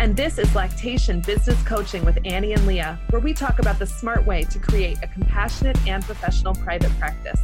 And 0.00 0.16
this 0.16 0.38
is 0.38 0.54
Lactation 0.54 1.20
Business 1.22 1.60
Coaching 1.64 2.04
with 2.04 2.20
Annie 2.24 2.52
and 2.52 2.64
Leah, 2.68 3.00
where 3.10 3.20
we 3.20 3.34
talk 3.34 3.58
about 3.58 3.80
the 3.80 3.86
smart 3.86 4.24
way 4.24 4.44
to 4.44 4.58
create 4.60 4.96
a 5.02 5.08
compassionate 5.08 5.76
and 5.88 6.04
professional 6.04 6.54
private 6.54 6.96
practice. 7.00 7.40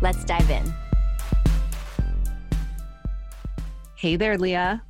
Let's 0.00 0.24
dive 0.24 0.48
in. 0.48 0.74
Hey 3.94 4.16
there, 4.16 4.38
Leah. 4.38 4.82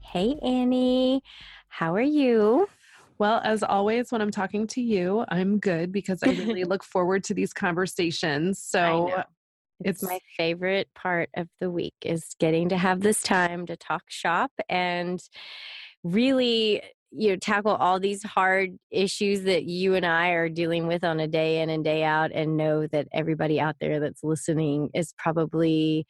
Hey, 0.00 0.38
Annie. 0.42 1.22
How 1.68 1.94
are 1.94 2.00
you? 2.00 2.70
Well, 3.18 3.42
as 3.44 3.62
always, 3.62 4.10
when 4.10 4.22
I'm 4.22 4.30
talking 4.30 4.66
to 4.68 4.80
you, 4.80 5.26
I'm 5.28 5.58
good 5.58 5.92
because 5.92 6.22
I 6.22 6.28
really 6.28 6.64
look 6.64 6.84
forward 6.84 7.22
to 7.24 7.34
these 7.34 7.52
conversations. 7.52 8.58
So 8.58 9.24
it's, 9.80 10.02
it's 10.02 10.10
my 10.10 10.20
favorite 10.38 10.88
part 10.94 11.28
of 11.36 11.48
the 11.60 11.70
week 11.70 11.94
is 12.02 12.34
getting 12.38 12.70
to 12.70 12.78
have 12.78 13.00
this 13.00 13.22
time 13.22 13.66
to 13.66 13.76
talk 13.76 14.04
shop 14.08 14.52
and 14.70 15.20
really 16.04 16.82
you 17.10 17.30
know 17.30 17.36
tackle 17.36 17.74
all 17.74 17.98
these 17.98 18.22
hard 18.22 18.70
issues 18.90 19.42
that 19.42 19.64
you 19.64 19.94
and 19.94 20.04
I 20.04 20.30
are 20.30 20.48
dealing 20.48 20.86
with 20.86 21.04
on 21.04 21.20
a 21.20 21.26
day 21.26 21.60
in 21.60 21.70
and 21.70 21.82
day 21.82 22.04
out 22.04 22.30
and 22.32 22.56
know 22.56 22.86
that 22.88 23.08
everybody 23.12 23.58
out 23.60 23.76
there 23.80 23.98
that's 23.98 24.22
listening 24.22 24.90
is 24.94 25.14
probably 25.18 26.06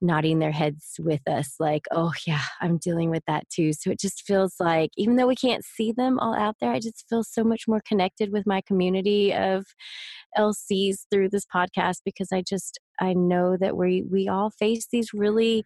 nodding 0.00 0.40
their 0.40 0.50
heads 0.50 0.96
with 0.98 1.20
us 1.28 1.54
like 1.60 1.82
oh 1.92 2.12
yeah 2.26 2.42
i'm 2.60 2.76
dealing 2.76 3.08
with 3.08 3.22
that 3.28 3.48
too. 3.50 3.72
So 3.72 3.90
it 3.90 4.00
just 4.00 4.22
feels 4.26 4.54
like 4.58 4.90
even 4.96 5.14
though 5.14 5.28
we 5.28 5.36
can't 5.36 5.64
see 5.64 5.92
them 5.92 6.18
all 6.18 6.34
out 6.34 6.56
there 6.60 6.72
i 6.72 6.80
just 6.80 7.04
feel 7.08 7.22
so 7.22 7.44
much 7.44 7.68
more 7.68 7.80
connected 7.86 8.32
with 8.32 8.44
my 8.44 8.62
community 8.66 9.32
of 9.32 9.64
lcs 10.36 11.06
through 11.10 11.28
this 11.28 11.46
podcast 11.54 11.98
because 12.04 12.28
i 12.32 12.42
just 12.42 12.80
i 13.00 13.12
know 13.12 13.56
that 13.56 13.76
we 13.76 14.02
we 14.10 14.26
all 14.28 14.50
face 14.50 14.88
these 14.90 15.10
really 15.14 15.64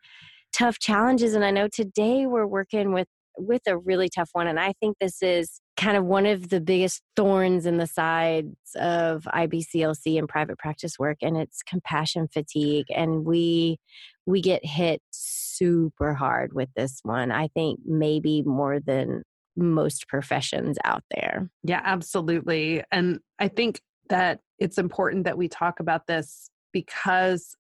tough 0.53 0.79
challenges. 0.79 1.33
And 1.35 1.45
i 1.45 1.51
know 1.51 1.69
today 1.69 2.27
we're 2.27 2.47
working 2.47 2.93
with 2.93 3.09
with 3.39 3.63
a 3.67 3.77
really 3.77 4.09
tough 4.09 4.31
one. 4.33 4.47
And 4.47 4.59
I 4.59 4.73
think 4.81 4.97
this 5.01 5.23
is 5.23 5.61
kind 5.77 5.97
of 5.97 6.05
one 6.05 6.27
of 6.27 6.49
the 6.49 6.61
biggest 6.61 7.03
thorns 7.17 7.67
in 7.67 7.77
the 7.77 7.87
sides 7.87 8.57
of 8.77 9.25
IBCLC 9.25 10.19
and 10.19 10.29
private 10.29 10.59
practice 10.59 10.99
work 10.99 11.19
and 11.21 11.37
it's 11.37 11.63
compassion 11.63 12.29
fatigue 12.33 12.87
and 12.95 13.25
we 13.27 13.79
we 14.25 14.41
get 14.41 14.65
hit 14.65 15.03
super 15.11 16.15
hard 16.15 16.55
with 16.55 16.71
this 16.77 17.01
one 17.03 17.31
I 17.31 17.49
think 17.49 17.81
maybe 17.85 18.43
more 18.43 18.81
than 18.81 19.23
most 19.57 20.09
professions 20.09 20.79
out 20.85 21.03
there. 21.11 21.51
Yeah, 21.63 21.83
absolutely. 21.85 22.83
And 22.93 23.21
I 23.39 23.49
think 23.49 23.81
that 24.09 24.41
it's 24.59 24.79
important 24.79 25.25
that 25.25 25.39
we 25.39 25.49
talk 25.49 25.81
about 25.81 26.07
this 26.07 26.51
because 26.73 27.57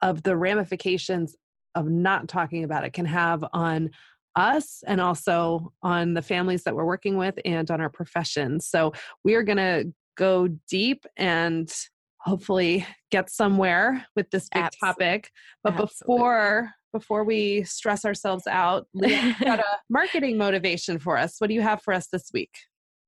of 0.00 0.22
the 0.22 0.36
ramifications 0.36 1.36
of 1.74 1.88
not 1.88 2.28
talking 2.28 2.64
about 2.64 2.84
it 2.84 2.92
can 2.92 3.06
have 3.06 3.44
on 3.52 3.90
us 4.36 4.82
and 4.86 5.00
also 5.00 5.72
on 5.82 6.14
the 6.14 6.22
families 6.22 6.64
that 6.64 6.74
we're 6.74 6.84
working 6.84 7.16
with 7.16 7.38
and 7.44 7.70
on 7.70 7.80
our 7.80 7.90
profession. 7.90 8.60
So 8.60 8.92
we 9.24 9.34
are 9.34 9.42
going 9.42 9.58
to 9.58 9.92
go 10.16 10.48
deep 10.68 11.06
and 11.16 11.72
hopefully 12.18 12.86
get 13.10 13.30
somewhere 13.30 14.06
with 14.14 14.30
this 14.30 14.48
big 14.52 14.66
topic. 14.78 15.30
But 15.62 15.74
Absolutely. 15.74 15.94
before 15.96 16.70
before 16.92 17.22
we 17.22 17.62
stress 17.62 18.04
ourselves 18.04 18.46
out, 18.48 18.86
Leah 18.94 19.36
got 19.44 19.60
a 19.60 19.78
marketing 19.88 20.36
motivation 20.36 20.98
for 20.98 21.16
us. 21.16 21.36
What 21.38 21.46
do 21.46 21.54
you 21.54 21.62
have 21.62 21.82
for 21.82 21.94
us 21.94 22.08
this 22.08 22.30
week? 22.32 22.50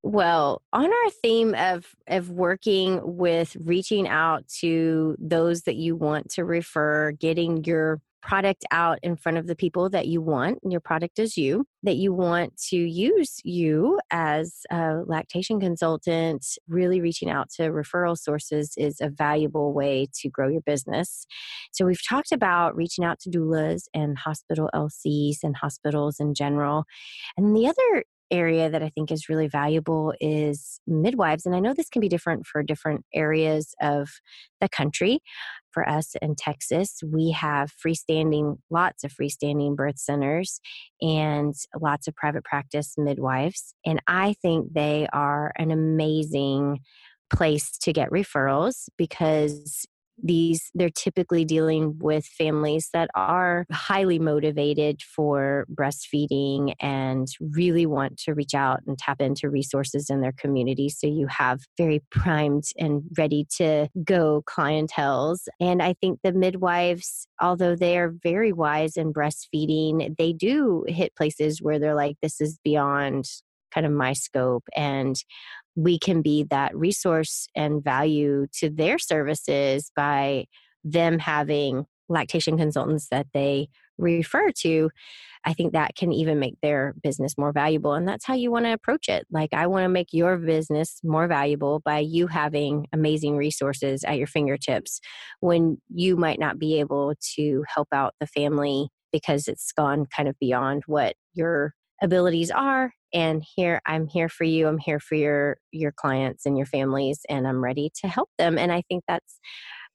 Well, 0.05 0.63
on 0.73 0.87
our 0.87 1.11
theme 1.23 1.55
of 1.55 1.87
of 2.09 2.31
working 2.31 3.01
with 3.05 3.57
reaching 3.61 4.09
out 4.09 4.47
to 4.61 5.17
those 5.19 5.63
that 5.63 5.77
you 5.77 5.95
want 5.95 6.31
to 6.31 6.45
refer, 6.45 7.13
getting 7.13 7.65
your 7.65 8.01
product 8.23 8.65
out 8.71 8.99
in 9.03 9.17
front 9.17 9.37
of 9.37 9.47
the 9.47 9.57
people 9.57 9.91
that 9.91 10.07
you 10.07 10.23
want. 10.23 10.59
And 10.63 10.73
your 10.73 10.81
product 10.81 11.19
is 11.19 11.37
you, 11.37 11.67
that 11.83 11.97
you 11.97 12.13
want 12.13 12.57
to 12.69 12.77
use 12.77 13.41
you 13.45 13.99
as 14.11 14.61
a 14.71 15.03
lactation 15.05 15.61
consultant. 15.61 16.47
Really 16.69 17.01
reaching 17.01 17.31
out 17.31 17.51
to 17.57 17.65
referral 17.65 18.17
sources 18.17 18.75
is 18.77 19.01
a 19.01 19.09
valuable 19.09 19.73
way 19.73 20.07
to 20.21 20.29
grow 20.31 20.49
your 20.49 20.63
business. 20.63 21.27
So, 21.73 21.85
we've 21.85 22.07
talked 22.09 22.33
about 22.33 22.77
reaching 22.77 23.05
out 23.05 23.19
to 23.21 23.31
doulas 23.31 23.83
and 23.93 24.17
hospital 24.17 24.71
LCs 24.75 25.39
and 25.43 25.57
hospitals 25.57 26.21
in 26.21 26.35
general. 26.35 26.85
And 27.37 27.57
the 27.57 27.67
other 27.67 28.05
area 28.33 28.71
that 28.71 28.83
I 28.83 28.89
think 28.89 29.13
is 29.13 29.29
really 29.29 29.47
valuable 29.47 30.15
is 30.21 30.81
midwives. 30.87 31.45
And 31.45 31.55
I 31.55 31.61
know 31.61 31.75
this 31.75 31.91
can 31.91 32.01
be 32.01 32.09
different 32.09 32.47
for 32.47 32.63
different 32.63 33.05
areas 33.15 33.75
of 33.81 34.09
the 34.61 34.69
country. 34.69 35.21
For 35.73 35.89
us 35.89 36.15
in 36.21 36.35
Texas, 36.35 37.01
we 37.05 37.31
have 37.31 37.73
freestanding, 37.85 38.59
lots 38.71 39.05
of 39.05 39.13
freestanding 39.13 39.75
birth 39.75 39.99
centers 39.99 40.61
and 41.01 41.55
lots 41.81 42.07
of 42.07 42.15
private 42.15 42.45
practice 42.45 42.95
midwives. 42.99 43.75
And 43.87 44.01
I 44.07 44.35
think 44.43 44.73
they 44.75 45.09
are 45.13 45.53
an 45.57 45.71
amazing 45.71 46.81
place 47.33 47.77
to 47.79 47.93
get 47.93 48.11
referrals 48.11 48.89
because 48.99 49.87
these 50.23 50.71
they're 50.75 50.91
typically 50.91 51.45
dealing 51.45 51.99
with 51.99 52.25
families 52.27 52.89
that 52.93 53.11
are 53.15 53.67
highly 53.71 54.19
motivated 54.19 55.01
for 55.03 55.67
breastfeeding 55.73 56.75
and 56.81 57.29
really 57.41 57.87
want 57.87 58.19
to 58.19 58.35
reach 58.35 58.55
out 58.55 58.81
and 58.87 58.99
tap 58.99 59.21
into 59.21 59.49
resources 59.49 60.11
in 60.11 60.21
their 60.21 60.33
community. 60.33 60.89
So 60.89 61.07
you 61.07 61.27
have 61.29 61.61
very 61.77 62.03
primed 62.11 62.65
and 62.79 63.03
ready 63.17 63.47
to 63.57 63.89
go 64.05 64.43
clientels 64.47 65.41
and 65.61 65.83
i 65.83 65.95
think 65.95 66.21
the 66.23 66.33
midwives 66.33 67.27
although 67.41 67.77
they 67.77 67.99
are 67.99 68.15
very 68.23 68.53
wise 68.53 68.97
in 68.97 69.13
breastfeeding 69.13 70.17
they 70.17 70.33
do 70.33 70.85
hit 70.89 71.15
places 71.17 71.61
where 71.61 71.79
they're 71.79 71.95
like 71.95 72.17
this 72.23 72.41
is 72.41 72.59
beyond 72.65 73.27
kind 73.73 73.87
of 73.87 73.93
my 73.93 74.13
scope 74.13 74.65
and 74.77 75.17
we 75.75 75.99
can 75.99 76.23
be 76.23 76.45
that 76.51 76.77
resource 76.77 77.47
and 77.57 77.83
value 77.83 78.47
to 78.53 78.69
their 78.69 78.99
services 78.99 79.91
by 79.97 80.45
them 80.85 81.19
having 81.19 81.87
lactation 82.09 82.59
consultants 82.59 83.09
that 83.11 83.27
they 83.33 83.69
refer 83.99 84.51
to 84.51 84.91
i 85.45 85.53
think 85.53 85.73
that 85.73 85.95
can 85.95 86.13
even 86.13 86.39
make 86.39 86.57
their 86.63 86.95
business 87.03 87.39
more 87.39 87.53
valuable 87.53 87.93
and 87.93 88.09
that's 88.09 88.25
how 88.25 88.35
you 88.35 88.51
want 88.51 88.65
to 88.65 88.73
approach 88.73 89.09
it. 89.09 89.27
Like 89.31 89.53
i 89.53 89.67
want 89.67 89.85
to 89.85 89.89
make 89.89 90.09
your 90.13 90.37
business 90.39 90.99
more 91.05 91.29
valuable 91.29 91.81
by 91.85 91.99
you 91.99 92.27
having 92.27 92.87
amazing 92.93 93.37
resources 93.37 94.03
at 94.05 94.19
your 94.19 94.27
fingertips 94.27 95.01
when 95.41 95.79
you 95.89 96.17
might 96.17 96.41
not 96.41 96.59
be 96.59 96.81
able 96.81 97.15
to 97.37 97.65
help 97.73 97.89
out 97.93 98.15
the 98.19 98.27
family 98.27 98.89
because 99.13 99.47
it's 99.47 99.73
gone 99.73 100.07
kind 100.07 100.29
of 100.29 100.37
beyond 100.41 100.83
what 100.87 101.15
your 101.35 101.75
abilities 102.03 102.51
are 102.51 102.93
and 103.13 103.45
here 103.55 103.81
i'm 103.87 104.07
here 104.07 104.29
for 104.29 104.45
you 104.45 104.67
i'm 104.67 104.79
here 104.79 104.99
for 104.99 105.15
your 105.15 105.57
your 105.71 105.93
clients 105.93 106.45
and 106.45 106.57
your 106.57 106.67
families 106.67 107.21
and 107.29 107.47
i'm 107.47 107.63
ready 107.63 107.91
to 107.95 108.09
help 108.09 108.29
them 108.39 108.59
and 108.59 108.73
i 108.73 108.83
think 108.89 109.05
that's 109.07 109.39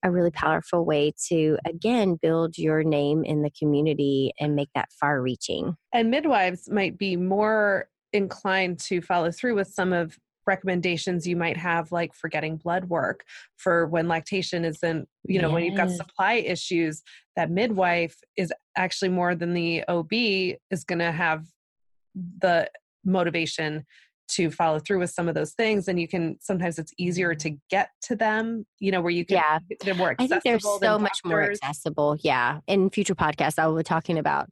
a 0.04 0.12
really 0.12 0.32
powerful 0.32 0.86
way 0.86 1.12
to 1.28 1.58
again 1.66 2.18
build 2.22 2.58
your 2.58 2.84
name 2.84 3.24
in 3.24 3.42
the 3.42 3.52
community 3.52 4.32
and 4.40 4.56
make 4.56 4.70
that 4.74 4.90
far 5.00 5.22
reaching 5.22 5.76
and 5.94 6.10
midwives 6.10 6.70
might 6.70 6.98
be 6.98 7.16
more 7.16 7.90
inclined 8.14 8.80
to 8.80 9.02
follow 9.02 9.32
through 9.32 9.56
with 9.56 9.68
some 9.68 9.92
of 9.92 10.18
recommendations 10.46 11.28
you 11.28 11.36
might 11.36 11.58
have 11.58 11.92
like 11.92 12.14
for 12.14 12.30
getting 12.30 12.56
blood 12.56 12.86
work 12.86 13.26
for 13.58 13.86
when 13.88 14.08
lactation 14.08 14.64
isn't 14.64 15.08
you 15.26 15.42
know 15.42 15.50
yes. 15.50 15.54
when 15.54 15.64
you've 15.66 15.76
got 15.76 15.92
supply 15.92 16.36
issues 16.36 17.04
that 17.36 17.52
midwife 17.52 18.16
is 18.38 18.54
actually 18.78 19.10
more 19.10 19.36
than 19.36 19.54
the 19.54 19.84
ob 19.90 20.14
is 20.14 20.86
going 20.86 21.00
to 21.00 21.12
have 21.12 21.44
the 22.42 22.70
motivation 23.06 23.86
to 24.30 24.52
follow 24.52 24.80
through 24.80 25.00
with 25.00 25.10
some 25.10 25.30
of 25.30 25.36
those 25.36 25.54
things 25.54 25.88
and 25.88 26.00
you 26.00 26.08
can 26.08 26.38
sometimes 26.42 26.78
it's 26.78 26.94
easier 26.98 27.34
to 27.34 27.50
mm-hmm. 27.50 27.58
get 27.70 27.90
to 28.02 28.16
them 28.16 28.66
you 28.80 28.92
know 28.92 29.02
where 29.02 29.12
you 29.12 29.26
can 29.26 29.38
yeah. 29.38 29.60
they're 29.84 29.96
more 29.96 30.12
accessible 30.12 30.36
i 30.36 30.40
think 30.40 30.44
they're 30.44 30.60
so 30.82 31.00
much 31.00 31.20
more 31.24 31.44
accessible 31.44 32.18
yeah 32.22 32.60
in 32.68 32.90
future 32.90 33.16
podcasts 33.16 33.58
i 33.58 33.66
will 33.66 33.78
be 33.78 33.84
talking 33.84 34.18
about 34.18 34.50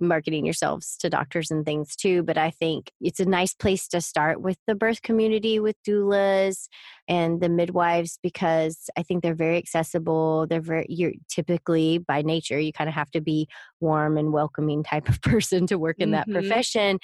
marketing 0.00 0.44
yourselves 0.44 0.96
to 0.98 1.10
doctors 1.10 1.50
and 1.50 1.64
things 1.64 1.94
too. 1.96 2.22
But 2.22 2.38
I 2.38 2.50
think 2.50 2.90
it's 3.00 3.20
a 3.20 3.24
nice 3.24 3.54
place 3.54 3.88
to 3.88 4.00
start 4.00 4.40
with 4.40 4.58
the 4.66 4.74
birth 4.74 5.02
community 5.02 5.60
with 5.60 5.76
doulas 5.86 6.68
and 7.08 7.40
the 7.40 7.48
midwives 7.48 8.20
because 8.22 8.88
I 8.96 9.02
think 9.02 9.22
they're 9.22 9.34
very 9.34 9.56
accessible. 9.56 10.46
They're 10.48 10.60
very, 10.60 10.86
you're 10.88 11.12
typically 11.28 11.98
by 11.98 12.22
nature, 12.22 12.60
you 12.60 12.72
kind 12.72 12.88
of 12.88 12.94
have 12.94 13.10
to 13.10 13.20
be 13.20 13.48
warm 13.80 14.16
and 14.16 14.32
welcoming 14.32 14.84
type 14.84 15.08
of 15.08 15.20
person 15.22 15.66
to 15.66 15.78
work 15.78 15.96
in 15.98 16.10
mm-hmm. 16.10 16.30
that 16.30 16.30
profession. 16.30 17.00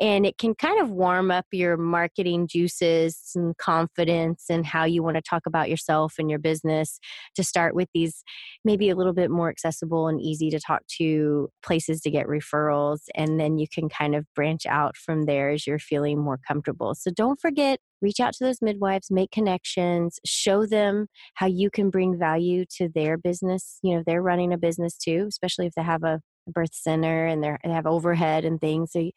And 0.00 0.24
it 0.24 0.38
can 0.38 0.54
kind 0.54 0.80
of 0.80 0.90
warm 0.90 1.30
up 1.30 1.44
your 1.52 1.76
marketing 1.76 2.46
juices 2.46 3.32
and 3.34 3.56
confidence 3.58 4.46
and 4.48 4.64
how 4.64 4.84
you 4.84 5.02
want 5.02 5.16
to 5.16 5.22
talk 5.22 5.42
about 5.46 5.68
yourself 5.68 6.14
and 6.18 6.30
your 6.30 6.38
business 6.38 6.98
to 7.36 7.44
start 7.44 7.74
with 7.74 7.88
these 7.92 8.24
maybe 8.64 8.88
a 8.88 8.96
little 8.96 9.12
bit 9.12 9.30
more 9.30 9.50
accessible 9.50 10.08
and 10.08 10.20
easy 10.20 10.48
to 10.50 10.60
talk 10.60 10.80
to 10.98 11.50
places 11.62 12.00
to 12.00 12.10
get 12.10 12.26
referrals. 12.32 13.00
And 13.14 13.38
then 13.38 13.58
you 13.58 13.66
can 13.72 13.88
kind 13.88 14.14
of 14.14 14.24
branch 14.34 14.66
out 14.66 14.96
from 14.96 15.26
there 15.26 15.50
as 15.50 15.66
you're 15.66 15.78
feeling 15.78 16.18
more 16.18 16.38
comfortable. 16.46 16.94
So 16.94 17.10
don't 17.10 17.40
forget, 17.40 17.78
reach 18.00 18.20
out 18.20 18.32
to 18.34 18.44
those 18.44 18.62
midwives, 18.62 19.10
make 19.10 19.30
connections, 19.30 20.18
show 20.24 20.66
them 20.66 21.06
how 21.34 21.46
you 21.46 21.70
can 21.70 21.90
bring 21.90 22.18
value 22.18 22.64
to 22.78 22.88
their 22.88 23.16
business. 23.16 23.78
You 23.82 23.96
know, 23.96 24.02
they're 24.06 24.22
running 24.22 24.52
a 24.52 24.58
business 24.58 24.96
too, 24.96 25.26
especially 25.28 25.66
if 25.66 25.74
they 25.74 25.82
have 25.82 26.02
a 26.02 26.20
birth 26.48 26.74
center 26.74 27.26
and 27.26 27.44
they 27.44 27.56
have 27.64 27.86
overhead 27.86 28.44
and 28.44 28.60
things. 28.60 28.90
So 28.92 29.10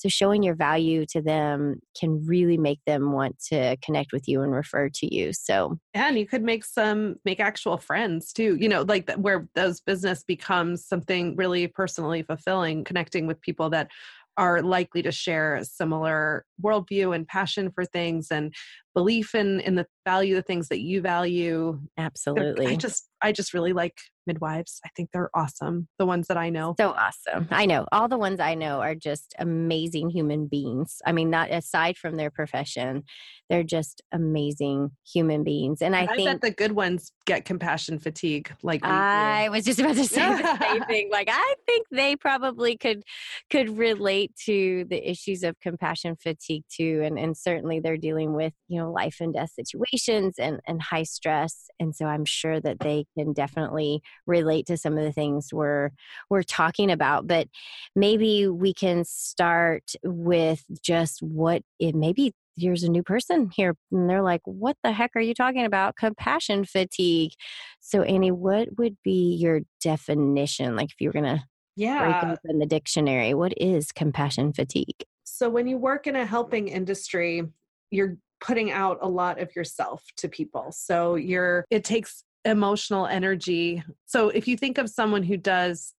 so 0.00 0.08
showing 0.08 0.42
your 0.42 0.54
value 0.54 1.04
to 1.10 1.20
them 1.20 1.78
can 1.98 2.24
really 2.24 2.56
make 2.56 2.80
them 2.86 3.12
want 3.12 3.38
to 3.50 3.76
connect 3.84 4.12
with 4.12 4.26
you 4.26 4.40
and 4.40 4.50
refer 4.50 4.88
to 4.88 5.14
you. 5.14 5.34
So 5.34 5.78
and 5.92 6.18
you 6.18 6.26
could 6.26 6.42
make 6.42 6.64
some 6.64 7.16
make 7.26 7.38
actual 7.38 7.76
friends 7.76 8.32
too. 8.32 8.56
You 8.58 8.70
know, 8.70 8.80
like 8.80 9.12
where 9.16 9.46
those 9.54 9.82
business 9.82 10.24
becomes 10.24 10.86
something 10.86 11.36
really 11.36 11.66
personally 11.66 12.22
fulfilling, 12.22 12.82
connecting 12.82 13.26
with 13.26 13.42
people 13.42 13.68
that 13.70 13.90
are 14.38 14.62
likely 14.62 15.02
to 15.02 15.12
share 15.12 15.56
a 15.56 15.64
similar 15.66 16.46
worldview 16.64 17.14
and 17.14 17.28
passion 17.28 17.70
for 17.70 17.84
things 17.84 18.28
and 18.30 18.54
belief 18.94 19.34
in 19.34 19.60
in 19.60 19.74
the 19.74 19.86
value 20.04 20.36
of 20.36 20.46
things 20.46 20.68
that 20.68 20.80
you 20.80 21.00
value. 21.00 21.80
Absolutely 21.96 22.66
i 22.66 22.76
just 22.76 23.08
i 23.22 23.32
just 23.32 23.54
really 23.54 23.72
like 23.72 23.98
midwives. 24.26 24.80
I 24.84 24.90
think 24.94 25.10
they're 25.12 25.30
awesome 25.34 25.88
the 25.98 26.06
ones 26.06 26.28
that 26.28 26.36
i 26.36 26.50
know. 26.50 26.74
So 26.78 26.90
awesome. 26.90 27.48
I 27.50 27.66
know. 27.66 27.86
All 27.92 28.08
the 28.08 28.18
ones 28.18 28.40
i 28.40 28.54
know 28.54 28.80
are 28.80 28.94
just 28.94 29.34
amazing 29.38 30.10
human 30.10 30.46
beings. 30.46 31.02
I 31.04 31.12
mean 31.12 31.30
not 31.30 31.50
aside 31.50 31.96
from 31.96 32.16
their 32.16 32.30
profession 32.30 33.04
they're 33.50 33.64
just 33.64 34.00
amazing 34.12 34.92
human 35.12 35.42
beings 35.42 35.82
and 35.82 35.94
i, 35.94 36.04
I 36.04 36.16
think 36.16 36.40
the 36.40 36.52
good 36.52 36.72
ones 36.72 37.12
get 37.26 37.44
compassion 37.44 37.98
fatigue 37.98 38.50
like 38.62 38.82
i 38.84 39.48
was 39.50 39.64
just 39.64 39.80
about 39.80 39.96
to 39.96 40.04
say 40.06 40.20
the 40.20 40.56
same 40.58 40.84
thing. 40.88 41.10
Like 41.10 41.28
i 41.30 41.54
think 41.66 41.86
they 41.90 42.16
probably 42.16 42.76
could 42.76 43.02
could 43.50 43.76
relate 43.76 44.34
to 44.46 44.86
the 44.88 45.10
issues 45.10 45.42
of 45.42 45.58
compassion 45.60 46.16
fatigue 46.16 46.64
too 46.70 47.02
and 47.04 47.18
and 47.18 47.36
certainly 47.36 47.80
they're 47.80 47.96
dealing 47.96 48.32
with 48.32 48.54
you 48.68 48.79
know 48.79 48.79
life 48.88 49.16
and 49.20 49.34
death 49.34 49.50
situations 49.52 50.36
and 50.38 50.60
and 50.66 50.82
high 50.82 51.02
stress 51.02 51.68
and 51.78 51.94
so 51.94 52.06
i'm 52.06 52.24
sure 52.24 52.60
that 52.60 52.80
they 52.80 53.04
can 53.18 53.32
definitely 53.32 54.00
relate 54.26 54.66
to 54.66 54.76
some 54.76 54.96
of 54.96 55.04
the 55.04 55.12
things 55.12 55.52
we're 55.52 55.90
we're 56.28 56.42
talking 56.42 56.90
about 56.90 57.26
but 57.26 57.48
maybe 57.94 58.46
we 58.46 58.72
can 58.72 59.04
start 59.04 59.92
with 60.04 60.64
just 60.82 61.22
what 61.22 61.62
it 61.78 61.94
maybe 61.94 62.32
here's 62.56 62.82
a 62.82 62.90
new 62.90 63.02
person 63.02 63.50
here 63.50 63.74
and 63.90 64.08
they're 64.08 64.22
like 64.22 64.42
what 64.44 64.76
the 64.82 64.92
heck 64.92 65.12
are 65.16 65.20
you 65.20 65.34
talking 65.34 65.64
about? 65.64 65.96
Compassion 65.96 66.64
fatigue. 66.64 67.32
So 67.80 68.02
annie 68.02 68.30
what 68.30 68.68
would 68.78 68.96
be 69.02 69.36
your 69.40 69.60
definition? 69.80 70.76
Like 70.76 70.90
if 70.90 71.00
you 71.00 71.08
were 71.08 71.14
gonna 71.14 71.44
yeah. 71.76 72.20
break 72.20 72.38
open 72.38 72.58
the 72.58 72.66
dictionary 72.66 73.34
what 73.34 73.54
is 73.56 73.92
compassion 73.92 74.52
fatigue? 74.52 75.04
So 75.24 75.48
when 75.48 75.66
you 75.66 75.78
work 75.78 76.06
in 76.06 76.16
a 76.16 76.26
helping 76.26 76.68
industry 76.68 77.44
you're 77.90 78.16
putting 78.40 78.70
out 78.70 78.98
a 79.00 79.08
lot 79.08 79.40
of 79.40 79.54
yourself 79.54 80.02
to 80.16 80.28
people. 80.28 80.72
So 80.72 81.14
you're 81.16 81.64
it 81.70 81.84
takes 81.84 82.24
emotional 82.44 83.06
energy. 83.06 83.82
So 84.06 84.30
if 84.30 84.48
you 84.48 84.56
think 84.56 84.78
of 84.78 84.88
someone 84.88 85.22
who 85.22 85.36
does 85.36 85.94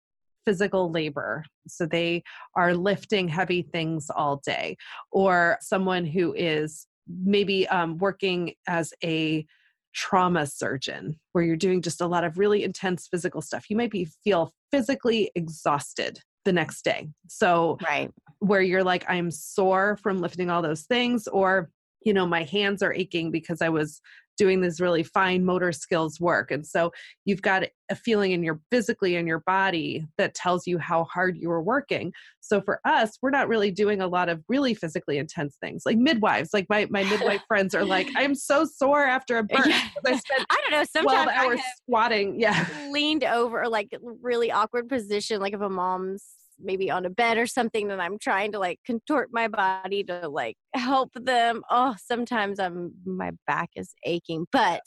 physical 0.47 0.91
labor. 0.91 1.45
So 1.69 1.87
they 1.87 2.23
are 2.55 2.75
lifting 2.75 3.29
heavy 3.29 3.63
things 3.63 4.11
all 4.11 4.41
day, 4.45 4.77
or 5.11 5.59
someone 5.61 6.05
who 6.05 6.35
is 6.35 6.87
maybe 7.07 7.69
um, 7.69 7.99
working 7.99 8.55
as 8.67 8.93
a 9.05 9.47
trauma 9.93 10.47
surgeon 10.47 11.19
where 11.33 11.45
you're 11.45 11.57
doing 11.57 11.83
just 11.83 12.01
a 12.01 12.07
lot 12.07 12.25
of 12.25 12.39
really 12.39 12.63
intense 12.63 13.09
physical 13.09 13.43
stuff 13.43 13.69
you 13.69 13.77
might 13.77 13.91
be 13.91 14.05
feel 14.23 14.53
physically 14.71 15.33
exhausted 15.35 16.21
the 16.45 16.53
next 16.53 16.85
day. 16.85 17.09
So 17.27 17.77
right. 17.85 18.09
where 18.39 18.63
you're 18.63 18.85
like 18.85 19.05
i'm 19.09 19.31
sore 19.33 19.99
from 20.01 20.19
lifting 20.19 20.49
all 20.49 20.63
those 20.63 20.83
things 20.83 21.27
or 21.27 21.71
you 22.02 22.12
know 22.12 22.26
my 22.26 22.44
hands 22.44 22.82
are 22.82 22.93
aching 22.93 23.31
because 23.31 23.61
i 23.62 23.69
was 23.69 24.00
doing 24.41 24.62
this 24.62 24.81
really 24.81 25.02
fine 25.02 25.44
motor 25.44 25.70
skills 25.70 26.19
work. 26.19 26.50
And 26.50 26.67
so 26.67 26.93
you've 27.26 27.43
got 27.43 27.64
a 27.91 27.94
feeling 27.94 28.32
in 28.32 28.43
your 28.43 28.58
physically 28.70 29.17
in 29.17 29.26
your 29.26 29.41
body 29.41 30.06
that 30.17 30.35
tells 30.35 30.67
you 30.67 30.79
how 30.79 31.05
hard 31.05 31.37
you 31.37 31.50
are 31.50 31.61
working. 31.61 32.11
So 32.41 32.62
for 32.62 32.81
us, 32.87 33.19
we're 33.20 33.29
not 33.29 33.49
really 33.49 33.70
doing 33.70 34.00
a 34.00 34.06
lot 34.06 34.31
of 34.31 34.43
really 34.49 34.73
physically 34.73 35.19
intense 35.19 35.58
things 35.61 35.82
like 35.85 35.99
midwives. 35.99 36.55
Like 36.55 36.64
my, 36.70 36.87
my 36.88 37.05
midwife 37.11 37.43
friends 37.47 37.75
are 37.75 37.85
like, 37.85 38.08
I'm 38.17 38.35
so 38.35 38.64
sore 38.64 39.05
after 39.05 39.37
a 39.37 39.43
birth. 39.43 39.67
Yeah. 39.67 39.88
I 40.06 40.17
spent 40.17 40.46
I 40.49 40.56
don't 40.62 40.70
know, 40.70 40.85
sometimes 40.85 41.25
12 41.25 41.29
hours 41.29 41.61
squatting. 41.82 42.41
Yeah. 42.41 42.67
Leaned 42.91 43.25
over 43.25 43.69
like 43.69 43.94
really 44.23 44.50
awkward 44.50 44.88
position, 44.88 45.43
like 45.43 45.53
if 45.53 45.61
a 45.61 45.69
mom's 45.69 46.25
maybe 46.62 46.91
on 46.91 47.07
a 47.07 47.11
bed 47.11 47.39
or 47.39 47.47
something 47.47 47.91
and 47.91 48.01
I'm 48.01 48.19
trying 48.19 48.53
to 48.53 48.59
like 48.59 48.81
contort 48.87 49.31
my 49.33 49.49
body 49.49 50.05
to 50.05 50.29
like 50.29 50.57
help 50.75 51.11
them. 51.15 51.62
Oh, 51.71 51.95
sometimes 52.05 52.59
I'm 52.59 52.93
my 53.05 53.33
back 53.47 53.71
is 53.77 53.95
aching, 54.05 54.47
but 54.53 54.83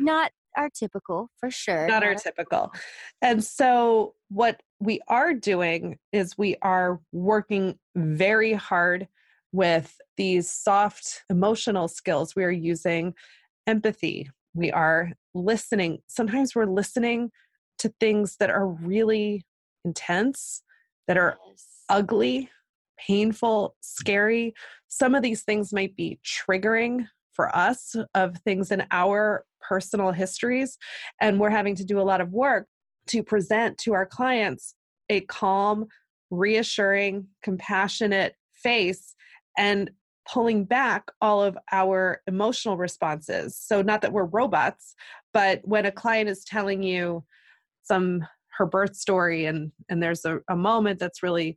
not 0.00 0.32
our 0.56 0.70
typical 0.70 1.30
for 1.38 1.50
sure. 1.50 1.86
Not 1.86 2.02
our 2.02 2.14
typical. 2.14 2.72
And 3.22 3.42
so 3.44 4.14
what 4.28 4.62
we 4.80 5.00
are 5.08 5.32
doing 5.34 5.98
is 6.12 6.36
we 6.36 6.56
are 6.62 7.00
working 7.12 7.78
very 7.94 8.52
hard 8.52 9.08
with 9.52 9.96
these 10.16 10.50
soft 10.50 11.22
emotional 11.30 11.88
skills. 11.88 12.34
We 12.36 12.44
are 12.44 12.50
using 12.50 13.14
empathy. 13.66 14.30
We 14.54 14.70
are 14.72 15.12
listening. 15.34 16.00
Sometimes 16.08 16.54
we're 16.54 16.66
listening 16.66 17.30
to 17.78 17.92
things 18.00 18.36
that 18.40 18.50
are 18.50 18.66
really 18.66 19.44
intense 19.84 20.62
that 21.08 21.16
are 21.16 21.36
yes. 21.48 21.66
ugly, 21.88 22.50
painful, 23.04 23.74
scary. 23.80 24.54
Some 24.86 25.14
of 25.14 25.22
these 25.22 25.42
things 25.42 25.72
might 25.72 25.96
be 25.96 26.20
triggering 26.24 27.08
for 27.32 27.54
us 27.56 27.96
of 28.14 28.36
things 28.38 28.70
in 28.70 28.84
our 28.90 29.44
personal 29.66 30.12
histories. 30.12 30.78
And 31.20 31.40
we're 31.40 31.50
having 31.50 31.74
to 31.76 31.84
do 31.84 32.00
a 32.00 32.02
lot 32.02 32.20
of 32.20 32.32
work 32.32 32.68
to 33.08 33.22
present 33.22 33.78
to 33.78 33.94
our 33.94 34.06
clients 34.06 34.74
a 35.08 35.22
calm, 35.22 35.86
reassuring, 36.30 37.26
compassionate 37.42 38.34
face 38.54 39.14
and 39.56 39.90
pulling 40.30 40.64
back 40.64 41.04
all 41.22 41.42
of 41.42 41.56
our 41.72 42.20
emotional 42.26 42.76
responses. 42.76 43.56
So, 43.56 43.80
not 43.80 44.02
that 44.02 44.12
we're 44.12 44.24
robots, 44.24 44.94
but 45.32 45.60
when 45.64 45.86
a 45.86 45.92
client 45.92 46.28
is 46.28 46.44
telling 46.44 46.82
you 46.82 47.24
some 47.82 48.26
her 48.58 48.66
birth 48.66 48.96
story 48.96 49.46
and 49.46 49.72
and 49.88 50.02
there's 50.02 50.24
a, 50.24 50.40
a 50.50 50.56
moment 50.56 50.98
that's 50.98 51.22
really 51.22 51.56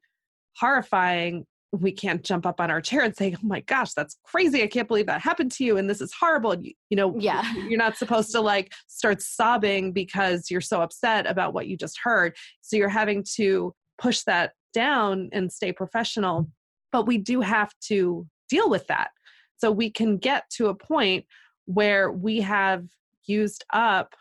horrifying. 0.58 1.46
We 1.74 1.92
can't 1.92 2.24
jump 2.24 2.46
up 2.46 2.60
on 2.60 2.70
our 2.70 2.82
chair 2.82 3.02
and 3.02 3.16
say 3.16 3.34
oh 3.36 3.46
my 3.46 3.62
gosh 3.62 3.94
that's 3.94 4.18
crazy. 4.24 4.64
I 4.64 4.68
can't 4.68 4.88
believe 4.88 5.08
that 5.08 5.22
happened 5.22 5.52
to 5.54 5.66
you 5.66 5.78
and 5.78 5.90
this 5.90 6.02
is 6.02 6.14
horrible. 6.18 6.56
You, 6.60 6.74
you 6.90 6.98
know 6.98 7.16
yeah. 7.18 7.52
you're 7.68 7.78
not 7.78 7.98
supposed 7.98 8.32
to 8.32 8.42
like 8.42 8.72
start 8.88 9.22
sobbing 9.22 9.92
because 9.92 10.50
you're 10.50 10.62
so 10.62 10.82
upset 10.82 11.28
about 11.28 11.54
what 11.54 11.68
you 11.68 11.76
just 11.76 12.00
heard. 12.02 12.36
So 12.62 12.78
you're 12.78 12.90
having 12.90 13.26
to 13.36 13.74
push 13.98 14.22
that 14.24 14.54
down 14.74 15.30
and 15.34 15.52
stay 15.52 15.74
professional. 15.74 16.48
But 16.92 17.08
we 17.08 17.18
do 17.18 17.42
have 17.42 17.74
to 17.88 18.28
deal 18.50 18.70
with 18.70 18.86
that. 18.88 19.12
So 19.58 19.72
we 19.72 19.90
can 19.90 20.18
get 20.18 20.44
to 20.58 20.68
a 20.68 20.76
point 20.76 21.26
where 21.66 22.12
we 22.12 22.42
have 22.42 22.86
used 23.26 23.64
up 23.72 24.16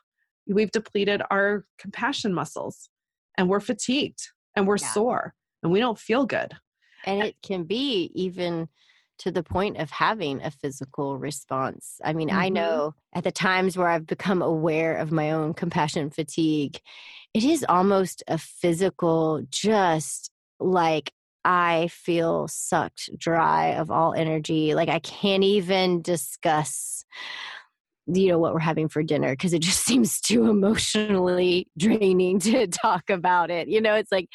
we've 0.55 0.71
depleted 0.71 1.23
our 1.31 1.65
compassion 1.79 2.35
muscles 2.35 2.89
and 3.37 3.49
we're 3.49 3.61
fatigued 3.61 4.29
and 4.57 4.67
we're 4.67 4.79
yeah. 4.81 4.89
sore 4.89 5.35
and 5.63 5.73
we 5.73 5.79
don't 5.79 5.99
feel 5.99 6.27
good. 6.27 6.53
And 7.05 7.23
it 7.23 7.37
can 7.43 7.65
be 7.65 8.11
even 8.15 8.69
to 9.21 9.31
the 9.31 9.43
point 9.43 9.77
of 9.77 9.91
having 9.91 10.43
a 10.43 10.51
physical 10.51 11.19
response. 11.19 12.01
I 12.03 12.15
mean, 12.15 12.29
mm-hmm. 12.29 12.39
I 12.39 12.49
know 12.49 12.95
at 13.15 13.25
the 13.25 13.31
times 13.31 13.77
where 13.77 13.89
I've 13.89 14.07
become 14.07 14.41
aware 14.41 14.97
of 14.97 15.13
my 15.13 15.31
own 15.31 15.53
compassion 15.53 16.11
fatigue, 16.11 16.79
it 17.35 17.45
is 17.45 17.65
almost 17.69 18.23
a 18.29 18.39
physical, 18.39 19.43
just 19.51 20.31
like 20.59 21.13
I 21.45 21.89
feel 21.89 22.49
sucked 22.49 23.11
dry 23.17 23.69
of 23.75 23.91
all 23.91 24.15
energy. 24.15 24.75
Like 24.75 24.89
I 24.89 24.99
can't 25.01 25.45
even 25.45 26.01
discuss 26.01 27.05
you 28.15 28.29
know 28.29 28.39
what 28.39 28.53
we're 28.53 28.61
having 28.61 28.89
for 28.89 29.03
dinner? 29.03 29.31
Because 29.31 29.53
it 29.53 29.63
just 29.63 29.85
seems 29.87 30.21
too 30.21 30.49
emotionally 30.49 31.69
draining 31.79 32.39
to 32.41 32.67
talk 32.67 33.11
about 33.11 33.51
it 33.51 33.69
you 33.69 33.81
know? 33.81 33.95
It's 33.95 34.13
like 34.13 34.29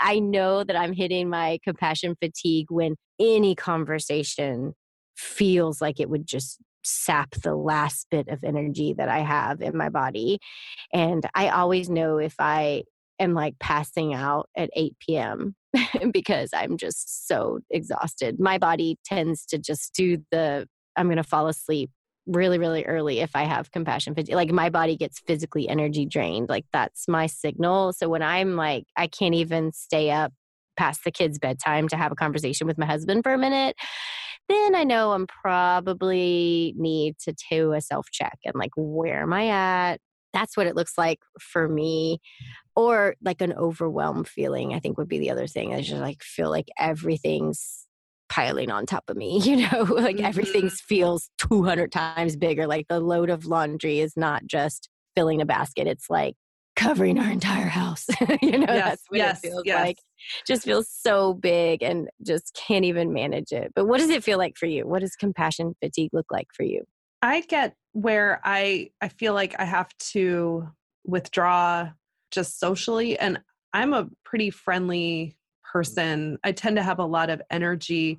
i 0.00 0.18
know 0.18 0.64
that 0.64 0.76
i'm 0.76 0.92
hitting 0.92 1.28
my 1.28 1.58
compassion 1.64 2.16
fatigue 2.22 2.66
when 2.70 2.96
any 3.18 3.54
conversation 3.54 4.74
feels 5.16 5.80
like 5.80 6.00
it 6.00 6.08
would 6.10 6.26
just 6.26 6.58
sap 6.84 7.30
the 7.42 7.56
last 7.56 8.06
bit 8.10 8.28
of 8.28 8.44
energy 8.44 8.94
that 8.96 9.08
i 9.08 9.18
have 9.18 9.60
in 9.60 9.76
my 9.76 9.88
body. 9.88 10.38
And 10.92 11.28
i 11.34 11.48
always 11.48 11.90
know 11.90 12.18
if 12.18 12.34
i 12.38 12.84
am 13.18 13.34
like 13.34 13.58
passing 13.58 14.14
out 14.14 14.48
at 14.56 14.70
8 14.74 14.94
p.m 15.00 15.56
because 16.12 16.50
i'm 16.54 16.76
just 16.76 17.26
so 17.26 17.60
exhausted. 17.70 18.38
My 18.38 18.58
body 18.58 18.98
tends 19.04 19.44
to 19.46 19.58
just 19.58 19.94
do 19.94 20.18
the 20.30 20.68
i'm 20.96 21.06
going 21.06 21.16
to 21.16 21.24
fall 21.24 21.48
asleep 21.48 21.90
really 22.26 22.58
really 22.58 22.84
early 22.84 23.20
if 23.20 23.36
i 23.36 23.44
have 23.44 23.70
compassion 23.70 24.14
like 24.30 24.50
my 24.50 24.68
body 24.68 24.96
gets 24.96 25.20
physically 25.20 25.68
energy 25.68 26.04
drained 26.04 26.48
like 26.48 26.64
that's 26.72 27.06
my 27.06 27.26
signal. 27.26 27.92
So 27.92 28.08
when 28.08 28.22
i'm 28.22 28.56
like 28.56 28.84
i 28.96 29.06
can't 29.06 29.34
even 29.34 29.72
stay 29.72 30.10
up 30.10 30.32
past 30.76 31.04
the 31.04 31.10
kids 31.10 31.38
bedtime 31.38 31.88
to 31.88 31.96
have 31.96 32.12
a 32.12 32.16
conversation 32.16 32.66
with 32.66 32.78
my 32.78 32.86
husband 32.86 33.22
for 33.22 33.32
a 33.32 33.38
minute 33.38 33.76
then 34.48 34.74
i 34.74 34.84
know 34.84 35.12
i'm 35.12 35.26
probably 35.26 36.74
need 36.76 37.16
to 37.18 37.34
do 37.50 37.72
a 37.72 37.80
self 37.80 38.08
check 38.10 38.38
and 38.44 38.54
like 38.56 38.72
where 38.76 39.22
am 39.22 39.32
i 39.32 39.48
at? 39.48 39.98
That's 40.32 40.56
what 40.56 40.66
it 40.66 40.76
looks 40.76 40.98
like 40.98 41.20
for 41.40 41.66
me. 41.66 42.18
Or 42.74 43.14
like 43.22 43.40
an 43.40 43.54
overwhelmed 43.54 44.28
feeling 44.28 44.74
i 44.74 44.80
think 44.80 44.98
would 44.98 45.08
be 45.08 45.18
the 45.18 45.30
other 45.30 45.46
thing. 45.46 45.72
I 45.74 45.80
just 45.80 46.00
like 46.00 46.22
feel 46.22 46.50
like 46.50 46.68
everything's 46.78 47.85
piling 48.36 48.70
on 48.70 48.84
top 48.84 49.04
of 49.08 49.16
me 49.16 49.40
you 49.44 49.56
know 49.56 49.82
like 49.88 50.16
mm-hmm. 50.16 50.26
everything 50.26 50.68
feels 50.68 51.30
200 51.38 51.90
times 51.90 52.36
bigger 52.36 52.66
like 52.66 52.86
the 52.88 53.00
load 53.00 53.30
of 53.30 53.46
laundry 53.46 54.00
is 54.00 54.14
not 54.16 54.46
just 54.46 54.90
filling 55.14 55.40
a 55.40 55.46
basket 55.46 55.86
it's 55.86 56.10
like 56.10 56.34
covering 56.76 57.18
our 57.18 57.30
entire 57.30 57.68
house 57.68 58.04
you 58.42 58.58
know 58.58 58.66
yes, 58.68 58.84
that's 58.84 59.02
what 59.08 59.16
yes, 59.16 59.38
it 59.42 59.48
feels 59.48 59.62
yes. 59.64 59.82
like 59.82 59.96
just 60.46 60.64
feels 60.64 60.90
so 60.90 61.32
big 61.32 61.82
and 61.82 62.08
just 62.26 62.52
can't 62.54 62.84
even 62.84 63.14
manage 63.14 63.50
it 63.50 63.72
but 63.74 63.86
what 63.86 63.98
does 63.98 64.10
it 64.10 64.22
feel 64.22 64.36
like 64.36 64.58
for 64.58 64.66
you 64.66 64.86
what 64.86 65.00
does 65.00 65.16
compassion 65.16 65.74
fatigue 65.82 66.10
look 66.12 66.26
like 66.30 66.48
for 66.54 66.64
you 66.64 66.82
i 67.22 67.40
get 67.48 67.74
where 67.92 68.42
i 68.44 68.90
i 69.00 69.08
feel 69.08 69.32
like 69.32 69.54
i 69.58 69.64
have 69.64 69.88
to 69.96 70.68
withdraw 71.06 71.88
just 72.30 72.60
socially 72.60 73.18
and 73.18 73.40
i'm 73.72 73.94
a 73.94 74.06
pretty 74.26 74.50
friendly 74.50 75.35
person. 75.76 76.38
I 76.42 76.52
tend 76.52 76.76
to 76.76 76.82
have 76.82 76.98
a 76.98 77.04
lot 77.04 77.28
of 77.28 77.42
energy. 77.50 78.18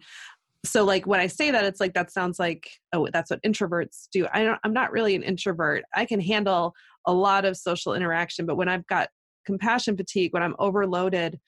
So 0.63 0.83
like 0.83 1.07
when 1.07 1.19
I 1.19 1.25
say 1.25 1.49
that, 1.49 1.65
it's 1.65 1.79
like 1.79 1.95
that 1.95 2.11
sounds 2.11 2.37
like 2.37 2.69
oh 2.93 3.07
that's 3.11 3.31
what 3.31 3.41
introverts 3.41 4.09
do. 4.11 4.27
I 4.31 4.43
don't. 4.43 4.59
I'm 4.63 4.73
not 4.73 4.91
really 4.91 5.15
an 5.15 5.23
introvert. 5.23 5.83
I 5.95 6.05
can 6.05 6.19
handle 6.19 6.73
a 7.07 7.13
lot 7.13 7.45
of 7.45 7.57
social 7.57 7.95
interaction, 7.95 8.45
but 8.45 8.57
when 8.57 8.69
I've 8.69 8.85
got 8.85 9.09
compassion 9.43 9.97
fatigue, 9.97 10.33
when 10.33 10.43
I'm 10.43 10.55
overloaded 10.59 11.39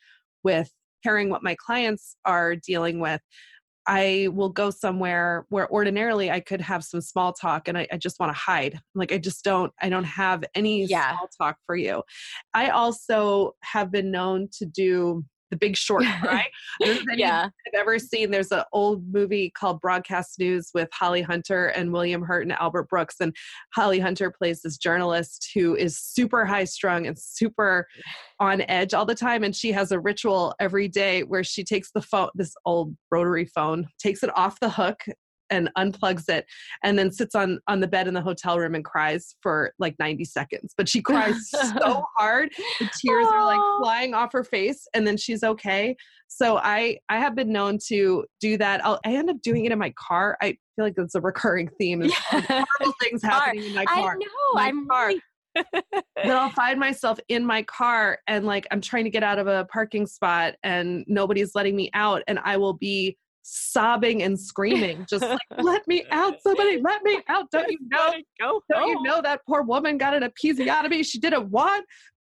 with 0.44 0.72
caring 1.04 1.30
what 1.30 1.44
my 1.44 1.56
clients 1.64 2.16
are 2.26 2.56
dealing 2.56 3.00
with, 3.00 3.22
I 3.86 4.30
will 4.32 4.50
go 4.50 4.72
somewhere 4.72 5.46
where 5.50 5.70
ordinarily 5.70 6.32
I 6.32 6.40
could 6.40 6.62
have 6.62 6.84
some 6.84 7.02
small 7.02 7.34
talk 7.34 7.68
and 7.68 7.78
I, 7.78 7.88
I 7.92 7.98
just 7.98 8.20
want 8.20 8.34
to 8.34 8.40
hide. 8.40 8.80
Like 8.96 9.12
I 9.12 9.20
just 9.20 9.44
don't 9.44 9.72
I 9.80 9.90
don't 9.90 10.06
have 10.06 10.44
any 10.56 10.86
yeah. 10.86 11.12
small 11.12 11.30
talk 11.38 11.58
for 11.68 11.76
you. 11.76 12.02
I 12.56 12.70
also 12.70 13.56
have 13.62 13.92
been 13.92 14.10
known 14.10 14.50
to 14.54 14.66
do 14.66 15.24
the 15.50 15.58
big 15.58 15.76
short, 15.76 16.04
right? 16.24 16.50
yeah. 17.16 17.46
I've 17.46 17.80
ever 17.80 18.00
seen 18.00 18.32
there's 18.32 18.52
an 18.52 18.64
old 18.72 19.04
movie 19.12 19.52
called 19.52 19.82
Broadcast 19.82 20.40
News 20.40 20.70
with 20.74 20.90
Holly 20.94 21.22
Hunter 21.22 21.68
and 21.68 21.92
William 21.92 22.22
Hurt 22.22 22.44
and 22.44 22.54
Albert 22.54 22.90
Brooks. 22.90 23.16
And 23.20 23.36
Holly 23.74 24.00
Hunter 24.00 24.32
plays 24.32 24.62
this 24.62 24.78
journalist 24.78 25.50
who 25.54 25.76
is 25.76 26.00
super 26.00 26.46
high 26.46 26.66
strung 26.66 27.08
and 27.08 27.18
super 27.18 27.88
on 28.40 28.62
edge 28.62 28.94
all 28.94 29.06
the 29.06 29.16
time. 29.16 29.44
And 29.44 29.56
she 29.56 29.72
has 29.72 29.92
a 29.92 30.00
ritual 30.00 30.56
every 30.60 30.88
day 30.88 31.24
where 31.24 31.44
she 31.44 31.64
takes 31.64 31.92
the 31.92 32.02
phone, 32.02 32.30
this 32.36 32.54
old 32.66 32.96
rotary 33.12 33.46
phone, 33.46 33.88
takes 34.00 34.24
it 34.24 34.36
off 34.38 34.60
the 34.60 34.70
hook 34.70 35.04
and 35.50 35.70
unplugs 35.78 36.30
it 36.30 36.46
and 36.84 36.98
then 36.98 37.12
sits 37.12 37.36
on 37.36 37.60
on 37.68 37.80
the 37.80 37.88
bed 37.88 38.08
in 38.08 38.14
the 38.14 38.22
hotel 38.22 38.60
room 38.60 38.76
and 38.76 38.86
cries 38.86 39.36
for 39.42 39.74
like 39.80 39.96
90 40.00 40.26
seconds 40.26 40.74
but 40.78 40.88
she 40.88 41.02
cries 41.02 41.50
so 41.50 42.04
hard 42.18 42.50
the 42.80 42.90
tears 43.00 43.28
Aww. 43.28 43.32
are 43.32 43.46
like 43.46 43.82
flying 43.82 44.14
off 44.14 44.32
her 44.34 44.44
face 44.44 44.88
and 44.94 45.06
then 45.06 45.18
she's 45.18 45.44
okay 45.44 45.96
so 46.28 46.58
i 46.58 46.98
i 47.10 47.18
have 47.18 47.36
been 47.36 47.52
known 47.52 47.78
to 47.88 48.26
do 48.40 48.58
that 48.58 48.86
I'll, 48.86 49.00
i 49.06 49.16
end 49.16 49.30
up 49.30 49.42
doing 49.42 49.66
it 49.66 49.72
in 49.72 49.80
my 49.80 49.94
car 49.98 50.38
i 50.42 50.58
feel 50.76 50.86
like 50.86 50.94
it's 50.98 51.16
a 51.16 51.22
recurring 51.22 51.70
theme 51.80 52.04
yeah. 52.04 52.12
horrible 52.30 52.96
things 53.02 53.24
happening 53.24 53.66
in 53.66 53.76
my 53.76 53.86
car 53.86 54.12
i 54.12 54.14
know 54.16 54.26
my 54.54 54.68
i'm 54.68 54.88
car. 54.88 55.08
Really- 55.08 55.22
then 55.56 56.38
I'll 56.38 56.50
find 56.56 56.80
myself 56.80 57.20
in 57.28 57.46
my 57.46 57.64
car 57.64 58.20
and 58.28 58.46
like 58.46 58.68
I'm 58.72 58.82
trying 58.82 59.04
to 59.06 59.10
get 59.10 59.24
out 59.24 59.40
of 59.40 59.48
a 59.48 59.66
parking 59.66 60.06
spot 60.06 60.56
and 60.64 61.04
nobody's 61.08 61.56
letting 61.56 61.76
me 61.76 61.90
out 61.94 62.22
and 62.28 62.40
I 62.44 62.58
will 62.58 62.74
be 62.74 63.18
sobbing 63.44 64.24
and 64.24 64.40
screaming, 64.40 65.06
just 65.10 65.24
like, 65.24 65.40
let 65.58 65.88
me 65.88 66.04
out, 66.12 66.42
somebody 66.42 66.82
let 66.82 67.04
me 67.04 67.22
out. 67.28 67.50
Don't 67.52 67.70
you 67.72 67.78
know? 67.82 68.14
Go 68.40 68.62
don't 68.72 68.88
you 68.88 69.04
know 69.04 69.22
that 69.22 69.42
poor 69.48 69.64
woman 69.64 69.98
got 69.98 70.14
an 70.14 70.24
episiotomy? 70.24 71.06
She 71.06 71.20
didn't 71.20 71.50
want. 71.50 71.86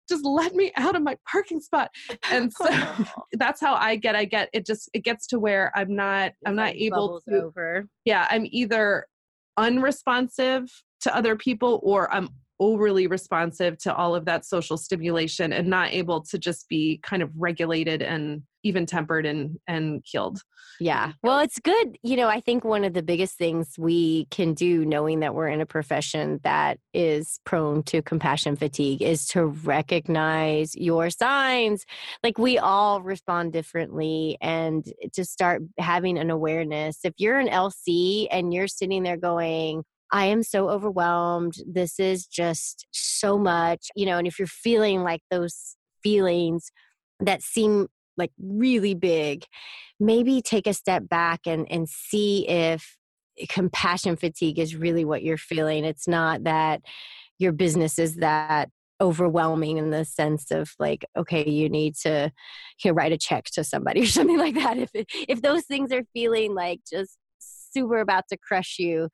Just 0.09 0.25
let 0.25 0.55
me 0.55 0.73
out 0.77 0.97
of 0.97 1.03
my 1.03 1.17
parking 1.31 1.61
spot. 1.61 1.91
And 2.31 2.53
so 2.53 2.67
that's 3.33 3.61
how 3.61 3.75
I 3.75 3.97
get, 3.97 4.17
I 4.17 4.25
get 4.25 4.49
it 4.53 4.67
just 4.67 4.91
it 4.93 5.05
gets 5.05 5.27
to 5.29 5.39
where 5.39 5.73
I'm 5.75 5.95
not, 5.95 6.33
I'm 6.47 6.57
not 6.57 6.75
able 6.75 7.21
to 7.29 7.45
over. 7.45 7.87
Yeah, 8.05 8.27
I'm 8.31 8.47
either 8.51 9.07
unresponsive 9.57 10.69
to 11.03 11.15
other 11.15 11.37
people 11.37 11.81
or 11.83 12.13
I'm 12.13 12.29
overly 12.61 13.09
responsive 13.09 13.77
to 13.77 13.95
all 13.95 14.15
of 14.15 14.25
that 14.25 14.45
social 14.45 14.77
stimulation 14.77 15.53
and 15.53 15.67
not 15.67 15.93
able 15.93 16.23
to 16.23 16.39
just 16.39 16.69
be 16.69 17.01
kind 17.03 17.23
of 17.23 17.31
regulated 17.37 18.03
and 18.03 18.43
even 18.63 18.87
tempered 18.87 19.27
and 19.27 19.59
and 19.67 20.05
killed 20.05 20.41
yeah 20.81 21.13
well 21.23 21.39
it's 21.41 21.59
good 21.59 21.99
you 22.03 22.17
know 22.17 22.29
i 22.29 22.41
think 22.41 22.65
one 22.65 22.85
of 22.85 22.95
the 22.95 23.03
biggest 23.03 23.37
things 23.37 23.75
we 23.79 24.27
can 24.31 24.55
do 24.55 24.85
knowing 24.85 25.21
that 25.21 25.35
we're 25.35 25.49
in 25.49 25.61
a 25.61 25.67
profession 25.67 26.41
that 26.43 26.79
is 26.93 27.41
prone 27.45 27.83
to 27.83 28.03
compassion 28.03 28.57
fatigue 28.57 29.03
is 29.03 29.27
to 29.27 29.45
recognize 29.47 30.75
your 30.75 31.11
signs 31.11 31.85
like 32.23 32.39
we 32.39 32.59
all 32.59 33.03
respond 33.03 33.53
differently 33.53 34.37
and 34.41 34.93
to 35.13 35.25
start 35.25 35.63
having 35.79 36.19
an 36.19 36.31
awareness 36.31 37.01
if 37.05 37.15
you're 37.19 37.39
an 37.39 37.49
lc 37.49 38.27
and 38.31 38.53
you're 38.53 38.69
sitting 38.69 39.03
there 39.03 39.17
going 39.17 39.85
I 40.15 40.27
am 40.27 40.43
so 40.43 40.69
overwhelmed. 40.69 41.55
This 41.67 41.99
is 41.99 42.27
just 42.27 42.87
so 42.91 43.39
much, 43.39 43.89
you 43.97 44.05
know, 44.05 44.19
and 44.19 44.27
if 44.27 44.39
you're 44.39 44.47
feeling 44.47 45.03
like 45.03 45.23
those 45.31 45.75
feelings 46.03 46.71
that 47.19 47.43
seem 47.43 47.89
like 48.17 48.31
really 48.39 48.95
big, 48.95 49.45
maybe 49.99 50.43
take 50.43 50.67
a 50.67 50.75
step 50.75 51.09
back 51.09 51.41
and 51.47 51.67
and 51.71 51.89
see 51.89 52.49
if 52.49 52.97
compassion 53.49 54.17
fatigue 54.17 54.59
is 54.59 54.77
really 54.77 55.05
what 55.05 55.23
you're 55.23 55.39
feeling. 55.39 55.85
It's 55.85 56.07
not 56.07 56.45
that 56.45 56.83
your 57.39 57.53
business 57.53 57.99
is 57.99 58.17
that 58.17 58.69
overwhelming 59.01 59.79
in 59.79 59.91
the 59.91 60.05
sense 60.05 60.53
of 60.53 60.71
like 60.79 61.05
okay 61.17 61.49
you 61.49 61.69
need 61.69 61.97
to 61.97 62.31
you 62.85 62.91
know, 62.91 62.95
write 62.95 63.11
a 63.11 63.19
check 63.19 63.47
to 63.47 63.65
somebody 63.65 64.01
or 64.03 64.07
something 64.07 64.39
like 64.39 64.55
that 64.55 64.79
if 64.79 64.91
if 65.29 65.43
those 65.43 65.65
things 65.65 65.91
are 65.91 66.05
feeling 66.13 66.55
like 66.55 66.79
just 66.89 67.19
super 67.41 67.99
about 67.99 68.25
to 68.29 68.37
crush 68.37 68.77
you 68.79 69.09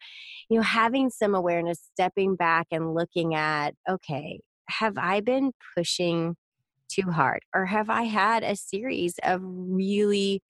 you 0.50 0.58
know 0.58 0.62
having 0.62 1.08
some 1.08 1.34
awareness 1.34 1.80
stepping 1.94 2.36
back 2.36 2.66
and 2.70 2.92
looking 2.92 3.34
at 3.34 3.74
okay 3.88 4.40
have 4.68 4.98
i 4.98 5.20
been 5.20 5.52
pushing 5.74 6.36
too 6.88 7.10
hard 7.10 7.40
or 7.54 7.66
have 7.66 7.90
i 7.90 8.02
had 8.02 8.42
a 8.42 8.56
series 8.56 9.14
of 9.22 9.40
really 9.44 10.40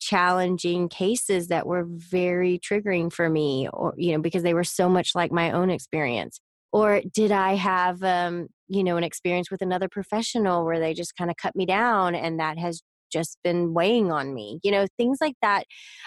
challenging 0.00 0.88
cases 0.88 1.48
that 1.48 1.66
were 1.66 1.84
very 1.86 2.58
triggering 2.58 3.12
for 3.12 3.28
me 3.28 3.68
or 3.72 3.94
you 3.96 4.12
know 4.12 4.20
because 4.20 4.42
they 4.42 4.54
were 4.54 4.64
so 4.64 4.88
much 4.88 5.14
like 5.14 5.30
my 5.30 5.52
own 5.52 5.70
experience 5.70 6.40
or 6.72 7.00
did 7.12 7.30
i 7.30 7.54
have 7.54 8.02
um 8.02 8.48
you 8.68 8.82
know 8.82 8.96
an 8.96 9.04
experience 9.04 9.50
with 9.50 9.62
another 9.62 9.88
professional 9.88 10.64
where 10.64 10.80
they 10.80 10.92
just 10.92 11.16
kind 11.16 11.30
of 11.30 11.36
cut 11.36 11.54
me 11.54 11.64
down 11.64 12.14
and 12.14 12.40
that 12.40 12.58
has 12.58 12.82
just 13.12 13.38
been 13.44 13.74
weighing 13.74 14.10
on 14.10 14.34
me 14.34 14.58
you 14.64 14.72
know 14.72 14.86
things 14.96 15.18
like 15.20 15.36
that 15.40 15.64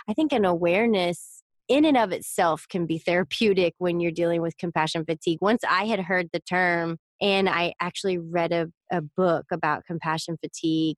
i 0.09 0.13
think 0.13 0.33
an 0.33 0.43
awareness 0.43 1.43
in 1.67 1.85
and 1.85 1.97
of 1.97 2.11
itself 2.11 2.65
can 2.69 2.85
be 2.85 2.97
therapeutic 2.97 3.73
when 3.77 3.99
you're 3.99 4.11
dealing 4.11 4.41
with 4.41 4.57
compassion 4.57 5.03
fatigue. 5.05 5.39
Once 5.41 5.63
I 5.67 5.85
had 5.85 6.01
heard 6.01 6.29
the 6.31 6.39
term 6.39 6.97
and 7.21 7.49
I 7.49 7.73
actually 7.79 8.17
read 8.17 8.51
a, 8.51 8.67
a 8.91 9.01
book 9.01 9.45
about 9.51 9.85
compassion 9.85 10.37
fatigue, 10.43 10.97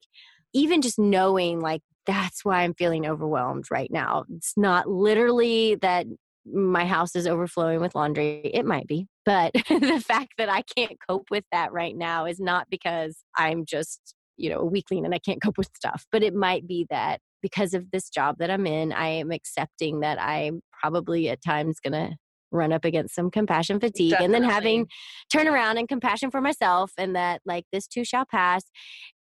even 0.53 0.81
just 0.81 0.99
knowing 0.99 1.59
like 1.59 1.81
that's 2.05 2.43
why 2.43 2.63
I'm 2.63 2.73
feeling 2.73 3.05
overwhelmed 3.05 3.65
right 3.69 3.91
now. 3.91 4.25
It's 4.35 4.53
not 4.57 4.89
literally 4.89 5.75
that 5.75 6.07
my 6.51 6.85
house 6.85 7.15
is 7.15 7.27
overflowing 7.27 7.81
with 7.81 7.93
laundry. 7.93 8.41
It 8.53 8.65
might 8.65 8.87
be, 8.87 9.07
but 9.25 9.51
the 9.69 10.03
fact 10.05 10.33
that 10.37 10.49
I 10.49 10.63
can't 10.75 10.97
cope 11.07 11.27
with 11.29 11.43
that 11.51 11.73
right 11.73 11.95
now 11.95 12.25
is 12.25 12.39
not 12.39 12.67
because 12.69 13.17
I'm 13.37 13.65
just, 13.65 14.15
you 14.37 14.49
know, 14.49 14.59
a 14.59 14.65
weakling 14.65 15.05
and 15.05 15.13
I 15.13 15.19
can't 15.19 15.41
cope 15.41 15.57
with 15.57 15.69
stuff, 15.75 16.05
but 16.11 16.23
it 16.23 16.33
might 16.33 16.65
be 16.65 16.87
that 16.89 17.19
because 17.41 17.73
of 17.73 17.91
this 17.91 18.09
job 18.09 18.37
that 18.39 18.49
I'm 18.49 18.65
in, 18.65 18.93
I 18.93 19.07
am 19.09 19.31
accepting 19.31 19.99
that 19.99 20.21
I'm 20.21 20.61
probably 20.81 21.29
at 21.29 21.43
times 21.43 21.79
going 21.79 21.93
to 21.93 22.15
run 22.51 22.71
up 22.71 22.85
against 22.85 23.15
some 23.15 23.29
compassion 23.29 23.79
fatigue 23.79 24.11
Definitely. 24.11 24.25
and 24.25 24.33
then 24.33 24.49
having 24.49 24.87
turn 25.31 25.47
around 25.47 25.77
and 25.77 25.87
compassion 25.87 26.31
for 26.31 26.41
myself 26.41 26.91
and 26.97 27.15
that 27.15 27.41
like 27.45 27.65
this 27.71 27.87
too 27.87 28.03
shall 28.03 28.25
pass 28.25 28.63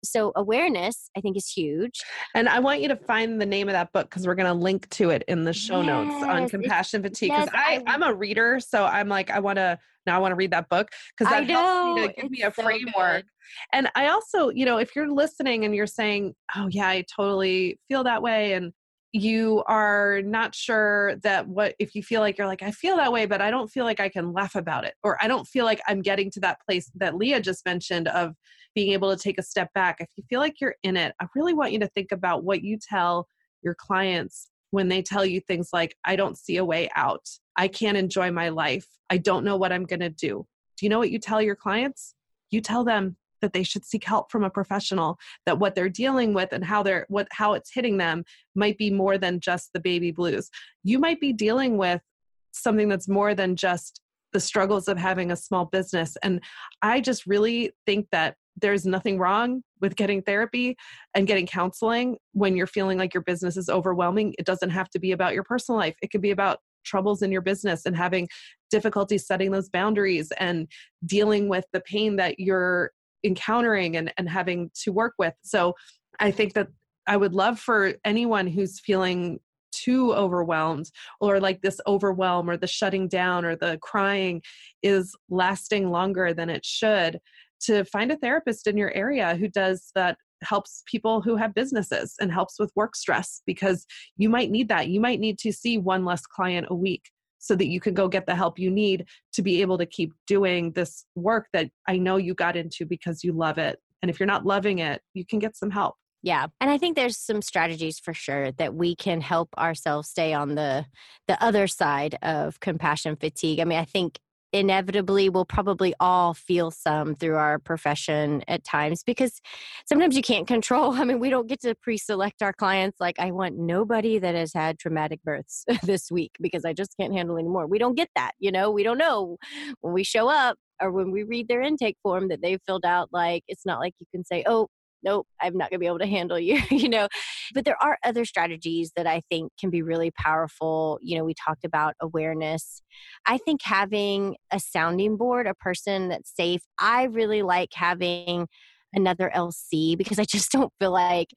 so 0.05 0.33
awareness 0.37 1.11
i 1.17 1.21
think 1.21 1.37
is 1.37 1.49
huge 1.49 2.01
and 2.35 2.49
i 2.49 2.59
want 2.59 2.81
you 2.81 2.89
to 2.89 2.97
find 2.97 3.41
the 3.41 3.47
name 3.47 3.69
of 3.69 3.73
that 3.73 3.93
book 3.93 4.09
because 4.09 4.27
we're 4.27 4.35
going 4.35 4.47
to 4.47 4.55
link 4.55 4.89
to 4.91 5.11
it 5.11 5.25
in 5.29 5.45
the 5.45 5.53
show 5.53 5.81
yes, 5.81 5.87
notes 5.87 6.25
on 6.25 6.49
compassion 6.49 7.03
fatigue 7.03 7.31
because 7.31 7.49
yes, 7.53 7.83
i'm 7.87 8.03
a 8.03 8.15
reader 8.15 8.61
so 8.61 8.85
i'm 8.85 9.09
like 9.09 9.31
i 9.31 9.41
want 9.41 9.57
to 9.57 9.79
now 10.07 10.17
i 10.17 10.19
want 10.19 10.33
to 10.33 10.37
read 10.37 10.53
that 10.53 10.69
book 10.69 10.89
because 11.17 11.31
that 11.33 11.49
helps 11.49 12.01
me 12.01 12.07
to 12.07 12.13
give 12.15 12.31
me 12.31 12.43
a 12.43 12.53
so 12.53 12.63
framework 12.63 13.23
good. 13.23 13.25
and 13.73 13.89
i 13.97 14.09
also 14.09 14.51
you 14.51 14.65
know 14.65 14.79
if 14.79 14.95
you're 14.95 15.11
listening 15.11 15.65
and 15.65 15.75
you're 15.75 15.87
saying 15.87 16.33
oh 16.55 16.69
yeah 16.71 16.89
i 16.89 17.05
totally 17.15 17.79
feel 17.89 18.05
that 18.05 18.23
way 18.23 18.53
and 18.53 18.73
you 19.17 19.63
are 19.67 20.21
not 20.23 20.55
sure 20.55 21.17
that 21.17 21.49
what 21.49 21.75
if 21.79 21.95
you 21.95 22.03
feel 22.03 22.21
like 22.21 22.37
you're 22.37 22.47
like 22.47 22.63
i 22.63 22.71
feel 22.71 22.97
that 22.97 23.13
way 23.13 23.25
but 23.25 23.41
i 23.41 23.51
don't 23.51 23.69
feel 23.69 23.85
like 23.85 24.01
i 24.01 24.09
can 24.09 24.33
laugh 24.33 24.55
about 24.55 24.85
it 24.85 24.95
or 25.03 25.17
i 25.23 25.29
don't 25.29 25.47
feel 25.47 25.65
like 25.65 25.81
i'm 25.89 26.03
getting 26.03 26.31
to 26.31 26.41
that 26.41 26.59
place 26.67 26.91
that 26.95 27.17
leah 27.17 27.41
just 27.41 27.65
mentioned 27.65 28.09
of 28.09 28.35
being 28.75 28.93
able 28.93 29.11
to 29.11 29.23
take 29.23 29.39
a 29.39 29.43
step 29.43 29.73
back. 29.73 29.97
If 30.01 30.11
you 30.17 30.25
feel 30.29 30.39
like 30.39 30.61
you're 30.61 30.77
in 30.83 30.97
it 30.97 31.15
i 31.21 31.27
really 31.35 31.55
want 31.55 31.73
you 31.73 31.79
to 31.81 31.89
think 31.89 32.13
about 32.13 32.45
what 32.45 32.63
you 32.63 32.79
tell 32.79 33.27
your 33.63 33.75
clients 33.75 34.51
when 34.71 34.89
they 34.89 35.01
tell 35.01 35.25
you 35.25 35.41
things 35.41 35.71
like 35.73 35.97
i 36.05 36.15
don't 36.17 36.39
see 36.39 36.59
a 36.59 36.65
way 36.65 36.89
out. 36.95 37.27
I 37.57 37.69
can't 37.69 37.97
enjoy 37.97 38.31
my 38.31 38.51
life. 38.51 38.87
I 39.09 39.17
don't 39.17 39.45
know 39.45 39.57
what 39.57 39.73
i'm 39.73 39.85
going 39.85 40.01
to 40.01 40.11
do. 40.11 40.47
Do 40.77 40.85
you 40.85 40.91
know 40.91 40.99
what 40.99 41.11
you 41.11 41.19
tell 41.19 41.41
your 41.41 41.57
clients? 41.57 42.15
You 42.51 42.61
tell 42.61 42.85
them 42.85 43.17
that 43.47 43.53
they 43.53 43.63
should 43.63 43.85
seek 43.85 44.03
help 44.03 44.31
from 44.33 44.43
a 44.43 44.51
professional 44.51 45.19
that 45.47 45.61
what 45.61 45.77
they're 45.77 45.89
dealing 45.89 46.35
with 46.35 46.53
and 46.53 46.65
how 46.65 46.83
they're 46.83 47.07
what 47.09 47.29
how 47.31 47.53
it's 47.53 47.73
hitting 47.73 47.97
them 47.97 48.25
might 48.57 48.77
be 48.77 48.91
more 48.91 49.17
than 49.17 49.39
just 49.39 49.73
the 49.73 49.81
baby 49.81 50.11
blues. 50.11 50.51
You 50.83 50.99
might 50.99 51.21
be 51.21 51.33
dealing 51.33 51.77
with 51.79 52.03
something 52.51 52.89
that's 52.89 53.09
more 53.09 53.35
than 53.35 53.55
just 53.55 54.01
the 54.33 54.41
struggles 54.41 54.89
of 54.89 54.99
having 54.99 55.31
a 55.31 55.37
small 55.37 55.67
business 55.67 56.17
and 56.23 56.43
i 56.83 57.01
just 57.01 57.27
really 57.27 57.71
think 57.87 58.09
that 58.11 58.35
there's 58.61 58.85
nothing 58.85 59.19
wrong 59.19 59.63
with 59.81 59.97
getting 59.97 60.23
therapy 60.23 60.77
and 61.15 61.27
getting 61.27 61.47
counseling 61.47 62.17
when 62.33 62.57
you're 62.57 62.67
feeling 62.67 62.99
like 62.99 63.13
your 63.13 63.23
business 63.23 63.57
is 63.57 63.69
overwhelming. 63.69 64.35
It 64.39 64.47
doesn't 64.47 64.71
have 64.71 64.89
to 64.91 64.99
be 64.99 65.13
about 65.13 65.35
your 65.35 65.43
personal 65.43 65.79
life. 65.79 65.97
It 66.03 66.11
could 66.11 66.23
be 66.23 66.31
about 66.31 66.61
troubles 66.85 67.23
in 67.23 67.33
your 67.33 67.43
business 67.43 67.85
and 67.85 67.97
having 67.97 68.29
difficulty 68.71 69.19
setting 69.19 69.51
those 69.51 69.69
boundaries 69.69 70.33
and 70.39 70.69
dealing 71.05 71.49
with 71.49 71.65
the 71.73 71.81
pain 71.81 72.17
that 72.17 72.39
you're 72.39 72.93
encountering 73.25 73.97
and, 73.97 74.13
and 74.17 74.29
having 74.29 74.71
to 74.83 74.93
work 74.93 75.15
with. 75.19 75.35
So 75.43 75.75
I 76.21 76.31
think 76.31 76.55
that 76.55 76.69
I 77.07 77.17
would 77.17 77.35
love 77.35 77.59
for 77.59 77.95
anyone 78.05 78.47
who's 78.47 78.81
feeling 78.81 79.39
too 79.73 80.13
overwhelmed 80.15 80.91
or 81.21 81.39
like 81.39 81.61
this 81.61 81.81
overwhelm 81.87 82.49
or 82.49 82.57
the 82.57 82.67
shutting 82.67 83.09
down 83.09 83.45
or 83.45 83.57
the 83.57 83.79
crying 83.83 84.43
is 84.83 85.15
lasting 85.29 85.91
longer 85.91 86.33
than 86.33 86.49
it 86.49 86.65
should 86.65 87.19
to 87.61 87.85
find 87.85 88.11
a 88.11 88.17
therapist 88.17 88.67
in 88.67 88.77
your 88.77 88.93
area 88.93 89.37
who 89.37 89.49
does 89.49 89.91
that 89.95 90.17
helps 90.43 90.83
people 90.87 91.21
who 91.23 91.37
have 91.37 91.55
businesses 91.55 92.15
and 92.21 92.33
helps 92.33 92.59
with 92.59 92.71
work 92.77 92.95
stress 92.95 93.43
because 93.47 93.87
you 94.17 94.29
might 94.29 94.51
need 94.51 94.69
that 94.69 94.89
you 94.89 95.01
might 95.01 95.21
need 95.21 95.39
to 95.39 95.53
see 95.53 95.79
one 95.79 96.05
less 96.05 96.27
client 96.27 96.67
a 96.71 96.75
week 96.75 97.11
so 97.47 97.55
that 97.57 97.67
you 97.67 97.81
can 97.81 97.95
go 97.95 98.09
get 98.09 98.27
the 98.27 98.35
help 98.35 98.59
you 98.59 98.71
need 98.71 99.07
to 99.33 99.43
be 99.43 99.61
able 99.61 99.79
to 99.79 99.87
keep 99.87 100.13
doing 100.27 100.73
this 100.73 101.05
work 101.15 101.47
that 101.53 101.71
I 101.89 101.99
know 101.99 102.17
you 102.17 102.35
got 102.35 102.57
into 102.57 102.87
because 102.87 103.23
you 103.23 103.33
love 103.33 103.59
it. 103.59 103.79
And 104.03 104.11
if 104.11 104.21
you're 104.21 104.27
not 104.27 104.45
loving 104.45 104.79
it, 104.79 105.01
you 105.15 105.25
can 105.25 105.39
get 105.39 105.57
some 105.57 105.71
help. 105.71 105.97
Yeah. 106.23 106.47
And 106.61 106.71
I 106.71 106.79
think 106.79 106.97
there's 106.97 107.19
some 107.19 107.41
strategies 107.41 108.01
for 108.01 108.13
sure 108.13 108.51
that 108.53 108.75
we 108.75 108.97
can 108.97 109.21
help 109.21 109.49
ourselves 109.57 110.09
stay 110.09 110.33
on 110.33 110.55
the 110.57 110.87
the 111.29 111.43
other 111.43 111.67
side 111.67 112.19
of 112.23 112.59
compassion 112.61 113.17
fatigue. 113.17 113.61
I 113.61 113.65
mean, 113.65 113.79
I 113.79 113.85
think 113.85 114.19
inevitably 114.57 115.29
we'll 115.29 115.45
probably 115.45 115.95
all 116.01 116.35
feel 116.35 116.71
some 116.71 117.15
through 117.15 117.37
our 117.37 117.59
profession 117.59 118.43
at 118.49 118.65
times 118.65 119.03
because 119.03 119.41
sometimes 119.87 120.17
you 120.17 120.23
can't 120.23 120.47
control. 120.47 120.93
I 120.95 121.05
mean, 121.05 121.21
we 121.21 121.31
don't 121.31 121.47
get 121.47 121.61
to 121.63 121.75
pre 121.75 121.99
select 121.99 122.43
our 122.43 122.53
clients 122.53 123.01
like, 123.01 123.19
I 123.19 123.31
want 123.31 123.57
nobody 123.57 124.19
that 124.19 124.35
has 124.35 124.53
had 124.53 124.79
traumatic 124.79 125.23
births 125.23 125.65
this 125.83 126.11
week 126.11 126.33
because 126.41 126.65
I 126.65 126.73
just 126.73 126.95
can't 126.99 127.13
handle 127.13 127.37
anymore. 127.37 127.67
We 127.67 127.79
don't 127.79 127.95
get 127.95 128.09
that. 128.17 128.33
You 128.39 128.53
know, 128.53 128.71
we 128.71 128.83
don't 128.83 128.99
know 128.99 129.37
when 129.81 129.93
we 129.93 130.05
show 130.05 130.29
up 130.29 130.57
or 130.81 130.91
when 130.91 131.11
we 131.11 131.23
read 131.23 131.49
their 131.49 131.63
intake 131.63 131.97
form 132.03 132.29
that 132.29 132.43
they've 132.43 132.61
filled 132.67 132.85
out. 132.85 133.09
Like, 133.13 133.45
it's 133.49 133.65
not 133.65 133.81
like 133.81 133.95
you 133.99 134.07
can 134.13 134.25
say, 134.25 134.45
oh, 134.47 134.69
nope, 135.07 135.27
I'm 135.41 135.57
not 135.57 135.71
going 135.71 135.79
to 135.79 135.85
be 135.85 135.87
able 135.87 136.01
to 136.01 136.07
handle 136.07 136.39
you, 136.39 136.61
you 136.71 136.89
know. 136.89 137.09
But 137.55 137.65
there 137.65 137.83
are 137.83 137.97
other 138.05 138.25
strategies 138.25 138.93
that 138.97 139.07
I 139.07 139.23
think 139.31 139.53
can 139.59 139.71
be 139.71 139.81
really 139.81 140.11
powerful. 140.11 140.99
You 141.01 141.17
know, 141.17 141.25
we 141.25 141.35
talked 141.35 141.65
about 141.65 141.95
awareness. 142.01 142.83
I 143.27 143.39
think 143.39 143.63
having 143.63 144.37
a 144.51 144.61
sounding 144.61 145.17
board, 145.17 145.47
a 145.47 145.55
person 145.55 146.09
that's 146.09 146.35
safe, 146.35 146.63
I 146.79 147.05
really 147.05 147.43
like 147.43 147.71
having 147.73 148.49
another 148.97 149.31
LC 149.35 149.97
because 149.97 150.19
I 150.19 150.25
just 150.25 150.51
don't 150.53 150.73
feel 150.81 150.91
like 150.91 151.29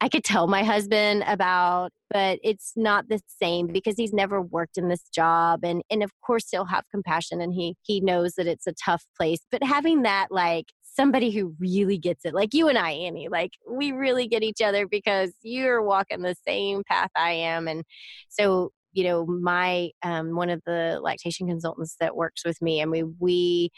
I 0.00 0.08
could 0.08 0.24
tell 0.24 0.46
my 0.46 0.62
husband 0.62 1.24
about, 1.26 1.90
but 2.10 2.38
it's 2.42 2.72
not 2.76 3.08
the 3.08 3.20
same 3.42 3.66
because 3.68 3.94
he's 3.96 4.12
never 4.12 4.40
worked 4.40 4.76
in 4.78 4.88
this 4.88 5.04
job 5.14 5.60
and 5.64 5.82
and 5.90 6.02
of 6.02 6.10
course 6.24 6.46
he'll 6.50 6.66
have 6.66 6.84
compassion 6.90 7.40
and 7.40 7.54
he 7.54 7.76
he 7.82 8.00
knows 8.00 8.34
that 8.34 8.46
it's 8.46 8.66
a 8.66 8.74
tough 8.84 9.04
place. 9.16 9.40
But 9.50 9.64
having 9.64 10.02
that 10.02 10.28
like 10.30 10.66
somebody 10.94 11.30
who 11.30 11.54
really 11.58 11.98
gets 11.98 12.24
it, 12.24 12.34
like 12.34 12.52
you 12.52 12.68
and 12.68 12.78
I, 12.78 12.90
Annie. 12.90 13.28
Like 13.28 13.52
we 13.68 13.92
really 13.92 14.28
get 14.28 14.42
each 14.42 14.60
other 14.60 14.86
because 14.86 15.32
you're 15.42 15.82
walking 15.82 16.22
the 16.22 16.36
same 16.46 16.82
path 16.88 17.10
I 17.16 17.32
am. 17.32 17.68
And 17.68 17.84
so, 18.28 18.70
you 18.92 19.04
know, 19.04 19.26
my 19.26 19.90
um, 20.02 20.34
one 20.34 20.50
of 20.50 20.60
the 20.66 20.98
lactation 21.02 21.48
consultants 21.48 21.96
that 22.00 22.16
works 22.16 22.44
with 22.44 22.60
me, 22.60 22.82
I 22.82 22.86
mean, 22.86 23.16
we 23.18 23.70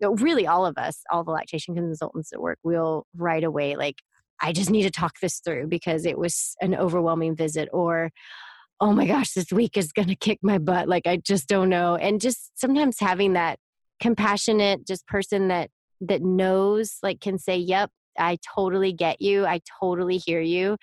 really 0.00 0.46
all 0.46 0.66
of 0.66 0.78
us, 0.78 1.00
all 1.10 1.24
the 1.24 1.30
lactation 1.30 1.74
consultants 1.74 2.30
that 2.30 2.40
work, 2.40 2.58
will 2.62 3.06
right 3.16 3.44
away 3.44 3.76
like, 3.76 3.96
I 4.42 4.52
just 4.52 4.70
need 4.70 4.84
to 4.84 4.90
talk 4.90 5.20
this 5.20 5.40
through 5.40 5.66
because 5.68 6.06
it 6.06 6.18
was 6.18 6.56
an 6.62 6.74
overwhelming 6.74 7.36
visit 7.36 7.68
or 7.72 8.10
oh 8.80 8.92
my 8.92 9.06
gosh, 9.06 9.32
this 9.34 9.52
week 9.52 9.76
is 9.76 9.92
going 9.92 10.08
to 10.08 10.16
kick 10.16 10.38
my 10.42 10.56
butt. 10.56 10.88
Like, 10.88 11.06
I 11.06 11.18
just 11.18 11.48
don't 11.48 11.68
know. 11.68 11.96
And 11.96 12.20
just 12.20 12.58
sometimes 12.58 12.98
having 12.98 13.34
that 13.34 13.58
compassionate, 14.00 14.86
just 14.86 15.06
person 15.06 15.48
that 15.48 15.70
that 16.00 16.22
knows 16.22 16.98
like 17.02 17.20
can 17.20 17.38
say 17.38 17.56
yep 17.56 17.90
i 18.18 18.36
totally 18.54 18.92
get 18.92 19.20
you 19.20 19.46
i 19.46 19.60
totally 19.80 20.18
hear 20.18 20.40
you 20.40 20.76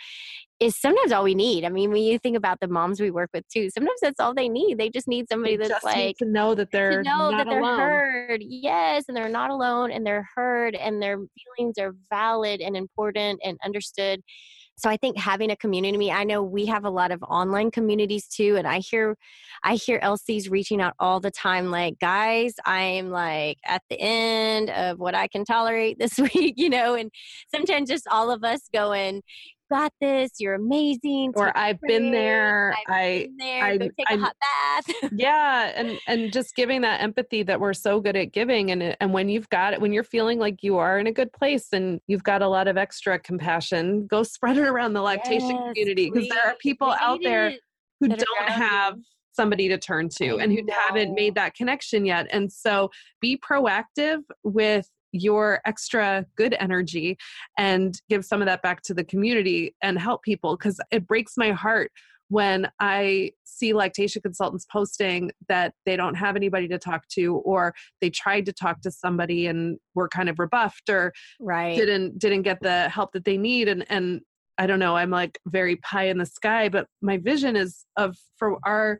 is 0.60 0.76
sometimes 0.76 1.12
all 1.12 1.24
we 1.24 1.36
need. 1.36 1.64
I 1.66 1.70
mean 1.70 1.92
when 1.92 2.02
you 2.02 2.18
think 2.18 2.36
about 2.36 2.60
the 2.60 2.68
moms 2.68 3.00
we 3.00 3.12
work 3.12 3.30
with 3.34 3.48
too 3.48 3.70
sometimes 3.70 4.00
that's 4.02 4.20
all 4.20 4.34
they 4.34 4.50
need. 4.50 4.78
They 4.78 4.90
just 4.90 5.08
need 5.08 5.28
somebody 5.30 5.56
they 5.56 5.68
that's 5.68 5.84
like 5.84 6.18
to 6.18 6.26
know 6.26 6.56
that 6.56 6.72
they're 6.72 7.04
to 7.04 7.10
know 7.10 7.32
that 7.32 7.48
they're 7.48 7.60
alone. 7.60 7.80
heard 7.80 8.42
yes 8.44 9.06
and 9.08 9.16
they're 9.16 9.30
not 9.30 9.52
alone 9.52 9.92
and 9.92 10.06
they're 10.06 10.28
heard 10.36 10.76
and 10.76 11.02
their 11.02 11.18
feelings 11.18 11.78
are 11.78 11.94
valid 12.10 12.62
and 12.62 12.76
important 12.76 13.40
and 13.44 13.58
understood 13.64 14.22
so 14.78 14.90
i 14.90 14.98
think 14.98 15.18
having 15.18 15.52
a 15.52 15.56
community 15.56 16.12
i 16.12 16.24
know 16.24 16.42
we 16.42 16.66
have 16.66 16.86
a 16.86 16.90
lot 16.90 17.12
of 17.12 17.22
online 17.24 17.72
communities 17.72 18.28
too 18.28 18.56
and 18.58 18.68
i 18.68 18.80
hear 18.80 19.18
i 19.64 19.76
hear 19.76 20.00
lcs 20.00 20.50
reaching 20.50 20.82
out 20.82 20.94
all 21.00 21.20
the 21.20 21.32
time 21.32 21.72
like 21.72 21.98
guys 22.00 22.54
i'm 22.66 23.10
like 23.10 23.58
at 23.66 23.82
the 23.90 24.00
end 24.00 24.70
of 24.70 25.00
what 25.00 25.16
i 25.16 25.28
can 25.28 25.44
tolerate 25.44 25.98
this 26.00 26.18
week 26.34 26.56
you 26.58 26.70
know 26.70 26.96
and 26.96 27.12
sometimes 27.54 27.90
just 27.90 28.08
all 28.10 28.32
of 28.32 28.44
us 28.44 28.70
going 28.74 29.22
got 29.70 29.92
this. 30.02 30.32
You're 30.40 30.56
amazing. 30.56 31.34
Or 31.36 31.56
I've 31.58 31.80
been 31.82 32.12
there. 32.12 32.76
I've 32.88 32.96
I, 32.96 33.28
been 33.28 33.38
there. 33.38 33.64
I, 33.64 33.78
Go 33.78 33.86
take 33.86 34.08
I, 34.10 34.14
a 34.14 34.18
hot 34.18 34.36
bath. 34.42 35.12
yeah, 35.16 35.72
and 35.76 36.00
and 36.08 36.32
just 36.32 36.56
giving 36.56 36.82
that 36.82 37.02
empathy 37.02 37.44
that 37.44 37.60
we're 37.60 37.74
so 37.74 38.00
good 38.00 38.16
at 38.16 38.32
giving, 38.32 38.72
and 38.72 38.96
and 39.00 39.14
when 39.14 39.30
you've 39.30 39.50
got 39.50 39.74
it, 39.74 39.82
when 39.82 39.94
you're 39.94 40.04
feeling 40.04 40.40
like 40.40 40.64
you 40.64 40.78
are 40.78 41.00
in 41.00 41.08
a 41.08 41.12
good 41.12 41.32
place 41.34 41.68
and 41.74 42.00
you've 42.08 42.24
got 42.24 42.42
a 42.42 42.48
lot 42.48 42.68
of 42.68 42.78
extra 42.78 43.20
compassion, 43.20 44.08
go 44.08 44.24
spread 44.38 44.58
it 44.58 44.68
around 44.68 44.94
the 44.94 45.02
lactation 45.02 45.50
yes, 45.50 45.74
community 45.74 46.10
because 46.12 46.30
there 46.30 46.46
are 46.46 46.56
people 46.60 46.96
out 47.00 47.20
there 47.24 47.54
who 48.00 48.08
don't 48.10 48.50
have 48.50 48.98
somebody 49.38 49.68
to 49.70 49.78
turn 49.78 50.10
to 50.10 50.40
and 50.40 50.52
who 50.52 50.62
haven't 50.72 51.14
made 51.14 51.36
that 51.36 51.54
connection 51.54 52.06
yet. 52.06 52.28
And 52.32 52.52
so 52.52 52.90
be 53.22 53.38
proactive 53.38 54.22
with 54.44 54.90
your 55.22 55.62
extra 55.66 56.26
good 56.36 56.56
energy 56.60 57.18
and 57.58 58.00
give 58.10 58.26
some 58.26 58.42
of 58.42 58.46
that 58.46 58.62
back 58.62 58.82
to 58.84 58.94
the 58.94 59.04
community 59.04 59.76
and 59.82 60.00
help 60.00 60.24
people 60.24 60.56
because 60.56 60.80
it 60.92 61.08
breaks 61.08 61.34
my 61.38 61.52
heart 61.52 61.92
when 62.30 62.70
I 62.80 63.32
see 63.46 63.74
lactation 63.74 64.22
consultants 64.22 64.66
posting 64.66 65.32
that 65.48 65.74
they 65.86 65.96
don't 65.96 66.16
have 66.16 66.36
anybody 66.36 66.68
to 66.68 66.78
talk 66.78 67.08
to 67.10 67.36
or 67.38 67.74
they 68.02 68.10
tried 68.10 68.46
to 68.48 68.54
talk 68.54 68.82
to 68.82 68.92
somebody 68.92 69.48
and 69.48 69.78
were 69.96 70.10
kind 70.10 70.30
of 70.30 70.40
rebuffed 70.40 70.90
or 70.90 71.14
right. 71.40 71.76
didn't 71.76 72.20
didn't 72.20 72.42
get 72.42 72.62
the 72.62 72.90
help 72.90 73.14
that 73.14 73.26
they 73.26 73.38
need 73.38 73.68
and 73.68 73.86
and 73.90 74.22
I 74.58 74.68
don't 74.68 74.80
know 74.80 74.98
I'm 74.98 75.12
like 75.12 75.40
very 75.48 75.78
pie 75.78 76.08
in 76.08 76.18
the 76.18 76.26
sky 76.26 76.70
but 76.70 76.88
my 77.02 77.18
vision 77.18 77.56
is 77.56 77.86
of 77.96 78.18
for 78.38 78.58
our 78.66 79.00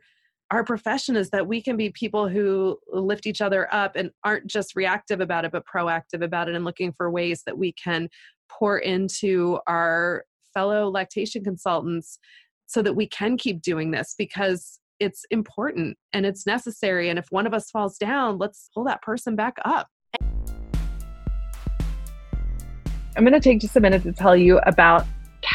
our 0.50 0.64
profession 0.64 1.14
is 1.16 1.30
that 1.30 1.46
we 1.46 1.60
can 1.60 1.76
be 1.76 1.90
people 1.90 2.28
who 2.28 2.78
lift 2.90 3.26
each 3.26 3.40
other 3.42 3.72
up 3.72 3.96
and 3.96 4.10
aren't 4.24 4.46
just 4.46 4.74
reactive 4.74 5.20
about 5.20 5.44
it, 5.44 5.52
but 5.52 5.64
proactive 5.66 6.24
about 6.24 6.48
it 6.48 6.54
and 6.54 6.64
looking 6.64 6.92
for 6.92 7.10
ways 7.10 7.42
that 7.44 7.58
we 7.58 7.72
can 7.72 8.08
pour 8.48 8.78
into 8.78 9.58
our 9.66 10.24
fellow 10.54 10.88
lactation 10.88 11.44
consultants 11.44 12.18
so 12.66 12.80
that 12.80 12.94
we 12.94 13.06
can 13.06 13.36
keep 13.36 13.60
doing 13.60 13.90
this 13.90 14.14
because 14.16 14.80
it's 15.00 15.24
important 15.30 15.96
and 16.14 16.24
it's 16.24 16.46
necessary. 16.46 17.10
And 17.10 17.18
if 17.18 17.26
one 17.30 17.46
of 17.46 17.52
us 17.52 17.70
falls 17.70 17.98
down, 17.98 18.38
let's 18.38 18.70
pull 18.74 18.84
that 18.84 19.02
person 19.02 19.36
back 19.36 19.58
up. 19.66 19.88
I'm 23.16 23.24
going 23.24 23.32
to 23.32 23.40
take 23.40 23.60
just 23.60 23.76
a 23.76 23.80
minute 23.80 24.02
to 24.04 24.12
tell 24.12 24.36
you 24.36 24.58
about 24.60 25.04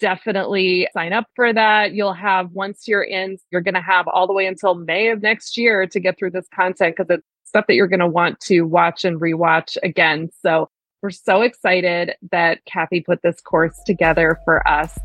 definitely 0.00 0.88
sign 0.92 1.12
up 1.12 1.26
for 1.36 1.52
that. 1.52 1.92
You'll 1.92 2.12
have, 2.12 2.50
once 2.52 2.88
you're 2.88 3.02
in, 3.02 3.38
you're 3.50 3.60
going 3.60 3.74
to 3.74 3.80
have 3.80 4.08
all 4.08 4.26
the 4.26 4.32
way 4.32 4.46
until 4.46 4.74
May 4.74 5.08
of 5.08 5.22
next 5.22 5.56
year 5.56 5.86
to 5.86 6.00
get 6.00 6.18
through 6.18 6.30
this 6.30 6.48
content 6.54 6.96
because 6.96 7.10
it's 7.10 7.26
stuff 7.44 7.66
that 7.68 7.74
you're 7.74 7.88
going 7.88 8.00
to 8.00 8.06
want 8.06 8.40
to 8.40 8.62
watch 8.62 9.04
and 9.04 9.20
rewatch 9.20 9.76
again. 9.82 10.30
So 10.40 10.68
we're 11.02 11.10
so 11.10 11.42
excited 11.42 12.12
that 12.30 12.64
Kathy 12.64 13.00
put 13.00 13.22
this 13.22 13.40
course 13.40 13.78
together 13.84 14.38
for 14.44 14.66
us. 14.66 14.96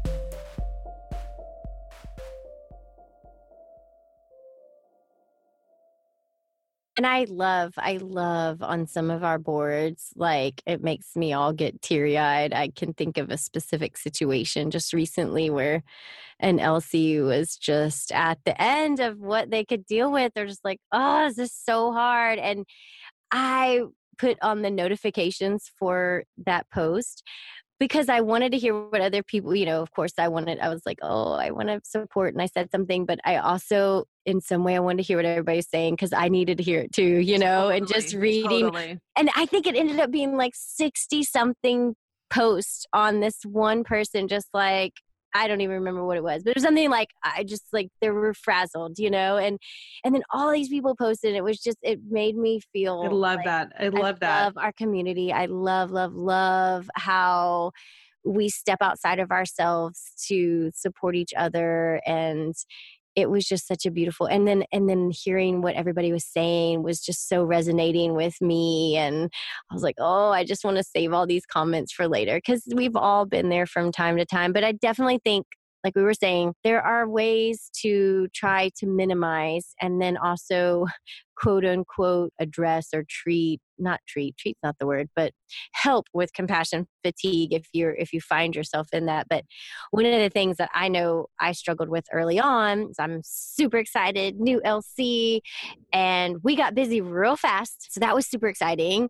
And 6.97 7.05
I 7.05 7.27
love, 7.29 7.75
I 7.77 7.97
love 7.97 8.63
on 8.63 8.87
some 8.87 9.11
of 9.11 9.23
our 9.23 9.37
boards, 9.37 10.09
like 10.15 10.63
it 10.65 10.83
makes 10.83 11.15
me 11.15 11.31
all 11.31 11.53
get 11.53 11.79
teary 11.83 12.17
eyed. 12.17 12.53
I 12.53 12.69
can 12.69 12.93
think 12.93 13.19
of 13.19 13.29
a 13.29 13.37
specific 13.37 13.97
situation 13.97 14.71
just 14.71 14.93
recently 14.93 15.51
where 15.51 15.83
an 16.39 16.57
LC 16.57 17.23
was 17.23 17.55
just 17.55 18.11
at 18.11 18.39
the 18.45 18.59
end 18.59 18.99
of 18.99 19.19
what 19.19 19.51
they 19.51 19.63
could 19.63 19.85
deal 19.85 20.11
with. 20.11 20.33
They're 20.33 20.47
just 20.47 20.65
like, 20.65 20.79
oh, 20.91 21.27
this 21.27 21.37
is 21.37 21.53
so 21.53 21.91
hard. 21.91 22.39
And 22.39 22.65
I 23.31 23.83
put 24.17 24.39
on 24.41 24.63
the 24.63 24.71
notifications 24.71 25.69
for 25.77 26.23
that 26.45 26.65
post 26.73 27.21
because 27.79 28.09
I 28.09 28.21
wanted 28.21 28.51
to 28.53 28.57
hear 28.57 28.73
what 28.73 29.01
other 29.01 29.21
people, 29.23 29.55
you 29.55 29.65
know, 29.65 29.81
of 29.81 29.91
course 29.91 30.13
I 30.17 30.27
wanted, 30.27 30.59
I 30.59 30.69
was 30.69 30.81
like, 30.85 30.99
oh, 31.01 31.33
I 31.33 31.51
want 31.51 31.67
to 31.69 31.79
support. 31.83 32.33
And 32.33 32.41
I 32.41 32.47
said 32.47 32.71
something, 32.71 33.05
but 33.05 33.19
I 33.23 33.37
also, 33.37 34.05
in 34.25 34.41
some 34.41 34.63
way, 34.63 34.75
I 34.75 34.79
wanted 34.79 34.97
to 34.97 35.03
hear 35.03 35.17
what 35.17 35.25
everybody's 35.25 35.69
saying 35.69 35.93
because 35.93 36.13
I 36.13 36.29
needed 36.29 36.57
to 36.57 36.63
hear 36.63 36.79
it 36.81 36.91
too, 36.91 37.03
you 37.03 37.37
know, 37.37 37.69
totally, 37.69 37.77
and 37.77 37.87
just 37.87 38.13
reading. 38.13 38.65
Totally. 38.65 38.99
And 39.15 39.29
I 39.35 39.45
think 39.45 39.67
it 39.67 39.75
ended 39.75 39.99
up 39.99 40.11
being 40.11 40.37
like 40.37 40.53
60 40.55 41.23
something 41.23 41.95
posts 42.29 42.85
on 42.93 43.19
this 43.19 43.37
one 43.43 43.83
person, 43.83 44.27
just 44.27 44.47
like, 44.53 44.93
I 45.33 45.47
don't 45.47 45.61
even 45.61 45.75
remember 45.75 46.05
what 46.05 46.17
it 46.17 46.23
was, 46.23 46.43
but 46.43 46.51
it 46.51 46.55
was 46.55 46.63
something 46.63 46.89
like 46.89 47.09
I 47.23 47.43
just 47.43 47.65
like 47.71 47.89
they 48.01 48.09
were 48.09 48.33
frazzled, 48.33 48.97
you 48.97 49.09
know, 49.09 49.37
and 49.37 49.59
and 50.03 50.15
then 50.15 50.23
all 50.31 50.51
these 50.51 50.69
people 50.69 50.95
posted. 50.95 51.35
It 51.35 51.43
was 51.43 51.59
just 51.59 51.77
it 51.81 51.99
made 52.09 52.35
me 52.35 52.61
feel. 52.73 53.03
I 53.05 53.09
love 53.09 53.37
like, 53.37 53.45
that. 53.45 53.73
I 53.79 53.87
love 53.89 54.15
I 54.15 54.19
that. 54.19 54.43
Love 54.45 54.57
our 54.57 54.71
community. 54.71 55.31
I 55.31 55.45
love, 55.45 55.91
love, 55.91 56.13
love 56.13 56.89
how 56.95 57.71
we 58.25 58.49
step 58.49 58.79
outside 58.81 59.19
of 59.19 59.31
ourselves 59.31 60.11
to 60.27 60.71
support 60.73 61.15
each 61.15 61.33
other 61.37 62.01
and 62.05 62.53
it 63.17 63.31
was 63.31 63.45
just 63.45 63.67
such 63.67 63.85
a 63.85 63.91
beautiful 63.91 64.27
and 64.27 64.47
then 64.47 64.63
and 64.71 64.87
then 64.87 65.11
hearing 65.11 65.61
what 65.61 65.75
everybody 65.75 66.13
was 66.13 66.23
saying 66.23 66.83
was 66.83 67.01
just 67.01 67.27
so 67.27 67.43
resonating 67.43 68.13
with 68.13 68.39
me 68.39 68.95
and 68.95 69.29
i 69.69 69.73
was 69.73 69.83
like 69.83 69.95
oh 69.97 70.29
i 70.29 70.45
just 70.45 70.63
want 70.63 70.77
to 70.77 70.83
save 70.83 71.11
all 71.11 71.25
these 71.25 71.45
comments 71.45 71.91
for 71.91 72.07
later 72.07 72.37
because 72.37 72.63
we've 72.75 72.95
all 72.95 73.25
been 73.25 73.49
there 73.49 73.65
from 73.65 73.91
time 73.91 74.15
to 74.15 74.25
time 74.25 74.53
but 74.53 74.63
i 74.63 74.71
definitely 74.71 75.19
think 75.23 75.45
like 75.87 75.95
we 75.95 76.03
were 76.03 76.13
saying, 76.13 76.53
there 76.65 76.81
are 76.81 77.07
ways 77.07 77.71
to 77.81 78.27
try 78.33 78.69
to 78.77 78.85
minimize 78.85 79.73
and 79.81 80.01
then 80.01 80.17
also 80.17 80.85
quote 81.37 81.63
unquote 81.63 82.33
address 82.39 82.89
or 82.93 83.05
treat 83.07 83.61
not 83.79 83.99
treat 84.07 84.35
treat's 84.37 84.59
not 84.63 84.75
the 84.79 84.87
word 84.87 85.07
but 85.15 85.31
help 85.73 86.07
with 86.11 86.33
compassion 86.33 86.87
fatigue 87.03 87.53
if 87.53 87.67
you're 87.73 87.93
if 87.93 88.11
you 88.11 88.19
find 88.19 88.55
yourself 88.55 88.87
in 88.91 89.05
that. 89.05 89.27
But 89.29 89.43
one 89.91 90.05
of 90.05 90.13
the 90.13 90.29
things 90.29 90.57
that 90.57 90.71
i 90.73 90.87
know 90.87 91.27
i 91.39 91.51
struggled 91.51 91.89
with 91.89 92.05
early 92.11 92.39
on 92.39 92.89
is 92.89 92.95
i'm 92.99 93.21
super 93.23 93.77
excited 93.77 94.39
new 94.39 94.59
lc 94.61 95.39
and 95.93 96.37
we 96.43 96.55
got 96.55 96.73
busy 96.73 97.01
real 97.01 97.35
fast. 97.37 97.93
So 97.93 97.99
that 97.99 98.15
was 98.15 98.25
super 98.25 98.47
exciting. 98.47 99.07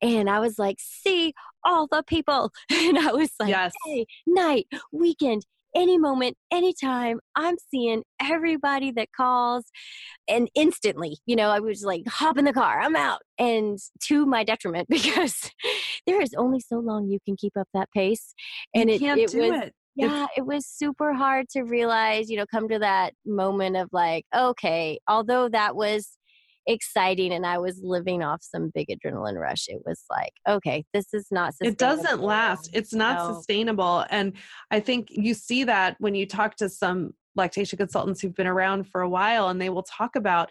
And 0.00 0.30
i 0.30 0.40
was 0.40 0.58
like 0.58 0.78
see 0.80 1.34
all 1.62 1.86
the 1.86 2.02
people. 2.06 2.52
And 2.72 2.98
i 2.98 3.12
was 3.12 3.32
like 3.38 3.50
yes. 3.50 3.72
day 3.84 4.06
night 4.26 4.66
weekend 4.92 5.44
any 5.76 5.98
moment, 5.98 6.36
anytime, 6.50 7.20
I'm 7.36 7.56
seeing 7.70 8.02
everybody 8.20 8.90
that 8.92 9.08
calls 9.14 9.66
and 10.26 10.48
instantly, 10.54 11.18
you 11.26 11.36
know, 11.36 11.50
I 11.50 11.60
was 11.60 11.84
like, 11.84 12.02
hop 12.08 12.38
in 12.38 12.46
the 12.46 12.52
car, 12.52 12.80
I'm 12.80 12.96
out. 12.96 13.20
And 13.38 13.78
to 14.04 14.24
my 14.24 14.42
detriment, 14.42 14.88
because 14.90 15.50
there 16.06 16.20
is 16.20 16.34
only 16.36 16.60
so 16.60 16.78
long 16.78 17.08
you 17.08 17.18
can 17.24 17.36
keep 17.36 17.52
up 17.56 17.68
that 17.74 17.90
pace. 17.92 18.34
And 18.74 18.90
you 18.90 18.96
it, 18.96 19.34
it 19.34 19.38
was, 19.38 19.62
it. 19.62 19.74
Yeah, 19.94 20.26
it 20.36 20.46
was 20.46 20.66
super 20.66 21.12
hard 21.12 21.48
to 21.50 21.62
realize, 21.62 22.30
you 22.30 22.38
know, 22.38 22.46
come 22.50 22.68
to 22.68 22.78
that 22.78 23.12
moment 23.24 23.76
of 23.76 23.90
like, 23.92 24.24
okay, 24.34 24.98
although 25.06 25.48
that 25.50 25.76
was 25.76 26.15
exciting 26.66 27.32
and 27.32 27.46
I 27.46 27.58
was 27.58 27.80
living 27.82 28.22
off 28.22 28.42
some 28.42 28.70
big 28.74 28.88
adrenaline 28.88 29.40
rush. 29.40 29.66
It 29.68 29.82
was 29.86 30.02
like, 30.10 30.32
okay, 30.48 30.84
this 30.92 31.12
is 31.12 31.28
not 31.30 31.54
It 31.60 31.78
doesn't 31.78 32.22
last. 32.22 32.70
It's 32.72 32.92
not 32.92 33.18
no. 33.18 33.34
sustainable. 33.34 34.04
And 34.10 34.32
I 34.70 34.80
think 34.80 35.08
you 35.10 35.34
see 35.34 35.64
that 35.64 35.96
when 35.98 36.14
you 36.14 36.26
talk 36.26 36.56
to 36.56 36.68
some 36.68 37.14
lactation 37.36 37.76
consultants 37.76 38.20
who've 38.20 38.34
been 38.34 38.46
around 38.46 38.88
for 38.88 39.02
a 39.02 39.08
while 39.08 39.48
and 39.48 39.60
they 39.60 39.68
will 39.68 39.82
talk 39.82 40.16
about 40.16 40.50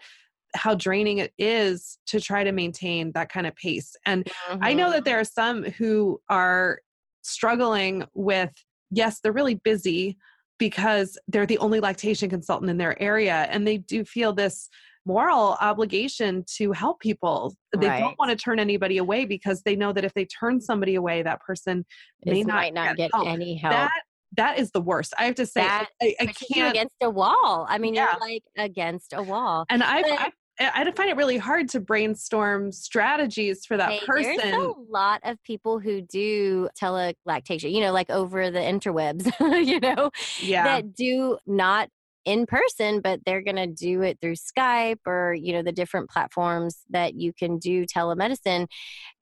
how 0.54 0.74
draining 0.74 1.18
it 1.18 1.32
is 1.38 1.98
to 2.06 2.20
try 2.20 2.44
to 2.44 2.52
maintain 2.52 3.12
that 3.12 3.28
kind 3.28 3.46
of 3.46 3.54
pace. 3.56 3.94
And 4.06 4.24
mm-hmm. 4.24 4.58
I 4.62 4.72
know 4.72 4.90
that 4.90 4.98
mm-hmm. 4.98 5.04
there 5.04 5.20
are 5.20 5.24
some 5.24 5.64
who 5.64 6.20
are 6.28 6.80
struggling 7.22 8.04
with 8.14 8.52
yes, 8.90 9.20
they're 9.20 9.32
really 9.32 9.56
busy 9.56 10.16
because 10.58 11.18
they're 11.28 11.46
the 11.46 11.58
only 11.58 11.80
lactation 11.80 12.30
consultant 12.30 12.70
in 12.70 12.78
their 12.78 13.00
area 13.02 13.46
and 13.50 13.66
they 13.66 13.78
do 13.78 14.04
feel 14.04 14.32
this 14.32 14.68
moral 15.06 15.56
obligation 15.60 16.44
to 16.56 16.72
help 16.72 17.00
people. 17.00 17.54
They 17.76 17.88
right. 17.88 18.00
don't 18.00 18.18
want 18.18 18.30
to 18.30 18.36
turn 18.36 18.58
anybody 18.58 18.98
away 18.98 19.24
because 19.24 19.62
they 19.62 19.76
know 19.76 19.92
that 19.92 20.04
if 20.04 20.12
they 20.14 20.24
turn 20.24 20.60
somebody 20.60 20.96
away, 20.96 21.22
that 21.22 21.40
person 21.40 21.84
may 22.24 22.42
not, 22.42 22.72
not 22.74 22.96
get, 22.96 22.96
get 22.96 23.10
help. 23.14 23.28
any 23.28 23.56
help. 23.56 23.72
That, 23.72 24.02
that 24.36 24.58
is 24.58 24.70
the 24.72 24.80
worst. 24.80 25.14
I 25.18 25.24
have 25.24 25.36
to 25.36 25.46
say, 25.46 25.62
that 25.62 25.88
I, 26.02 26.14
I 26.20 26.26
can't 26.26 26.70
against 26.70 26.96
a 27.00 27.08
wall. 27.08 27.66
I 27.68 27.78
mean, 27.78 27.94
yeah. 27.94 28.10
you're 28.12 28.20
like 28.20 28.42
against 28.58 29.12
a 29.12 29.22
wall. 29.22 29.64
And 29.70 29.82
I've, 29.82 30.04
I've 30.06 30.32
I 30.58 30.90
find 30.92 31.10
it 31.10 31.16
really 31.16 31.36
hard 31.36 31.68
to 31.70 31.80
brainstorm 31.80 32.72
strategies 32.72 33.66
for 33.66 33.76
that 33.76 33.90
hey, 33.90 34.06
person. 34.06 34.36
There's 34.36 34.54
a 34.54 34.72
lot 34.88 35.20
of 35.24 35.42
people 35.42 35.78
who 35.78 36.00
do 36.00 36.68
telelactation, 36.80 37.72
you 37.72 37.80
know, 37.80 37.92
like 37.92 38.08
over 38.10 38.50
the 38.50 38.60
interwebs, 38.60 39.30
you 39.66 39.80
know, 39.80 40.10
yeah. 40.40 40.64
that 40.64 40.94
do 40.94 41.38
not 41.46 41.90
in 42.26 42.44
person, 42.44 43.00
but 43.00 43.20
they're 43.24 43.40
going 43.40 43.56
to 43.56 43.68
do 43.68 44.02
it 44.02 44.18
through 44.20 44.34
Skype 44.34 44.98
or, 45.06 45.32
you 45.32 45.52
know, 45.52 45.62
the 45.62 45.72
different 45.72 46.10
platforms 46.10 46.80
that 46.90 47.14
you 47.14 47.32
can 47.32 47.58
do 47.58 47.86
telemedicine. 47.86 48.66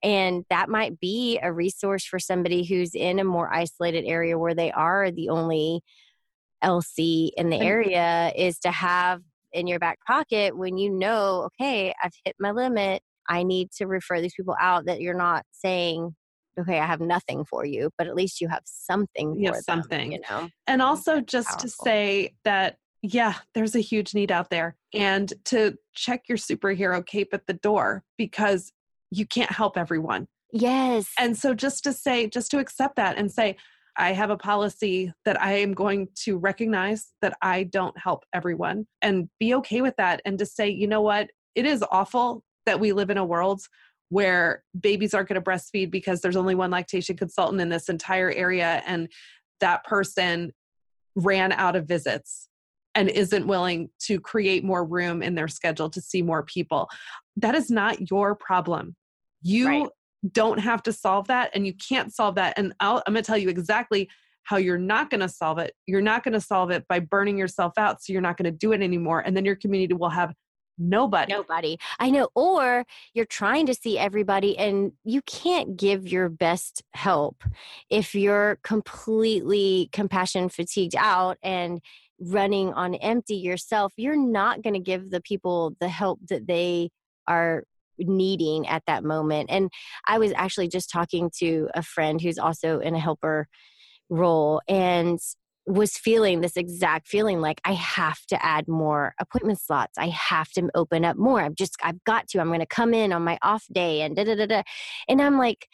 And 0.03 0.43
that 0.49 0.67
might 0.67 0.99
be 0.99 1.39
a 1.41 1.53
resource 1.53 2.03
for 2.03 2.19
somebody 2.19 2.65
who's 2.65 2.95
in 2.95 3.19
a 3.19 3.23
more 3.23 3.53
isolated 3.53 4.05
area 4.05 4.37
where 4.37 4.55
they 4.55 4.71
are 4.71 5.11
the 5.11 5.29
only 5.29 5.81
LC 6.63 7.29
in 7.37 7.51
the 7.51 7.61
area 7.61 8.33
is 8.35 8.57
to 8.59 8.71
have 8.71 9.21
in 9.53 9.67
your 9.67 9.79
back 9.79 9.99
pocket 10.05 10.57
when 10.57 10.77
you 10.77 10.89
know, 10.89 11.47
okay, 11.61 11.93
I've 12.03 12.13
hit 12.25 12.35
my 12.39 12.51
limit. 12.51 13.03
I 13.29 13.43
need 13.43 13.71
to 13.77 13.85
refer 13.85 14.19
these 14.19 14.33
people 14.33 14.55
out 14.59 14.85
that 14.85 14.99
you're 14.99 15.13
not 15.13 15.45
saying, 15.51 16.15
okay, 16.59 16.79
I 16.79 16.85
have 16.85 17.01
nothing 17.01 17.45
for 17.45 17.65
you, 17.65 17.91
but 17.97 18.07
at 18.07 18.15
least 18.15 18.41
you 18.41 18.47
have 18.47 18.63
something 18.65 19.35
you 19.35 19.49
for 19.49 19.55
have 19.55 19.65
them, 19.65 19.81
something. 19.81 20.11
you 20.13 20.21
know? 20.29 20.49
And 20.65 20.81
also 20.81 21.21
just 21.21 21.59
to 21.59 21.69
say 21.69 22.33
that, 22.45 22.77
yeah, 23.13 23.35
there's 23.53 23.75
a 23.75 23.79
huge 23.79 24.13
need 24.13 24.31
out 24.31 24.49
there. 24.49 24.75
And 24.93 25.31
to 25.45 25.77
check 25.93 26.27
your 26.27 26.37
superhero 26.37 27.05
cape 27.05 27.33
at 27.33 27.47
the 27.47 27.53
door 27.53 28.03
because 28.17 28.71
you 29.11 29.25
can't 29.25 29.51
help 29.51 29.77
everyone. 29.77 30.27
Yes. 30.51 31.11
And 31.19 31.37
so 31.37 31.53
just 31.53 31.83
to 31.83 31.93
say, 31.93 32.27
just 32.27 32.51
to 32.51 32.59
accept 32.59 32.95
that 32.95 33.17
and 33.17 33.31
say, 33.31 33.57
I 33.97 34.11
have 34.11 34.29
a 34.29 34.37
policy 34.37 35.13
that 35.23 35.41
I 35.41 35.53
am 35.59 35.73
going 35.73 36.09
to 36.23 36.37
recognize 36.37 37.13
that 37.21 37.37
I 37.41 37.63
don't 37.63 37.97
help 37.97 38.25
everyone 38.33 38.87
and 39.01 39.29
be 39.39 39.53
okay 39.55 39.81
with 39.81 39.95
that. 39.97 40.21
And 40.25 40.37
to 40.39 40.45
say, 40.45 40.69
you 40.69 40.87
know 40.87 41.01
what, 41.01 41.29
it 41.55 41.65
is 41.65 41.83
awful 41.91 42.43
that 42.65 42.79
we 42.79 42.91
live 42.91 43.09
in 43.09 43.17
a 43.17 43.25
world 43.25 43.61
where 44.09 44.63
babies 44.79 45.13
aren't 45.13 45.29
going 45.29 45.41
to 45.41 45.49
breastfeed 45.49 45.91
because 45.91 46.21
there's 46.21 46.35
only 46.35 46.55
one 46.55 46.71
lactation 46.71 47.15
consultant 47.15 47.61
in 47.61 47.69
this 47.69 47.89
entire 47.89 48.31
area 48.31 48.83
and 48.85 49.09
that 49.61 49.83
person 49.85 50.51
ran 51.15 51.51
out 51.53 51.75
of 51.75 51.87
visits 51.87 52.49
and 52.95 53.09
isn't 53.09 53.45
willing 53.45 53.89
to 53.99 54.19
create 54.19 54.63
more 54.63 54.83
room 54.85 55.21
in 55.21 55.35
their 55.35 55.47
schedule 55.47 55.89
to 55.89 56.01
see 56.01 56.21
more 56.21 56.43
people. 56.43 56.89
That 57.37 57.53
is 57.53 57.69
not 57.69 58.09
your 58.09 58.33
problem. 58.35 58.95
You 59.41 59.67
Right. 59.67 59.89
don't 60.31 60.59
have 60.59 60.81
to 60.83 60.93
solve 60.93 61.27
that 61.27 61.51
and 61.53 61.67
you 61.67 61.73
can't 61.73 62.13
solve 62.13 62.35
that. 62.35 62.57
And 62.57 62.73
I'll, 62.79 63.03
I'm 63.05 63.13
going 63.13 63.23
to 63.23 63.27
tell 63.27 63.37
you 63.37 63.49
exactly 63.49 64.09
how 64.43 64.57
you're 64.57 64.77
not 64.77 65.09
going 65.09 65.21
to 65.21 65.29
solve 65.29 65.59
it. 65.59 65.73
You're 65.85 66.01
not 66.01 66.23
going 66.23 66.33
to 66.33 66.41
solve 66.41 66.71
it 66.71 66.87
by 66.87 66.99
burning 66.99 67.37
yourself 67.37 67.73
out. 67.77 68.01
So 68.01 68.13
you're 68.13 68.21
not 68.21 68.37
going 68.37 68.45
to 68.51 68.57
do 68.57 68.71
it 68.71 68.81
anymore. 68.81 69.19
And 69.19 69.35
then 69.35 69.43
your 69.43 69.55
community 69.55 69.93
will 69.93 70.09
have 70.09 70.33
nobody. 70.77 71.33
Nobody. 71.33 71.77
I 71.99 72.09
know. 72.09 72.29
Or 72.35 72.85
you're 73.13 73.25
trying 73.25 73.65
to 73.67 73.73
see 73.73 73.97
everybody 73.97 74.57
and 74.57 74.91
you 75.03 75.21
can't 75.23 75.77
give 75.77 76.07
your 76.07 76.29
best 76.29 76.83
help 76.93 77.43
if 77.89 78.13
you're 78.13 78.59
completely 78.63 79.89
compassion 79.91 80.49
fatigued 80.49 80.95
out 80.97 81.37
and 81.41 81.81
running 82.19 82.73
on 82.73 82.95
empty 82.95 83.35
yourself. 83.35 83.93
You're 83.97 84.15
not 84.15 84.61
going 84.61 84.73
to 84.73 84.79
give 84.79 85.11
the 85.11 85.21
people 85.21 85.75
the 85.79 85.89
help 85.89 86.19
that 86.29 86.47
they 86.47 86.89
are 87.27 87.63
needing 87.97 88.67
at 88.67 88.83
that 88.87 89.03
moment. 89.03 89.49
And 89.49 89.69
I 90.07 90.17
was 90.17 90.31
actually 90.35 90.67
just 90.67 90.89
talking 90.89 91.31
to 91.39 91.69
a 91.73 91.81
friend 91.81 92.21
who's 92.21 92.37
also 92.37 92.79
in 92.79 92.95
a 92.95 92.99
helper 92.99 93.47
role 94.09 94.61
and 94.67 95.19
was 95.67 95.97
feeling 95.97 96.41
this 96.41 96.57
exact 96.57 97.07
feeling 97.07 97.41
like 97.41 97.59
I 97.65 97.73
have 97.73 98.19
to 98.27 98.45
add 98.45 98.67
more 98.67 99.15
appointment 99.19 99.59
slots. 99.59 99.97
I 99.97 100.09
have 100.09 100.51
to 100.51 100.69
open 100.75 101.03
up 101.03 101.17
more. 101.17 101.41
I'm 101.41 101.55
just, 101.55 101.75
I've 101.81 102.03
got 102.03 102.27
to. 102.29 102.39
I'm 102.39 102.49
going 102.49 102.59
to 102.59 102.67
come 102.67 102.93
in 102.93 103.11
on 103.11 103.23
my 103.23 103.39
off 103.41 103.65
day 103.71 104.01
and 104.01 104.15
da 104.15 104.23
da 104.25 104.35
da 104.35 104.45
da. 104.45 104.61
And 105.07 105.21
I'm 105.21 105.39
like, 105.39 105.67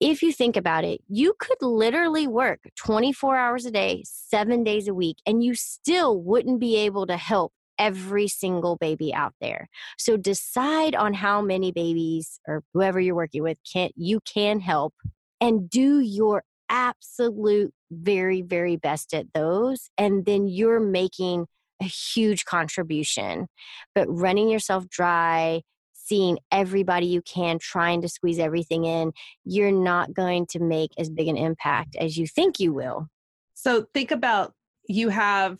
if 0.00 0.22
you 0.22 0.32
think 0.32 0.56
about 0.56 0.84
it, 0.84 1.00
you 1.08 1.34
could 1.38 1.60
literally 1.60 2.26
work 2.26 2.60
24 2.76 3.36
hours 3.36 3.66
a 3.66 3.70
day, 3.70 4.02
seven 4.04 4.62
days 4.62 4.88
a 4.88 4.94
week, 4.94 5.18
and 5.26 5.42
you 5.42 5.54
still 5.54 6.20
wouldn't 6.20 6.60
be 6.60 6.76
able 6.76 7.06
to 7.06 7.16
help 7.16 7.52
every 7.78 8.28
single 8.28 8.76
baby 8.76 9.14
out 9.14 9.34
there. 9.40 9.68
So 9.98 10.16
decide 10.16 10.94
on 10.94 11.14
how 11.14 11.40
many 11.40 11.72
babies 11.72 12.40
or 12.46 12.62
whoever 12.74 13.00
you're 13.00 13.14
working 13.14 13.42
with 13.42 13.58
can 13.70 13.90
you 13.96 14.20
can 14.20 14.60
help 14.60 14.94
and 15.40 15.70
do 15.70 16.00
your 16.00 16.42
absolute 16.68 17.72
very 17.90 18.42
very 18.42 18.76
best 18.76 19.14
at 19.14 19.26
those 19.32 19.88
and 19.96 20.26
then 20.26 20.46
you're 20.46 20.80
making 20.80 21.46
a 21.80 21.86
huge 21.86 22.44
contribution 22.44 23.46
but 23.94 24.06
running 24.08 24.50
yourself 24.50 24.86
dry 24.88 25.62
seeing 26.08 26.38
everybody 26.50 27.06
you 27.06 27.22
can 27.22 27.58
trying 27.58 28.02
to 28.02 28.08
squeeze 28.08 28.38
everything 28.38 28.84
in 28.84 29.12
you're 29.44 29.72
not 29.72 30.14
going 30.14 30.46
to 30.46 30.58
make 30.58 30.90
as 30.98 31.10
big 31.10 31.28
an 31.28 31.36
impact 31.36 31.96
as 31.96 32.16
you 32.16 32.26
think 32.26 32.58
you 32.58 32.72
will 32.72 33.08
So 33.54 33.86
think 33.94 34.10
about 34.10 34.54
you 34.88 35.10
have 35.10 35.58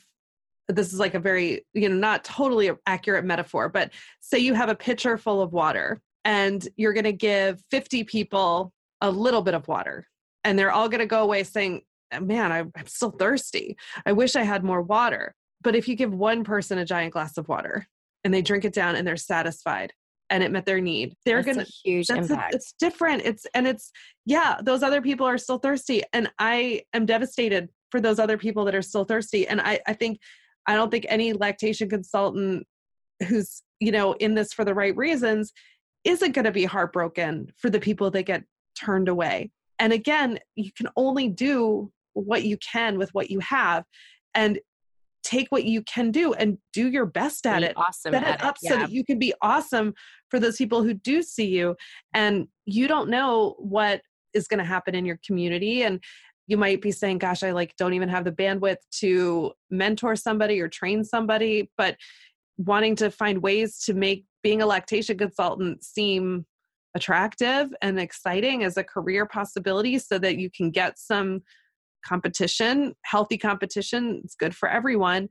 this 0.68 0.92
is 0.92 0.98
like 0.98 1.14
a 1.14 1.18
very, 1.18 1.64
you 1.72 1.88
know, 1.88 1.96
not 1.96 2.24
totally 2.24 2.70
accurate 2.86 3.24
metaphor, 3.24 3.68
but 3.68 3.90
say 4.20 4.38
you 4.38 4.54
have 4.54 4.68
a 4.68 4.74
pitcher 4.74 5.16
full 5.16 5.40
of 5.40 5.52
water 5.52 6.00
and 6.24 6.68
you're 6.76 6.92
going 6.92 7.04
to 7.04 7.12
give 7.12 7.62
50 7.70 8.04
people 8.04 8.72
a 9.00 9.10
little 9.10 9.42
bit 9.42 9.54
of 9.54 9.66
water 9.66 10.06
and 10.44 10.58
they're 10.58 10.70
all 10.70 10.88
going 10.88 11.00
to 11.00 11.06
go 11.06 11.22
away 11.22 11.42
saying, 11.42 11.82
man, 12.20 12.52
I'm 12.52 12.72
still 12.86 13.10
thirsty. 13.10 13.76
I 14.04 14.12
wish 14.12 14.36
I 14.36 14.42
had 14.42 14.62
more 14.62 14.82
water. 14.82 15.34
But 15.62 15.74
if 15.74 15.88
you 15.88 15.96
give 15.96 16.12
one 16.12 16.44
person 16.44 16.78
a 16.78 16.84
giant 16.84 17.14
glass 17.14 17.38
of 17.38 17.48
water 17.48 17.86
and 18.22 18.32
they 18.32 18.42
drink 18.42 18.64
it 18.64 18.74
down 18.74 18.94
and 18.94 19.06
they're 19.06 19.16
satisfied 19.16 19.92
and 20.30 20.42
it 20.42 20.50
met 20.52 20.66
their 20.66 20.80
need, 20.80 21.14
they're 21.24 21.42
That's 21.42 21.56
going 21.56 21.66
to 21.66 21.72
a 21.72 21.88
huge 21.90 22.06
that's 22.08 22.28
a- 22.30 22.32
impact. 22.34 22.54
it's 22.54 22.74
different. 22.78 23.22
It's 23.24 23.46
and 23.54 23.66
it's 23.66 23.90
yeah 24.26 24.56
those 24.62 24.82
other 24.82 25.00
people 25.00 25.26
are 25.26 25.38
still 25.38 25.58
thirsty 25.58 26.02
and 26.12 26.30
i 26.38 26.82
am 26.92 27.06
devastated 27.06 27.68
for 27.90 27.98
those 28.00 28.18
other 28.18 28.36
people 28.36 28.64
that 28.66 28.74
are 28.74 28.82
still 28.82 29.04
thirsty 29.04 29.48
and 29.48 29.58
i 29.60 29.80
i 29.86 29.92
think 29.94 30.18
i 30.66 30.74
don't 30.74 30.90
think 30.90 31.06
any 31.08 31.32
lactation 31.32 31.88
consultant 31.88 32.66
who's 33.26 33.62
you 33.80 33.90
know 33.90 34.12
in 34.14 34.34
this 34.34 34.52
for 34.52 34.64
the 34.66 34.74
right 34.74 34.94
reasons 34.96 35.52
isn't 36.04 36.32
going 36.32 36.44
to 36.44 36.52
be 36.52 36.64
heartbroken 36.64 37.48
for 37.56 37.70
the 37.70 37.80
people 37.80 38.10
that 38.10 38.22
get 38.24 38.42
turned 38.78 39.08
away. 39.08 39.50
And 39.78 39.92
again 39.92 40.38
you 40.56 40.70
can 40.76 40.88
only 40.96 41.28
do 41.28 41.90
what 42.12 42.44
you 42.44 42.56
can 42.58 42.98
with 42.98 43.10
what 43.14 43.30
you 43.30 43.40
have 43.40 43.84
and 44.34 44.58
take 45.24 45.48
what 45.50 45.64
you 45.64 45.82
can 45.82 46.10
do 46.10 46.32
and 46.34 46.58
do 46.72 46.88
your 46.88 47.04
best 47.06 47.44
at 47.46 47.60
Be 47.60 47.66
it. 47.66 47.72
awesome 47.76 48.12
set 48.12 48.22
it 48.26 48.42
up 48.42 48.56
so 48.58 48.74
yeah. 48.74 48.80
that 48.80 48.92
you 48.92 49.04
can 49.04 49.18
be 49.18 49.34
awesome 49.42 49.92
for 50.30 50.38
those 50.38 50.56
people 50.56 50.82
who 50.82 50.94
do 50.94 51.22
see 51.22 51.46
you 51.46 51.76
and 52.14 52.48
you 52.64 52.88
don't 52.88 53.08
know 53.08 53.54
what 53.58 54.02
is 54.34 54.48
going 54.48 54.58
to 54.58 54.64
happen 54.64 54.94
in 54.94 55.04
your 55.04 55.18
community 55.26 55.82
and 55.82 56.02
you 56.46 56.56
might 56.56 56.80
be 56.80 56.90
saying 56.90 57.18
gosh 57.18 57.42
i 57.42 57.50
like 57.50 57.74
don't 57.76 57.94
even 57.94 58.08
have 58.08 58.24
the 58.24 58.32
bandwidth 58.32 58.78
to 58.90 59.52
mentor 59.70 60.16
somebody 60.16 60.60
or 60.60 60.68
train 60.68 61.04
somebody 61.04 61.70
but 61.76 61.96
wanting 62.56 62.96
to 62.96 63.10
find 63.10 63.42
ways 63.42 63.78
to 63.78 63.94
make 63.94 64.24
being 64.42 64.62
a 64.62 64.66
lactation 64.66 65.16
consultant 65.16 65.82
seem 65.84 66.44
attractive 66.94 67.68
and 67.82 68.00
exciting 68.00 68.64
as 68.64 68.76
a 68.76 68.84
career 68.84 69.26
possibility 69.26 69.98
so 69.98 70.18
that 70.18 70.38
you 70.38 70.50
can 70.50 70.70
get 70.70 70.98
some 70.98 71.40
competition 72.04 72.94
healthy 73.04 73.36
competition 73.36 74.20
it's 74.24 74.34
good 74.34 74.54
for 74.54 74.68
everyone 74.68 75.28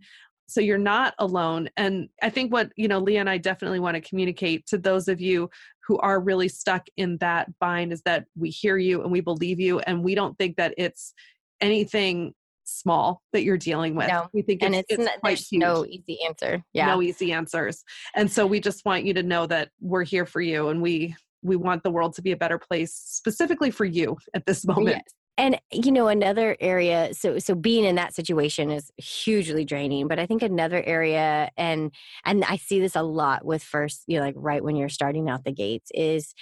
so 0.47 0.61
you're 0.61 0.77
not 0.77 1.13
alone 1.19 1.69
and 1.77 2.09
i 2.21 2.29
think 2.29 2.51
what 2.51 2.71
you 2.75 2.87
know 2.87 2.99
leah 2.99 3.19
and 3.19 3.29
i 3.29 3.37
definitely 3.37 3.79
want 3.79 3.95
to 3.95 4.01
communicate 4.01 4.65
to 4.65 4.77
those 4.77 5.07
of 5.07 5.19
you 5.21 5.49
who 5.87 5.97
are 5.99 6.19
really 6.19 6.49
stuck 6.49 6.85
in 6.97 7.17
that 7.17 7.47
bind 7.59 7.93
is 7.93 8.01
that 8.03 8.25
we 8.35 8.49
hear 8.49 8.77
you 8.77 9.01
and 9.01 9.11
we 9.11 9.21
believe 9.21 9.59
you 9.59 9.79
and 9.79 10.03
we 10.03 10.15
don't 10.15 10.37
think 10.37 10.57
that 10.57 10.73
it's 10.77 11.13
anything 11.61 12.33
small 12.69 13.21
that 13.31 13.43
you're 13.43 13.57
dealing 13.57 13.95
with. 13.95 14.09
No, 14.09 14.27
we 14.33 14.41
think 14.41 14.61
and 14.61 14.75
it's, 14.75 14.87
it's, 14.89 14.99
it's 14.99 15.09
not, 15.09 15.21
quite 15.21 15.29
there's 15.29 15.47
huge. 15.47 15.61
no 15.61 15.85
easy 15.85 16.19
answer 16.27 16.61
yeah. 16.73 16.87
No 16.87 17.01
easy 17.01 17.31
answers 17.31 17.83
and 18.15 18.29
so 18.29 18.45
we 18.45 18.59
just 18.59 18.83
want 18.85 19.05
you 19.05 19.13
to 19.13 19.23
know 19.23 19.47
that 19.47 19.69
we're 19.79 20.03
here 20.03 20.25
for 20.25 20.41
you 20.41 20.67
and 20.67 20.81
we 20.81 21.15
we 21.41 21.55
want 21.55 21.83
the 21.83 21.91
world 21.91 22.13
to 22.15 22.21
be 22.21 22.31
a 22.31 22.37
better 22.37 22.57
place 22.57 22.93
specifically 22.93 23.71
for 23.71 23.85
you 23.85 24.17
at 24.33 24.45
this 24.45 24.65
moment. 24.67 24.97
Yes. 24.97 25.13
And 25.39 25.59
you 25.71 25.91
know 25.91 26.07
another 26.07 26.57
area 26.59 27.13
so 27.13 27.37
so 27.37 27.53
being 27.53 27.83
in 27.83 27.95
that 27.95 28.15
situation 28.15 28.71
is 28.71 28.91
hugely 28.97 29.65
draining 29.65 30.07
but 30.07 30.17
I 30.17 30.25
think 30.25 30.41
another 30.41 30.81
area 30.83 31.51
and 31.57 31.91
and 32.25 32.43
I 32.43 32.57
see 32.57 32.79
this 32.79 32.95
a 32.95 33.03
lot 33.03 33.45
with 33.45 33.61
first 33.61 34.03
you 34.07 34.17
know 34.17 34.25
like 34.25 34.35
right 34.37 34.63
when 34.63 34.75
you're 34.75 34.89
starting 34.89 35.29
out 35.29 35.43
the 35.43 35.51
gates 35.51 35.91
is 35.93 36.33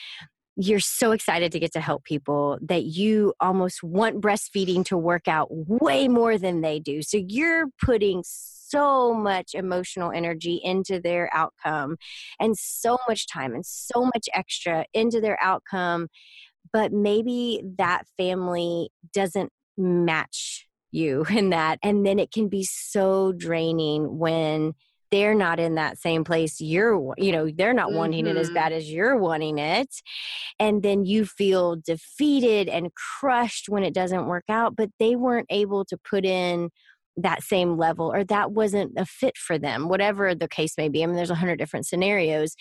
you're 0.57 0.79
so 0.79 1.11
excited 1.11 1.51
to 1.51 1.59
get 1.59 1.73
to 1.73 1.81
help 1.81 2.03
people 2.05 2.57
that 2.61 2.83
you 2.85 3.33
almost 3.39 3.83
want 3.83 4.21
breastfeeding 4.21 4.85
to 4.85 4.97
work 4.97 5.27
out 5.27 5.49
way 5.51 6.07
more 6.07 6.37
than 6.37 6.61
they 6.61 6.79
do. 6.79 7.01
So 7.01 7.17
you're 7.27 7.65
putting 7.83 8.23
so 8.25 9.13
much 9.13 9.53
emotional 9.53 10.11
energy 10.11 10.61
into 10.63 10.99
their 10.99 11.29
outcome 11.33 11.97
and 12.39 12.57
so 12.57 12.97
much 13.07 13.27
time 13.27 13.53
and 13.53 13.65
so 13.65 14.05
much 14.05 14.29
extra 14.33 14.85
into 14.93 15.19
their 15.19 15.37
outcome. 15.41 16.07
But 16.75 16.91
maybe 16.91 17.63
that 17.77 18.03
family 18.17 18.89
doesn't 19.13 19.49
match 19.77 20.67
you 20.91 21.25
in 21.29 21.51
that. 21.51 21.79
And 21.81 22.05
then 22.05 22.19
it 22.19 22.33
can 22.33 22.49
be 22.49 22.65
so 22.65 23.31
draining 23.31 24.17
when 24.19 24.73
they're 25.09 25.35
not 25.35 25.59
in 25.59 25.75
that 25.75 25.97
same 25.97 26.23
place 26.25 26.59
you're 26.59 27.13
you 27.17 27.31
know 27.31 27.49
they're 27.55 27.75
not 27.75 27.93
wanting 27.93 28.25
it 28.25 28.35
as 28.35 28.49
Mhm. 28.49 28.53
bad 28.55 28.73
as 28.73 28.91
you're 28.91 29.15
wanting 29.15 29.59
it 29.59 29.87
and 30.59 30.81
then 30.83 31.05
you 31.05 31.25
feel 31.25 31.75
defeated 31.77 32.67
and 32.67 32.91
crushed 33.19 33.69
when 33.69 33.83
it 33.83 33.93
doesn't 33.93 34.25
work 34.25 34.45
out 34.49 34.75
but 34.75 34.89
they 34.99 35.15
weren't 35.15 35.47
able 35.49 35.85
to 35.85 35.97
put 36.09 36.25
in 36.25 36.69
that 37.17 37.43
same 37.43 37.77
level 37.77 38.11
or 38.13 38.23
that 38.25 38.51
wasn't 38.51 38.91
a 38.97 39.05
fit 39.05 39.37
for 39.37 39.57
them 39.57 39.87
whatever 39.87 40.35
the 40.35 40.47
case 40.47 40.73
may 40.77 40.89
be. 40.89 41.03
I 41.03 41.05
mean 41.07 41.15
there's 41.15 41.29
a 41.29 41.35
hundred 41.35 41.57
different 41.57 41.85
scenarios 41.85 42.55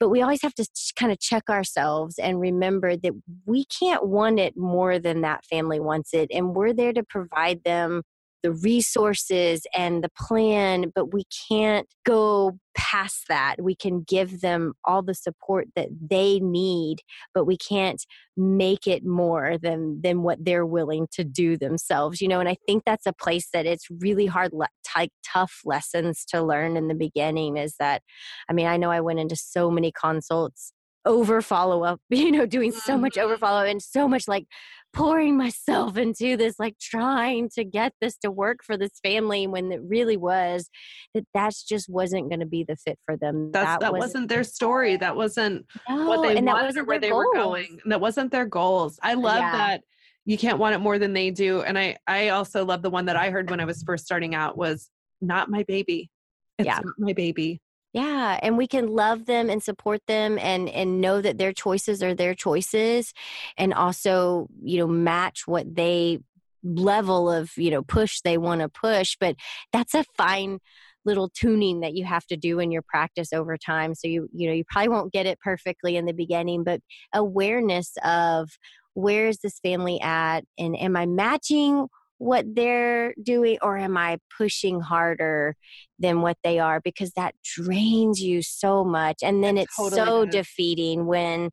but 0.00 0.08
we 0.08 0.22
always 0.22 0.42
have 0.42 0.54
to 0.54 0.66
kind 0.98 1.12
of 1.12 1.20
check 1.20 1.48
ourselves 1.48 2.18
and 2.18 2.40
remember 2.40 2.96
that 2.96 3.12
we 3.46 3.64
can't 3.66 4.06
want 4.06 4.38
it 4.38 4.56
more 4.56 4.98
than 4.98 5.22
that 5.22 5.44
family 5.46 5.80
wants 5.80 6.12
it 6.12 6.30
and 6.32 6.54
we're 6.54 6.72
there 6.72 6.92
to 6.92 7.02
provide 7.02 7.62
them 7.64 8.02
the 8.44 8.52
resources 8.52 9.62
and 9.74 10.04
the 10.04 10.10
plan, 10.10 10.92
but 10.94 11.14
we 11.14 11.24
can't 11.48 11.88
go 12.04 12.52
past 12.76 13.24
that. 13.30 13.56
We 13.58 13.74
can 13.74 14.02
give 14.06 14.42
them 14.42 14.74
all 14.84 15.02
the 15.02 15.14
support 15.14 15.68
that 15.76 15.88
they 16.10 16.40
need, 16.40 16.98
but 17.32 17.46
we 17.46 17.56
can't 17.56 18.04
make 18.36 18.86
it 18.86 19.02
more 19.02 19.56
than 19.56 20.02
than 20.02 20.22
what 20.22 20.44
they're 20.44 20.66
willing 20.66 21.08
to 21.12 21.24
do 21.24 21.56
themselves. 21.56 22.20
You 22.20 22.28
know, 22.28 22.38
and 22.38 22.48
I 22.48 22.56
think 22.66 22.82
that's 22.84 23.06
a 23.06 23.14
place 23.14 23.48
that 23.54 23.64
it's 23.64 23.86
really 23.88 24.26
hard 24.26 24.52
t- 24.94 25.10
tough 25.26 25.60
lessons 25.64 26.26
to 26.26 26.42
learn 26.42 26.76
in 26.76 26.88
the 26.88 26.94
beginning 26.94 27.56
is 27.56 27.76
that 27.78 28.02
I 28.50 28.52
mean, 28.52 28.66
I 28.66 28.76
know 28.76 28.90
I 28.90 29.00
went 29.00 29.20
into 29.20 29.36
so 29.36 29.70
many 29.70 29.90
consults 29.90 30.73
over 31.04 31.42
follow 31.42 31.84
up, 31.84 32.00
you 32.10 32.30
know, 32.30 32.46
doing 32.46 32.72
so 32.72 32.96
much 32.96 33.18
over 33.18 33.34
mm-hmm. 33.34 33.40
follow 33.40 33.64
and 33.64 33.82
so 33.82 34.08
much 34.08 34.26
like 34.28 34.46
pouring 34.92 35.36
myself 35.36 35.96
into 35.98 36.36
this, 36.36 36.58
like 36.58 36.78
trying 36.78 37.50
to 37.50 37.64
get 37.64 37.92
this 38.00 38.16
to 38.18 38.30
work 38.30 38.60
for 38.62 38.76
this 38.76 38.92
family 39.02 39.46
when 39.46 39.70
it 39.72 39.80
really 39.82 40.16
was 40.16 40.70
that 41.14 41.26
that's 41.34 41.64
just 41.64 41.88
wasn't 41.88 42.28
going 42.28 42.40
to 42.40 42.46
be 42.46 42.64
the 42.64 42.76
fit 42.76 42.98
for 43.04 43.16
them. 43.16 43.50
That's, 43.52 43.66
that, 43.66 43.80
that 43.80 43.92
wasn't, 43.92 44.02
wasn't, 44.02 44.28
their 44.28 44.44
story. 44.44 44.96
That 44.96 45.16
wasn't 45.16 45.66
no, 45.88 46.08
what 46.08 46.22
they 46.22 46.40
wanted 46.40 46.76
or 46.76 46.84
where 46.84 46.98
they 46.98 47.10
goals. 47.10 47.26
were 47.26 47.34
going. 47.34 47.80
That 47.86 48.00
wasn't 48.00 48.30
their 48.30 48.46
goals. 48.46 48.98
I 49.02 49.14
love 49.14 49.38
yeah. 49.38 49.52
that 49.52 49.80
you 50.24 50.38
can't 50.38 50.58
want 50.58 50.74
it 50.74 50.78
more 50.78 50.98
than 50.98 51.12
they 51.12 51.30
do. 51.30 51.62
And 51.62 51.78
I, 51.78 51.98
I 52.06 52.30
also 52.30 52.64
love 52.64 52.82
the 52.82 52.90
one 52.90 53.06
that 53.06 53.16
I 53.16 53.30
heard 53.30 53.50
when 53.50 53.60
I 53.60 53.66
was 53.66 53.82
first 53.82 54.06
starting 54.06 54.34
out 54.34 54.56
was 54.56 54.88
not 55.20 55.50
my 55.50 55.64
baby. 55.64 56.10
It's 56.58 56.66
yeah. 56.66 56.76
not 56.76 56.94
my 56.98 57.12
baby. 57.12 57.60
Yeah, 57.94 58.40
and 58.42 58.58
we 58.58 58.66
can 58.66 58.88
love 58.88 59.26
them 59.26 59.48
and 59.48 59.62
support 59.62 60.00
them 60.08 60.36
and 60.40 60.68
and 60.68 61.00
know 61.00 61.20
that 61.20 61.38
their 61.38 61.52
choices 61.52 62.02
are 62.02 62.12
their 62.12 62.34
choices 62.34 63.14
and 63.56 63.72
also, 63.72 64.48
you 64.62 64.78
know, 64.78 64.88
match 64.88 65.46
what 65.46 65.76
they 65.76 66.18
level 66.64 67.30
of, 67.30 67.52
you 67.56 67.70
know, 67.70 67.82
push 67.82 68.20
they 68.20 68.36
want 68.36 68.62
to 68.62 68.68
push, 68.68 69.16
but 69.20 69.36
that's 69.72 69.94
a 69.94 70.04
fine 70.16 70.58
little 71.04 71.28
tuning 71.28 71.80
that 71.80 71.94
you 71.94 72.04
have 72.04 72.26
to 72.26 72.36
do 72.36 72.58
in 72.58 72.72
your 72.72 72.82
practice 72.82 73.32
over 73.32 73.56
time. 73.56 73.94
So 73.94 74.08
you 74.08 74.28
you 74.32 74.48
know, 74.48 74.54
you 74.54 74.64
probably 74.68 74.88
won't 74.88 75.12
get 75.12 75.26
it 75.26 75.38
perfectly 75.38 75.96
in 75.96 76.04
the 76.06 76.12
beginning, 76.12 76.64
but 76.64 76.80
awareness 77.12 77.92
of 78.04 78.58
where 78.94 79.28
is 79.28 79.38
this 79.38 79.60
family 79.60 80.00
at 80.00 80.40
and 80.58 80.76
am 80.76 80.96
I 80.96 81.06
matching 81.06 81.86
what 82.18 82.44
they're 82.54 83.14
doing 83.22 83.58
or 83.62 83.76
am 83.76 83.96
I 83.96 84.18
pushing 84.36 84.80
harder 84.80 85.56
than 85.98 86.20
what 86.20 86.36
they 86.44 86.58
are? 86.58 86.80
Because 86.80 87.12
that 87.12 87.34
drains 87.42 88.20
you 88.20 88.42
so 88.42 88.84
much 88.84 89.16
and 89.22 89.42
then 89.42 89.58
it's 89.58 89.76
totally 89.76 90.04
so 90.04 90.24
defeating 90.24 91.06
when 91.06 91.50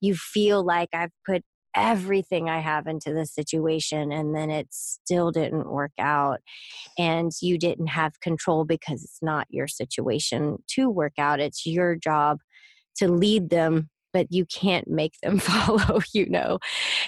you 0.00 0.14
feel 0.14 0.64
like 0.64 0.88
I've 0.92 1.12
put 1.26 1.42
everything 1.76 2.48
I 2.48 2.58
have 2.58 2.86
into 2.86 3.12
the 3.14 3.26
situation 3.26 4.10
and 4.10 4.34
then 4.34 4.50
it 4.50 4.68
still 4.70 5.30
didn't 5.30 5.70
work 5.70 5.92
out 5.98 6.40
and 6.98 7.30
you 7.40 7.58
didn't 7.58 7.88
have 7.88 8.20
control 8.20 8.64
because 8.64 9.04
it's 9.04 9.20
not 9.22 9.46
your 9.50 9.68
situation 9.68 10.58
to 10.74 10.90
work 10.90 11.14
out. 11.18 11.40
It's 11.40 11.66
your 11.66 11.94
job 11.94 12.38
to 12.96 13.08
lead 13.08 13.50
them 13.50 13.88
but 14.12 14.26
you 14.30 14.46
can't 14.46 14.88
make 14.88 15.14
them 15.22 15.38
follow, 15.40 16.00
you 16.12 16.28
know. 16.28 16.58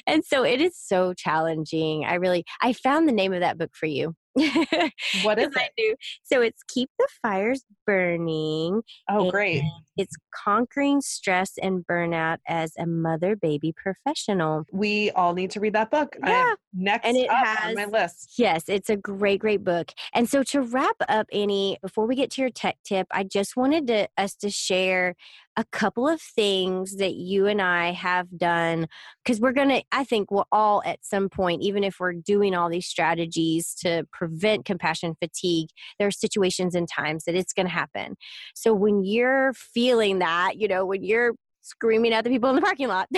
And 0.07 0.25
so 0.25 0.45
it 0.45 0.61
is 0.61 0.77
so 0.79 1.15
challenging. 1.15 2.05
I 2.05 2.15
really 2.15 2.45
I 2.61 2.73
found 2.73 3.09
the 3.09 3.13
name 3.13 3.33
of 3.33 3.41
that 3.41 3.59
book 3.59 3.71
for 3.75 3.87
you. 3.87 4.15
What 4.35 5.39
is 5.39 5.55
it? 5.55 5.71
Do. 5.77 5.95
So 6.23 6.41
it's 6.41 6.63
Keep 6.69 6.91
the 6.99 7.09
Fires 7.23 7.65
Burning. 7.87 8.83
Oh, 9.09 9.31
great. 9.31 9.63
It's 9.97 10.15
conquering 10.35 11.03
stress 11.03 11.53
and 11.63 11.85
burnout 11.87 12.39
as 12.49 12.73
a 12.79 12.87
mother 12.87 13.37
baby 13.37 13.75
professional. 13.77 14.65
We 14.73 15.11
all 15.11 15.35
need 15.35 15.51
to 15.53 15.61
read 15.61 15.75
that 15.75 15.91
book. 15.91 16.17
Yeah. 16.25 16.55
next 16.73 17.07
and 17.07 17.17
it 17.17 17.31
has, 17.31 17.69
on 17.69 17.75
my 17.75 17.85
list. 17.85 18.35
Yes, 18.39 18.65
it's 18.69 18.89
a 18.89 18.97
great, 18.97 19.41
great 19.41 19.65
book. 19.65 19.93
And 20.15 20.29
so 20.29 20.43
to 20.45 20.63
wrap 20.63 20.97
up, 21.09 21.27
Annie, 21.33 21.79
before 21.83 22.07
we 22.07 22.15
get 22.15 22.31
to 22.33 22.41
your 22.41 22.51
tech 22.51 22.77
tip, 22.85 23.07
I 23.11 23.25
just 23.25 23.57
wanted 23.57 23.87
to, 23.89 24.09
us 24.17 24.35
to 24.37 24.51
share 24.51 25.15
a 25.57 25.65
couple 25.65 26.09
of 26.09 26.21
things 26.21 26.97
that 26.97 27.15
you 27.15 27.47
and 27.47 27.61
I 27.61 27.93
have 27.93 28.39
done 28.39 28.87
because 29.23 29.39
we're 29.39 29.53
going 29.53 29.69
to, 29.69 29.83
I 29.93 30.05
think 30.05 30.31
we'll 30.31 30.49
all 30.51 30.83
at 30.87 31.05
some 31.05 31.29
point, 31.29 31.63
even 31.63 31.85
if 31.85 31.97
we're 32.01 32.15
doing 32.15 32.55
all 32.55 32.71
these 32.71 32.87
strategies 32.87 33.75
to 33.81 34.07
prevent 34.23 34.61
mm-hmm. 34.61 34.73
compassion 34.73 35.17
fatigue, 35.19 35.69
there 35.99 36.07
are 36.07 36.13
situations 36.13 36.75
and 36.75 36.89
times 36.89 37.25
that 37.25 37.35
it's 37.35 37.53
going 37.53 37.67
to 37.67 37.73
happen. 37.73 38.17
So 38.55 38.73
when 38.73 39.03
you're 39.03 39.53
feeling 39.55 40.21
that, 40.21 40.59
you 40.59 40.69
know, 40.69 40.87
when 40.87 41.03
you're 41.03 41.33
screaming 41.63 42.13
at 42.13 42.25
the 42.25 42.31
people 42.31 42.51
in 42.51 42.57
the 42.57 42.63
parking 42.63 42.89
lot, 42.89 43.09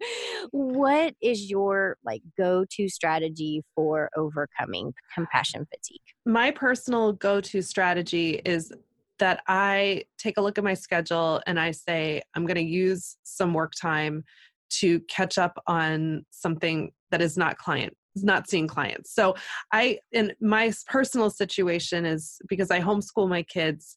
what 0.52 1.14
is 1.20 1.50
your 1.50 1.96
like 2.04 2.22
go-to 2.38 2.88
strategy 2.88 3.62
for 3.74 4.08
overcoming 4.16 4.92
compassion 5.12 5.66
fatigue? 5.66 6.00
My 6.24 6.52
personal 6.52 7.12
go-to 7.12 7.62
strategy 7.62 8.40
is 8.44 8.72
that 9.18 9.42
I 9.48 10.04
take 10.18 10.36
a 10.36 10.40
look 10.40 10.58
at 10.58 10.64
my 10.64 10.74
schedule 10.74 11.40
and 11.46 11.58
I 11.58 11.72
say, 11.72 12.22
I'm 12.34 12.46
going 12.46 12.56
to 12.56 12.62
use 12.62 13.16
some 13.24 13.52
work 13.52 13.72
time 13.80 14.24
to 14.80 15.00
catch 15.00 15.38
up 15.38 15.60
on 15.66 16.24
something 16.30 16.92
that 17.10 17.20
is 17.20 17.36
not 17.36 17.58
client 17.58 17.96
not 18.16 18.48
seeing 18.48 18.66
clients. 18.66 19.14
So 19.14 19.34
I 19.72 19.98
in 20.12 20.32
my 20.40 20.72
personal 20.86 21.30
situation 21.30 22.04
is 22.04 22.38
because 22.48 22.70
I 22.70 22.80
homeschool 22.80 23.28
my 23.28 23.42
kids, 23.42 23.96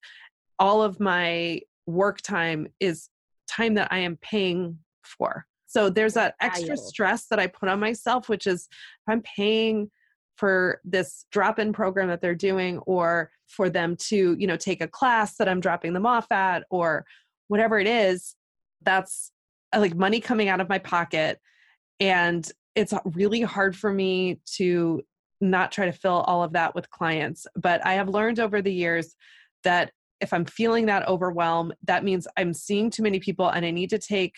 all 0.60 0.82
of 0.82 1.00
my 1.00 1.62
work 1.86 2.22
time 2.22 2.68
is 2.80 3.10
time 3.48 3.76
that 3.76 3.90
I 3.92 4.00
am 4.00 4.18
paying 4.22 4.80
for. 5.04 5.46
So 5.68 5.90
there's 5.90 6.14
that 6.14 6.36
extra 6.40 6.78
stress 6.78 7.28
that 7.30 7.40
I 7.40 7.48
put 7.48 7.68
on 7.68 7.80
myself, 7.80 8.30
which 8.30 8.48
is 8.48 8.68
if 8.72 9.12
I'm 9.12 9.22
paying 9.22 9.92
for 10.38 10.80
this 10.84 11.26
drop-in 11.32 11.74
program 11.74 12.08
that 12.10 12.22
they're 12.22 12.36
doing 12.36 12.80
or 12.80 13.32
for 13.48 13.70
them 13.70 13.96
to 13.96 14.36
you 14.38 14.48
know 14.48 14.58
take 14.58 14.82
a 14.82 14.88
class 14.88 15.38
that 15.38 15.48
i'm 15.48 15.60
dropping 15.60 15.94
them 15.94 16.06
off 16.06 16.32
at 16.32 16.64
or 16.70 17.06
whatever 17.48 17.80
it 17.80 17.88
is 17.88 18.36
that's 18.84 19.32
uh, 19.74 19.80
like 19.80 19.96
money 19.96 20.20
coming 20.20 20.50
out 20.50 20.60
of 20.60 20.70
my 20.70 20.80
pocket 20.80 21.40
and 22.00 22.52
it's 22.76 22.94
really 23.06 23.42
hard 23.42 23.76
for 23.76 23.92
me 23.92 24.40
to 24.46 25.02
not 25.42 25.72
try 25.72 25.86
to 25.86 25.92
fill 25.92 26.22
all 26.28 26.44
of 26.44 26.54
that 26.54 26.74
with 26.76 26.90
clients 26.90 27.46
but 27.56 27.86
i 27.86 27.94
have 27.94 28.10
learned 28.10 28.40
over 28.40 28.62
the 28.62 28.74
years 28.74 29.16
that 29.64 29.92
if 30.22 30.32
i'm 30.34 30.46
feeling 30.46 30.86
that 30.86 31.08
overwhelm 31.08 31.74
that 31.84 32.04
means 32.04 32.28
i'm 32.38 32.54
seeing 32.54 32.90
too 32.90 33.04
many 33.04 33.20
people 33.20 33.50
and 33.50 33.66
i 33.66 33.72
need 33.72 33.90
to 33.90 34.00
take 34.00 34.36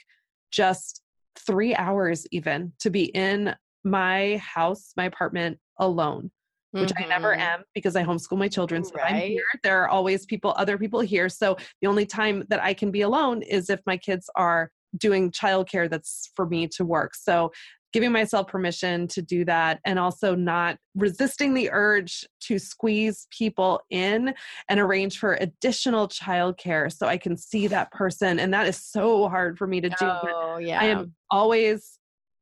just 0.52 1.02
3 1.45 1.76
hours 1.76 2.26
even 2.32 2.73
to 2.80 2.89
be 2.89 3.06
in 3.06 3.56
my 3.84 4.38
house 4.38 4.93
my 4.97 5.06
apartment 5.06 5.60
alone 5.80 6.32
which 6.71 6.89
mm-hmm. 6.89 7.04
I 7.04 7.08
never 7.08 7.32
mm-hmm. 7.32 7.41
am 7.41 7.63
because 7.73 7.95
I 7.95 8.04
homeschool 8.04 8.38
my 8.38 8.47
children. 8.47 8.84
So 8.84 8.95
right. 8.95 9.13
I'm 9.13 9.21
here. 9.30 9.45
There 9.63 9.82
are 9.82 9.88
always 9.88 10.26
people, 10.26 10.54
other 10.58 10.78
people 10.78 11.00
here. 11.00 11.30
So 11.30 11.58
the 11.82 11.88
only 11.88 12.06
time 12.06 12.43
that 12.50 12.62
I 12.62 12.73
can 12.73 12.91
be 12.91 13.02
alone 13.02 13.41
is 13.41 13.69
if 13.69 13.80
my 13.86 13.97
kids 13.97 14.30
are 14.36 14.71
doing 14.97 15.32
childcare 15.32 15.89
that's 15.89 16.32
for 16.36 16.45
me 16.45 16.67
to 16.67 16.86
work. 16.86 17.15
So 17.15 17.52
giving 17.98 18.12
myself 18.12 18.46
permission 18.46 19.08
to 19.08 19.24
do 19.24 19.44
that 19.44 19.80
and 19.84 19.98
also 19.98 20.36
not 20.36 20.78
resisting 20.94 21.56
the 21.56 21.68
urge 21.72 22.28
to 22.40 22.60
squeeze 22.60 23.26
people 23.32 23.82
in 23.90 24.36
and 24.70 24.80
arrange 24.80 25.18
for 25.18 25.34
additional 25.34 26.08
childcare 26.08 26.96
so 26.96 27.08
I 27.08 27.18
can 27.18 27.36
see 27.36 27.66
that 27.66 27.92
person. 27.92 28.38
And 28.38 28.54
that 28.54 28.68
is 28.68 28.78
so 28.78 29.28
hard 29.28 29.58
for 29.58 29.66
me 29.66 29.82
to 29.82 29.90
do. 29.90 29.96
Oh, 30.02 30.60
yeah. 30.62 30.80
I 30.80 30.86
am 30.86 31.16
always 31.32 31.98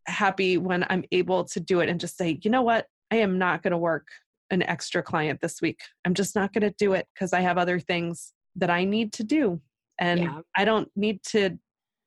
happy 0.07 0.57
when 0.57 0.85
I'm 0.89 1.05
able 1.13 1.45
to 1.45 1.61
do 1.61 1.79
it 1.79 1.87
and 1.87 2.01
just 2.01 2.17
say, 2.17 2.37
you 2.43 2.51
know 2.51 2.61
what? 2.61 2.87
I 3.09 3.15
am 3.15 3.37
not 3.37 3.63
going 3.63 3.71
to 3.71 3.77
work 3.77 4.09
an 4.49 4.61
extra 4.61 5.01
client 5.01 5.39
this 5.39 5.61
week. 5.61 5.79
I'm 6.03 6.15
just 6.15 6.35
not 6.35 6.51
going 6.51 6.69
to 6.69 6.75
do 6.77 6.91
it 6.91 7.07
because 7.13 7.31
I 7.31 7.39
have 7.39 7.57
other 7.57 7.79
things 7.79 8.33
that 8.57 8.69
I 8.69 8.83
need 8.83 9.13
to 9.13 9.23
do. 9.23 9.61
And 9.99 10.19
yeah. 10.19 10.39
I 10.57 10.65
don't 10.65 10.91
need 10.97 11.23
to 11.29 11.57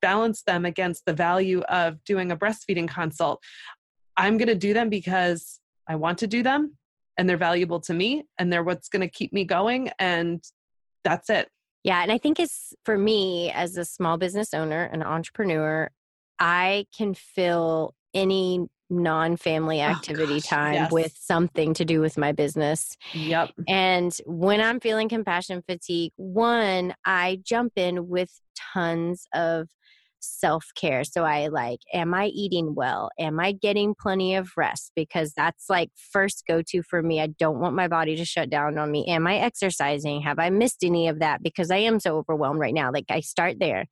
balance 0.00 0.42
them 0.42 0.64
against 0.64 1.04
the 1.04 1.12
value 1.12 1.60
of 1.62 2.02
doing 2.04 2.30
a 2.30 2.36
breastfeeding 2.36 2.88
consult. 2.88 3.42
I'm 4.16 4.36
going 4.36 4.48
to 4.48 4.54
do 4.54 4.74
them 4.74 4.88
because 4.88 5.60
I 5.86 5.96
want 5.96 6.18
to 6.18 6.26
do 6.26 6.42
them 6.42 6.76
and 7.16 7.28
they're 7.28 7.36
valuable 7.36 7.80
to 7.80 7.94
me 7.94 8.24
and 8.38 8.52
they're 8.52 8.64
what's 8.64 8.88
going 8.88 9.00
to 9.00 9.08
keep 9.08 9.32
me 9.32 9.44
going. 9.44 9.90
And 9.98 10.42
that's 11.04 11.30
it. 11.30 11.48
Yeah. 11.84 12.02
And 12.02 12.12
I 12.12 12.18
think 12.18 12.40
it's 12.40 12.74
for 12.84 12.98
me 12.98 13.50
as 13.52 13.76
a 13.76 13.84
small 13.84 14.18
business 14.18 14.52
owner, 14.52 14.84
an 14.84 15.02
entrepreneur, 15.02 15.90
I 16.38 16.86
can 16.96 17.14
fill 17.14 17.94
any 18.14 18.66
non-family 18.90 19.80
oh, 19.80 19.84
activity 19.84 20.34
oh, 20.34 20.36
gosh, 20.36 20.48
time 20.48 20.74
yes. 20.74 20.92
with 20.92 21.16
something 21.18 21.74
to 21.74 21.84
do 21.84 22.00
with 22.00 22.16
my 22.16 22.32
business. 22.32 22.96
Yep. 23.12 23.50
And 23.68 24.16
when 24.24 24.60
I'm 24.60 24.80
feeling 24.80 25.08
compassion 25.08 25.62
fatigue, 25.68 26.12
one, 26.16 26.94
I 27.04 27.40
jump 27.42 27.72
in 27.76 28.08
with 28.08 28.30
tons 28.74 29.26
of 29.34 29.68
self 30.20 30.66
care. 30.74 31.04
So 31.04 31.24
I 31.24 31.48
like, 31.48 31.80
am 31.92 32.14
I 32.14 32.26
eating 32.26 32.74
well? 32.74 33.10
Am 33.18 33.38
I 33.40 33.52
getting 33.52 33.94
plenty 33.94 34.34
of 34.34 34.50
rest? 34.56 34.92
Because 34.94 35.32
that's 35.36 35.66
like 35.68 35.90
first 36.12 36.44
go 36.46 36.62
to 36.68 36.82
for 36.82 37.02
me. 37.02 37.20
I 37.20 37.28
don't 37.28 37.60
want 37.60 37.74
my 37.74 37.88
body 37.88 38.16
to 38.16 38.24
shut 38.24 38.50
down 38.50 38.78
on 38.78 38.90
me. 38.90 39.06
Am 39.06 39.26
I 39.26 39.36
exercising? 39.38 40.22
Have 40.22 40.38
I 40.38 40.50
missed 40.50 40.84
any 40.84 41.08
of 41.08 41.20
that? 41.20 41.42
Because 41.42 41.70
I 41.70 41.78
am 41.78 42.00
so 42.00 42.16
overwhelmed 42.16 42.60
right 42.60 42.74
now. 42.74 42.90
Like 42.92 43.06
I 43.10 43.20
start 43.20 43.56
there. 43.58 43.86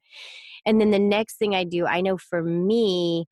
And 0.64 0.80
then 0.80 0.90
the 0.90 0.98
next 0.98 1.38
thing 1.38 1.54
I 1.54 1.64
do, 1.64 1.86
I 1.86 2.00
know 2.00 2.18
for 2.18 2.42
me, 2.42 3.26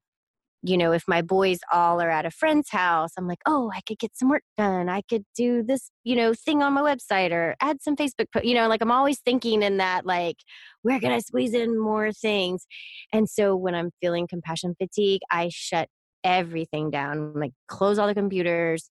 you 0.66 0.78
know, 0.78 0.92
if 0.92 1.04
my 1.06 1.20
boys 1.20 1.58
all 1.70 2.00
are 2.00 2.10
at 2.10 2.24
a 2.24 2.30
friend's 2.30 2.70
house, 2.70 3.10
I'm 3.18 3.28
like, 3.28 3.40
oh, 3.44 3.70
I 3.74 3.80
could 3.86 3.98
get 3.98 4.16
some 4.16 4.30
work 4.30 4.42
done. 4.56 4.88
I 4.88 5.02
could 5.02 5.24
do 5.36 5.62
this, 5.62 5.90
you 6.04 6.16
know, 6.16 6.32
thing 6.32 6.62
on 6.62 6.72
my 6.72 6.80
website 6.80 7.32
or 7.32 7.54
add 7.60 7.82
some 7.82 7.96
Facebook, 7.96 8.26
you 8.42 8.54
know, 8.54 8.66
like 8.66 8.80
I'm 8.80 8.90
always 8.90 9.20
thinking 9.20 9.62
in 9.62 9.76
that, 9.76 10.06
like, 10.06 10.36
where 10.80 10.98
can 10.98 11.12
I 11.12 11.18
squeeze 11.18 11.52
in 11.52 11.78
more 11.78 12.12
things? 12.12 12.66
And 13.12 13.28
so 13.28 13.54
when 13.54 13.74
I'm 13.74 13.90
feeling 14.00 14.26
compassion 14.26 14.74
fatigue, 14.80 15.20
I 15.30 15.50
shut 15.52 15.88
everything 16.24 16.90
down, 16.90 17.34
like 17.34 17.52
close 17.68 17.98
all 17.98 18.06
the 18.06 18.14
computers. 18.14 18.90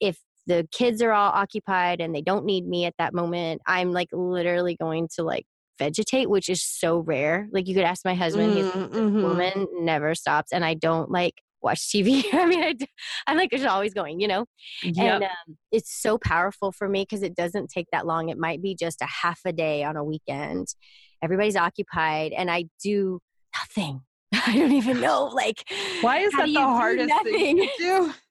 If 0.00 0.18
the 0.48 0.66
kids 0.72 1.00
are 1.00 1.12
all 1.12 1.30
occupied 1.30 2.00
and 2.00 2.12
they 2.12 2.22
don't 2.22 2.44
need 2.44 2.66
me 2.66 2.86
at 2.86 2.94
that 2.98 3.14
moment, 3.14 3.62
I'm 3.68 3.92
like 3.92 4.08
literally 4.12 4.76
going 4.76 5.08
to 5.14 5.22
like 5.22 5.46
vegetate, 5.78 6.30
which 6.30 6.48
is 6.48 6.62
so 6.62 6.98
rare. 6.98 7.48
Like 7.52 7.68
you 7.68 7.74
could 7.74 7.84
ask 7.84 8.04
my 8.04 8.14
husband, 8.14 8.54
he's 8.54 8.66
mm, 8.66 8.88
mm-hmm. 8.88 9.22
woman 9.22 9.66
never 9.80 10.14
stops, 10.14 10.52
and 10.52 10.64
I 10.64 10.74
don't 10.74 11.10
like 11.10 11.34
watch 11.64 11.80
TV. 11.88 12.24
I 12.32 12.46
mean, 12.46 12.62
I, 12.62 12.74
I'm 13.26 13.36
like 13.36 13.50
just 13.50 13.64
always 13.64 13.94
going, 13.94 14.20
you 14.20 14.28
know. 14.28 14.44
Yep. 14.82 14.96
And 14.96 15.24
um, 15.24 15.56
it's 15.72 15.92
so 15.92 16.18
powerful 16.18 16.70
for 16.70 16.88
me 16.88 17.02
because 17.02 17.22
it 17.22 17.34
doesn't 17.34 17.70
take 17.70 17.86
that 17.90 18.06
long. 18.06 18.28
It 18.28 18.38
might 18.38 18.62
be 18.62 18.76
just 18.76 19.00
a 19.00 19.06
half 19.06 19.40
a 19.44 19.52
day 19.52 19.82
on 19.82 19.96
a 19.96 20.04
weekend. 20.04 20.68
Everybody's 21.22 21.56
occupied, 21.56 22.32
and 22.32 22.50
I 22.50 22.66
do 22.82 23.20
nothing. 23.56 24.02
I 24.46 24.56
don't 24.56 24.72
even 24.72 25.00
know. 25.00 25.24
Like, 25.24 25.64
why 26.02 26.18
is 26.18 26.32
that 26.32 26.46
the 26.46 26.60
hardest 26.60 27.12
thing 27.24 27.56
to 27.56 27.68
do? 27.78 28.12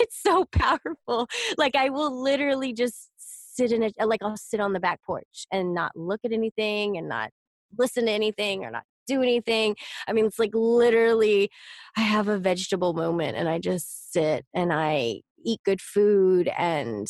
It's 0.00 0.20
so 0.20 0.44
powerful. 0.44 1.28
Like, 1.56 1.76
I 1.76 1.90
will 1.90 2.20
literally 2.20 2.72
just 2.72 3.10
sit 3.58 3.72
in 3.72 3.82
a 3.82 3.90
uh, 4.00 4.06
like 4.06 4.22
I'll 4.22 4.36
sit 4.36 4.60
on 4.60 4.72
the 4.72 4.80
back 4.80 5.00
porch 5.04 5.46
and 5.52 5.74
not 5.74 5.92
look 5.96 6.20
at 6.24 6.32
anything 6.32 6.96
and 6.96 7.08
not 7.08 7.30
listen 7.76 8.06
to 8.06 8.12
anything 8.12 8.64
or 8.64 8.70
not 8.70 8.84
do 9.06 9.22
anything. 9.22 9.74
I 10.06 10.12
mean, 10.12 10.26
it's 10.26 10.38
like 10.38 10.50
literally 10.54 11.50
I 11.96 12.02
have 12.02 12.28
a 12.28 12.38
vegetable 12.38 12.92
moment 12.92 13.36
and 13.36 13.48
I 13.48 13.58
just 13.58 14.12
sit 14.12 14.44
and 14.54 14.72
I 14.72 15.22
eat 15.44 15.60
good 15.64 15.80
food 15.80 16.50
and 16.58 17.06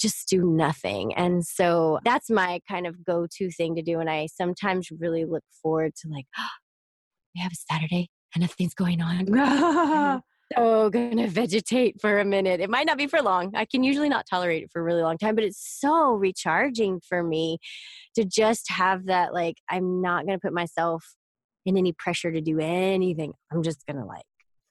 just 0.00 0.28
do 0.28 0.44
nothing. 0.44 1.14
And 1.14 1.44
so 1.44 1.98
that's 2.04 2.30
my 2.30 2.60
kind 2.68 2.86
of 2.86 3.04
go 3.04 3.26
to 3.36 3.50
thing 3.50 3.76
to 3.76 3.82
do. 3.82 4.00
And 4.00 4.08
I 4.08 4.26
sometimes 4.26 4.88
really 4.90 5.24
look 5.24 5.44
forward 5.62 5.94
to 6.02 6.08
like, 6.08 6.26
oh, 6.38 6.46
we 7.34 7.42
have 7.42 7.52
a 7.52 7.72
Saturday 7.72 8.08
and 8.34 8.42
nothing's 8.42 8.74
going 8.74 9.00
on. 9.02 10.22
so 10.56 10.90
gonna 10.90 11.28
vegetate 11.28 12.00
for 12.00 12.18
a 12.18 12.24
minute. 12.24 12.60
It 12.60 12.70
might 12.70 12.86
not 12.86 12.98
be 12.98 13.06
for 13.06 13.22
long. 13.22 13.52
I 13.54 13.64
can 13.64 13.82
usually 13.82 14.08
not 14.08 14.26
tolerate 14.28 14.62
it 14.62 14.70
for 14.72 14.80
a 14.80 14.84
really 14.84 15.02
long 15.02 15.18
time, 15.18 15.34
but 15.34 15.44
it's 15.44 15.78
so 15.80 16.12
recharging 16.12 17.00
for 17.06 17.22
me 17.22 17.58
to 18.14 18.24
just 18.24 18.70
have 18.70 19.06
that 19.06 19.34
like 19.34 19.56
I'm 19.68 20.00
not 20.00 20.26
gonna 20.26 20.38
put 20.38 20.52
myself 20.52 21.04
in 21.66 21.76
any 21.76 21.92
pressure 21.92 22.32
to 22.32 22.40
do 22.40 22.58
anything. 22.60 23.32
I'm 23.52 23.62
just 23.62 23.84
gonna 23.86 24.06
like 24.06 24.24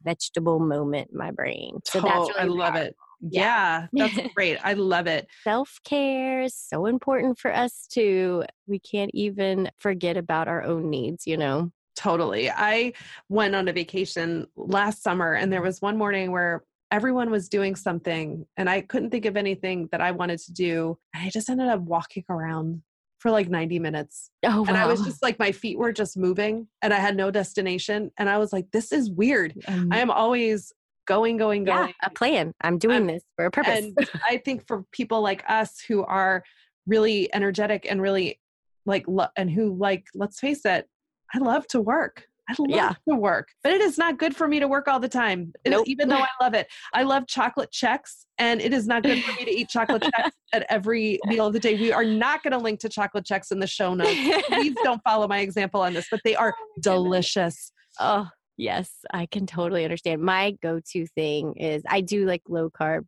vegetable 0.03 0.59
moment 0.59 1.09
my 1.13 1.31
brain. 1.31 1.79
So 1.85 2.01
that's 2.01 2.29
really 2.29 2.39
I 2.39 2.43
love 2.45 2.73
powerful. 2.73 2.87
it. 2.87 2.95
Yeah, 3.21 3.87
yeah 3.93 4.07
that's 4.07 4.27
great. 4.35 4.57
I 4.63 4.73
love 4.73 5.07
it. 5.07 5.27
Self 5.43 5.79
care 5.83 6.41
is 6.41 6.55
so 6.55 6.85
important 6.85 7.39
for 7.39 7.53
us 7.53 7.87
too. 7.91 8.43
We 8.67 8.79
can't 8.79 9.11
even 9.13 9.69
forget 9.77 10.17
about 10.17 10.47
our 10.47 10.63
own 10.63 10.89
needs, 10.89 11.25
you 11.25 11.37
know? 11.37 11.71
Totally. 11.97 12.49
I 12.49 12.93
went 13.27 13.55
on 13.55 13.67
a 13.67 13.73
vacation 13.73 14.45
last 14.55 15.01
summer 15.01 15.33
and 15.33 15.51
there 15.51 15.63
was 15.63 15.81
one 15.81 15.97
morning 15.97 16.31
where 16.31 16.63
everyone 16.91 17.31
was 17.31 17.49
doing 17.49 17.75
something 17.75 18.45
and 18.55 18.69
I 18.69 18.81
couldn't 18.81 19.09
think 19.09 19.25
of 19.25 19.35
anything 19.35 19.89
that 19.91 19.99
I 19.99 20.11
wanted 20.11 20.39
to 20.41 20.53
do. 20.53 20.97
And 21.13 21.25
I 21.25 21.29
just 21.31 21.49
ended 21.49 21.67
up 21.67 21.81
walking 21.81 22.23
around 22.29 22.83
for 23.17 23.31
like 23.31 23.49
90 23.49 23.79
minutes. 23.79 24.29
Oh, 24.45 24.61
wow. 24.61 24.67
And 24.67 24.77
I 24.77 24.85
was 24.85 25.01
just 25.01 25.23
like, 25.23 25.39
my 25.39 25.51
feet 25.51 25.79
were 25.79 25.91
just 25.91 26.17
moving 26.17 26.67
and 26.83 26.93
I 26.93 26.97
had 26.97 27.17
no 27.17 27.31
destination. 27.31 28.11
And 28.17 28.29
I 28.29 28.37
was 28.37 28.53
like, 28.53 28.67
this 28.71 28.91
is 28.91 29.09
weird. 29.09 29.55
Um, 29.67 29.89
I 29.91 29.97
am 29.97 30.11
always 30.11 30.71
going, 31.07 31.37
going, 31.37 31.63
going. 31.63 31.87
Yeah, 31.87 31.93
a 32.03 32.09
plan. 32.11 32.53
I'm 32.61 32.77
doing 32.77 33.01
um, 33.01 33.07
this 33.07 33.23
for 33.35 33.45
a 33.45 33.51
purpose. 33.51 33.85
And 33.85 33.97
I 34.27 34.37
think 34.37 34.67
for 34.67 34.85
people 34.91 35.21
like 35.21 35.43
us 35.49 35.79
who 35.79 36.03
are 36.03 36.43
really 36.85 37.33
energetic 37.33 37.87
and 37.89 38.03
really 38.03 38.39
like, 38.85 39.07
and 39.35 39.49
who 39.49 39.75
like, 39.75 40.05
let's 40.13 40.39
face 40.39 40.63
it, 40.63 40.87
I 41.33 41.39
love 41.39 41.67
to 41.67 41.81
work. 41.81 42.25
I 42.49 42.55
love 42.57 42.69
yeah. 42.69 42.93
to 43.09 43.15
work, 43.15 43.49
but 43.61 43.73
it 43.73 43.81
is 43.81 43.97
not 43.97 44.17
good 44.17 44.33
for 44.33 44.47
me 44.47 44.61
to 44.61 44.69
work 44.69 44.87
all 44.87 45.01
the 45.01 45.09
time. 45.09 45.51
Nope. 45.67 45.85
Even 45.85 46.07
though 46.07 46.15
I 46.15 46.29
love 46.41 46.53
it, 46.53 46.67
I 46.93 47.03
love 47.03 47.27
chocolate 47.27 47.71
Chex, 47.71 48.25
and 48.37 48.61
it 48.61 48.73
is 48.73 48.87
not 48.87 49.03
good 49.03 49.21
for 49.21 49.33
me 49.33 49.43
to 49.43 49.51
eat 49.51 49.67
chocolate 49.67 50.01
Chex 50.17 50.31
at 50.53 50.65
every 50.69 51.19
meal 51.25 51.47
of 51.47 51.53
the 51.53 51.59
day. 51.59 51.75
We 51.75 51.91
are 51.91 52.05
not 52.05 52.43
going 52.43 52.53
to 52.53 52.57
link 52.57 52.79
to 52.81 52.89
chocolate 52.89 53.25
Chex 53.25 53.51
in 53.51 53.59
the 53.59 53.67
show 53.67 53.93
notes. 53.95 54.17
Please 54.47 54.75
don't 54.81 55.01
follow 55.03 55.27
my 55.27 55.39
example 55.39 55.81
on 55.81 55.93
this, 55.93 56.07
but 56.09 56.21
they 56.23 56.37
are 56.37 56.55
oh 56.57 56.73
delicious. 56.79 57.73
Oh, 57.99 58.29
yes, 58.55 58.93
I 59.11 59.25
can 59.25 59.45
totally 59.45 59.83
understand. 59.83 60.21
My 60.21 60.51
go 60.63 60.79
to 60.93 61.07
thing 61.07 61.57
is 61.57 61.83
I 61.85 61.99
do 61.99 62.25
like 62.25 62.43
low 62.47 62.69
carb 62.69 63.05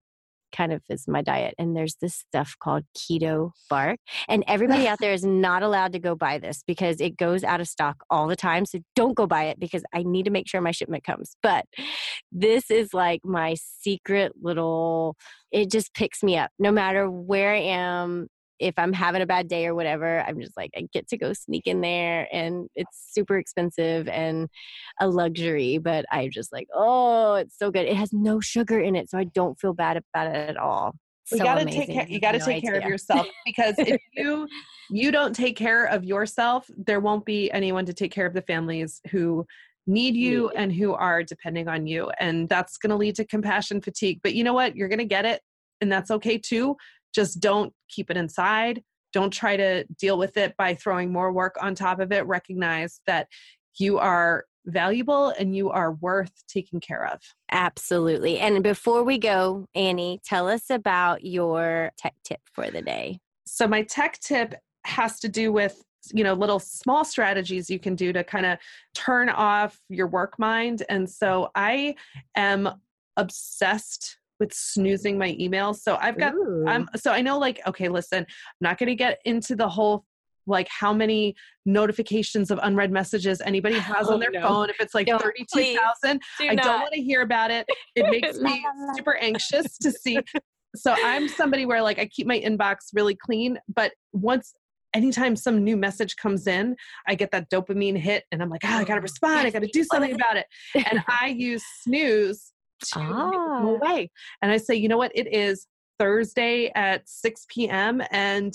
kind 0.51 0.73
of 0.73 0.81
is 0.89 1.07
my 1.07 1.21
diet. 1.21 1.55
And 1.57 1.75
there's 1.75 1.95
this 2.01 2.15
stuff 2.15 2.55
called 2.59 2.83
keto 2.97 3.51
bark. 3.69 3.99
And 4.27 4.43
everybody 4.47 4.87
out 4.87 4.97
there 5.01 5.13
is 5.13 5.23
not 5.23 5.63
allowed 5.63 5.93
to 5.93 5.99
go 5.99 6.15
buy 6.15 6.37
this 6.37 6.63
because 6.65 6.99
it 6.99 7.17
goes 7.17 7.43
out 7.43 7.61
of 7.61 7.67
stock 7.67 8.03
all 8.09 8.27
the 8.27 8.35
time. 8.35 8.65
So 8.65 8.79
don't 8.95 9.15
go 9.15 9.27
buy 9.27 9.45
it 9.45 9.59
because 9.59 9.83
I 9.93 10.03
need 10.03 10.25
to 10.25 10.31
make 10.31 10.47
sure 10.47 10.61
my 10.61 10.71
shipment 10.71 11.03
comes. 11.03 11.35
But 11.41 11.65
this 12.31 12.69
is 12.71 12.93
like 12.93 13.21
my 13.23 13.55
secret 13.81 14.33
little, 14.41 15.15
it 15.51 15.71
just 15.71 15.93
picks 15.93 16.23
me 16.23 16.37
up 16.37 16.51
no 16.59 16.71
matter 16.71 17.09
where 17.09 17.53
I 17.53 17.59
am 17.59 18.27
if 18.59 18.73
I'm 18.77 18.93
having 18.93 19.21
a 19.21 19.25
bad 19.25 19.47
day 19.47 19.65
or 19.65 19.73
whatever, 19.73 20.21
I'm 20.21 20.39
just 20.39 20.55
like, 20.57 20.71
I 20.75 20.87
get 20.93 21.07
to 21.09 21.17
go 21.17 21.33
sneak 21.33 21.65
in 21.65 21.81
there 21.81 22.27
and 22.31 22.67
it's 22.75 23.07
super 23.11 23.37
expensive 23.37 24.07
and 24.07 24.49
a 24.99 25.07
luxury, 25.07 25.77
but 25.77 26.05
I 26.11 26.27
just 26.27 26.51
like, 26.51 26.67
oh, 26.73 27.35
it's 27.35 27.57
so 27.57 27.71
good. 27.71 27.85
It 27.85 27.95
has 27.95 28.11
no 28.11 28.39
sugar 28.39 28.79
in 28.79 28.95
it, 28.95 29.09
so 29.09 29.17
I 29.17 29.23
don't 29.23 29.59
feel 29.59 29.73
bad 29.73 29.97
about 29.97 30.27
it 30.27 30.49
at 30.49 30.57
all. 30.57 30.93
So 31.25 31.37
you 31.37 31.43
gotta 31.43 31.61
amazing. 31.61 31.81
take 31.81 31.93
care 31.95 32.07
you 32.09 32.19
gotta 32.19 32.39
no 32.39 32.45
take 32.45 32.57
idea. 32.57 32.71
care 32.71 32.79
of 32.81 32.89
yourself 32.89 33.27
because 33.45 33.75
if 33.77 34.01
you 34.13 34.47
you 34.89 35.11
don't 35.11 35.35
take 35.35 35.55
care 35.55 35.85
of 35.85 36.03
yourself, 36.03 36.67
there 36.75 36.99
won't 36.99 37.23
be 37.23 37.51
anyone 37.51 37.85
to 37.85 37.93
take 37.93 38.11
care 38.11 38.25
of 38.25 38.33
the 38.33 38.41
families 38.41 38.99
who 39.11 39.45
need 39.85 40.15
you 40.15 40.49
and 40.49 40.73
who 40.73 40.93
are 40.93 41.21
depending 41.23 41.67
on 41.67 41.85
you. 41.85 42.09
And 42.19 42.49
that's 42.49 42.77
gonna 42.77 42.97
lead 42.97 43.15
to 43.15 43.25
compassion 43.25 43.79
fatigue. 43.79 44.21
But 44.23 44.33
you 44.33 44.43
know 44.43 44.53
what? 44.53 44.75
You're 44.75 44.89
gonna 44.89 45.05
get 45.05 45.23
it 45.23 45.41
and 45.81 45.91
that's 45.91 46.11
okay 46.11 46.37
too 46.37 46.75
just 47.13 47.39
don't 47.39 47.73
keep 47.89 48.09
it 48.09 48.17
inside. 48.17 48.83
Don't 49.13 49.31
try 49.31 49.57
to 49.57 49.85
deal 49.97 50.17
with 50.17 50.37
it 50.37 50.55
by 50.57 50.75
throwing 50.75 51.11
more 51.11 51.31
work 51.31 51.55
on 51.61 51.75
top 51.75 51.99
of 51.99 52.11
it. 52.11 52.25
Recognize 52.27 53.01
that 53.07 53.27
you 53.77 53.97
are 53.97 54.45
valuable 54.65 55.29
and 55.29 55.55
you 55.55 55.69
are 55.69 55.93
worth 55.93 56.43
taking 56.47 56.79
care 56.79 57.07
of. 57.07 57.19
Absolutely. 57.51 58.39
And 58.39 58.61
before 58.61 59.03
we 59.03 59.17
go, 59.17 59.65
Annie, 59.73 60.21
tell 60.23 60.47
us 60.47 60.69
about 60.69 61.25
your 61.25 61.91
tech 61.97 62.13
tip 62.23 62.41
for 62.53 62.69
the 62.69 62.81
day. 62.81 63.19
So, 63.45 63.67
my 63.67 63.81
tech 63.83 64.19
tip 64.19 64.55
has 64.85 65.19
to 65.21 65.29
do 65.29 65.51
with 65.51 65.81
you 66.13 66.23
know 66.23 66.33
little 66.33 66.59
small 66.59 67.03
strategies 67.03 67.69
you 67.69 67.79
can 67.79 67.95
do 67.95 68.13
to 68.13 68.23
kind 68.23 68.45
of 68.45 68.57
turn 68.95 69.29
off 69.29 69.79
your 69.89 70.07
work 70.07 70.39
mind 70.39 70.83
and 70.87 71.09
so 71.09 71.51
i 71.55 71.93
am 72.37 72.69
obsessed 73.17 74.17
with 74.39 74.53
snoozing 74.53 75.17
my 75.17 75.33
emails. 75.33 75.77
So 75.77 75.97
I've 75.99 76.17
got 76.17 76.33
Ooh. 76.33 76.65
I'm 76.67 76.87
so 76.95 77.11
I 77.11 77.21
know 77.21 77.37
like 77.37 77.61
okay, 77.67 77.89
listen, 77.89 78.19
I'm 78.19 78.25
not 78.61 78.77
going 78.77 78.87
to 78.87 78.95
get 78.95 79.19
into 79.25 79.55
the 79.55 79.67
whole 79.67 80.05
like 80.47 80.67
how 80.67 80.93
many 80.93 81.35
notifications 81.65 82.51
of 82.51 82.59
unread 82.63 82.91
messages 82.91 83.41
anybody 83.41 83.75
has 83.79 84.07
oh, 84.09 84.13
on 84.13 84.19
their 84.19 84.31
no. 84.31 84.41
phone. 84.41 84.69
If 84.69 84.79
it's 84.79 84.95
like 84.95 85.07
no, 85.07 85.19
32,000 85.19 86.21
do 86.39 86.47
I 86.47 86.55
don't 86.55 86.81
want 86.81 86.93
to 86.93 87.01
hear 87.01 87.21
about 87.21 87.51
it. 87.51 87.67
It 87.95 88.03
makes 88.09 88.39
me 88.39 88.65
super 88.95 89.15
anxious 89.17 89.77
to 89.77 89.91
see. 89.91 90.19
So 90.75 90.93
I'm 90.97 91.27
somebody 91.27 91.65
where 91.65 91.81
like 91.81 91.99
I 91.99 92.05
keep 92.07 92.27
my 92.27 92.39
inbox 92.39 92.77
really 92.93 93.15
clean 93.15 93.57
but 93.73 93.91
once 94.13 94.53
anytime 94.95 95.35
some 95.35 95.63
new 95.63 95.77
message 95.77 96.15
comes 96.15 96.47
in 96.47 96.75
I 97.07 97.15
get 97.15 97.31
that 97.31 97.49
dopamine 97.49 97.97
hit 97.97 98.23
and 98.31 98.41
I'm 98.41 98.49
like 98.49 98.61
ah, 98.63 98.77
oh, 98.77 98.79
I 98.79 98.83
got 98.83 98.95
to 98.95 99.01
respond. 99.01 99.47
I 99.47 99.49
got 99.51 99.61
to 99.61 99.69
do 99.71 99.83
something 99.83 100.13
about 100.13 100.37
it. 100.37 100.45
And 100.75 101.03
I 101.07 101.27
use 101.37 101.63
snooze 101.83 102.53
to 102.79 102.99
ah. 102.99 103.61
away. 103.61 104.11
And 104.41 104.51
I 104.51 104.57
say, 104.57 104.75
you 104.75 104.87
know 104.87 104.97
what? 104.97 105.11
It 105.15 105.33
is 105.33 105.67
Thursday 105.99 106.71
at 106.75 107.07
6 107.07 107.45
p.m. 107.49 108.01
and 108.11 108.53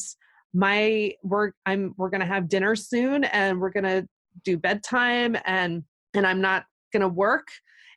my 0.54 1.12
we're 1.22 1.50
I'm 1.66 1.94
we're 1.96 2.10
gonna 2.10 2.26
have 2.26 2.48
dinner 2.48 2.76
soon 2.76 3.24
and 3.24 3.60
we're 3.60 3.70
gonna 3.70 4.06
do 4.44 4.56
bedtime 4.56 5.36
and 5.44 5.82
and 6.14 6.26
I'm 6.26 6.40
not 6.40 6.64
gonna 6.92 7.08
work. 7.08 7.48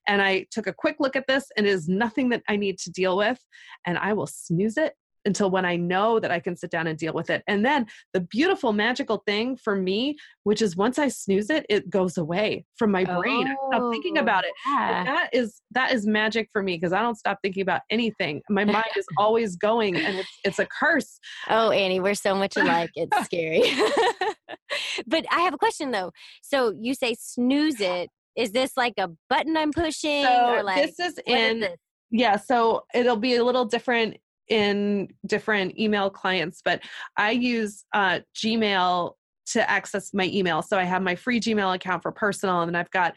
And 0.07 0.21
I 0.21 0.47
took 0.51 0.67
a 0.67 0.73
quick 0.73 0.97
look 0.99 1.15
at 1.15 1.27
this 1.27 1.45
and 1.55 1.67
it 1.67 1.69
is 1.69 1.87
nothing 1.87 2.29
that 2.29 2.41
I 2.47 2.55
need 2.55 2.79
to 2.79 2.91
deal 2.91 3.17
with. 3.17 3.39
And 3.85 3.97
I 3.97 4.13
will 4.13 4.27
snooze 4.27 4.77
it 4.77 4.93
until 5.27 5.51
when 5.51 5.65
I 5.65 5.75
know 5.75 6.19
that 6.19 6.31
I 6.31 6.39
can 6.39 6.55
sit 6.55 6.71
down 6.71 6.87
and 6.87 6.97
deal 6.97 7.13
with 7.13 7.29
it. 7.29 7.43
And 7.47 7.63
then 7.63 7.85
the 8.13 8.21
beautiful, 8.21 8.73
magical 8.73 9.21
thing 9.27 9.57
for 9.57 9.75
me, 9.75 10.17
which 10.43 10.61
is 10.61 10.75
once 10.75 10.97
I 10.97 11.09
snooze 11.09 11.49
it, 11.49 11.65
it 11.69 11.89
goes 11.89 12.17
away 12.17 12.65
from 12.77 12.91
my 12.91 13.03
brain. 13.03 13.47
Oh, 13.47 13.69
I 13.71 13.77
stop 13.77 13.91
thinking 13.91 14.17
oh, 14.17 14.21
about 14.21 14.45
it. 14.45 14.53
Yeah. 14.65 15.03
that 15.03 15.29
is 15.33 15.61
that 15.71 15.91
is 15.93 16.07
magic 16.07 16.49
for 16.51 16.63
me 16.63 16.77
because 16.77 16.93
I 16.93 17.01
don't 17.01 17.17
stop 17.17 17.39
thinking 17.43 17.61
about 17.61 17.81
anything. 17.91 18.41
My 18.49 18.65
mind 18.65 18.85
is 18.95 19.05
always 19.19 19.55
going 19.57 19.97
and 19.97 20.17
it's 20.17 20.29
it's 20.43 20.59
a 20.59 20.65
curse. 20.65 21.19
Oh, 21.49 21.71
Annie, 21.71 21.99
we're 21.99 22.15
so 22.15 22.33
much 22.33 22.55
alike. 22.55 22.91
It's 22.95 23.17
scary. 23.25 23.61
but 25.07 25.25
I 25.29 25.41
have 25.41 25.53
a 25.53 25.57
question 25.57 25.91
though. 25.91 26.11
So 26.41 26.73
you 26.79 26.95
say 26.95 27.15
snooze 27.19 27.81
it. 27.81 28.09
Is 28.37 28.51
this 28.51 28.77
like 28.77 28.93
a 28.97 29.09
button 29.29 29.57
I'm 29.57 29.73
pushing? 29.73 30.23
So 30.23 30.53
or 30.53 30.63
like, 30.63 30.85
this 30.85 30.99
is 30.99 31.19
in 31.27 31.63
is 31.63 31.69
yeah 32.09 32.37
so 32.37 32.85
it'll 32.93 33.17
be 33.17 33.35
a 33.35 33.43
little 33.43 33.65
different 33.65 34.15
in 34.49 35.07
different 35.25 35.77
email 35.79 36.09
clients, 36.09 36.61
but 36.63 36.81
I 37.15 37.31
use 37.31 37.85
uh, 37.93 38.19
Gmail 38.35 39.13
to 39.47 39.69
access 39.69 40.13
my 40.13 40.25
email. 40.25 40.61
So 40.61 40.77
I 40.77 40.83
have 40.83 41.01
my 41.01 41.15
free 41.15 41.39
Gmail 41.39 41.75
account 41.75 42.03
for 42.03 42.11
personal, 42.11 42.61
and 42.61 42.69
then 42.69 42.75
I've 42.75 42.91
got 42.91 43.15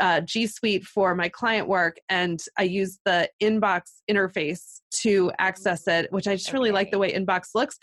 uh, 0.00 0.20
G 0.20 0.46
Suite 0.46 0.84
for 0.84 1.14
my 1.14 1.28
client 1.28 1.68
work, 1.68 1.98
and 2.08 2.42
I 2.58 2.64
use 2.64 2.98
the 3.04 3.30
inbox 3.40 3.82
interface 4.10 4.80
to 5.02 5.30
access 5.38 5.86
it, 5.86 6.10
which 6.12 6.26
I 6.26 6.34
just 6.34 6.48
okay. 6.48 6.58
really 6.58 6.72
like 6.72 6.90
the 6.90 6.98
way 6.98 7.12
inbox 7.12 7.50
looks. 7.54 7.78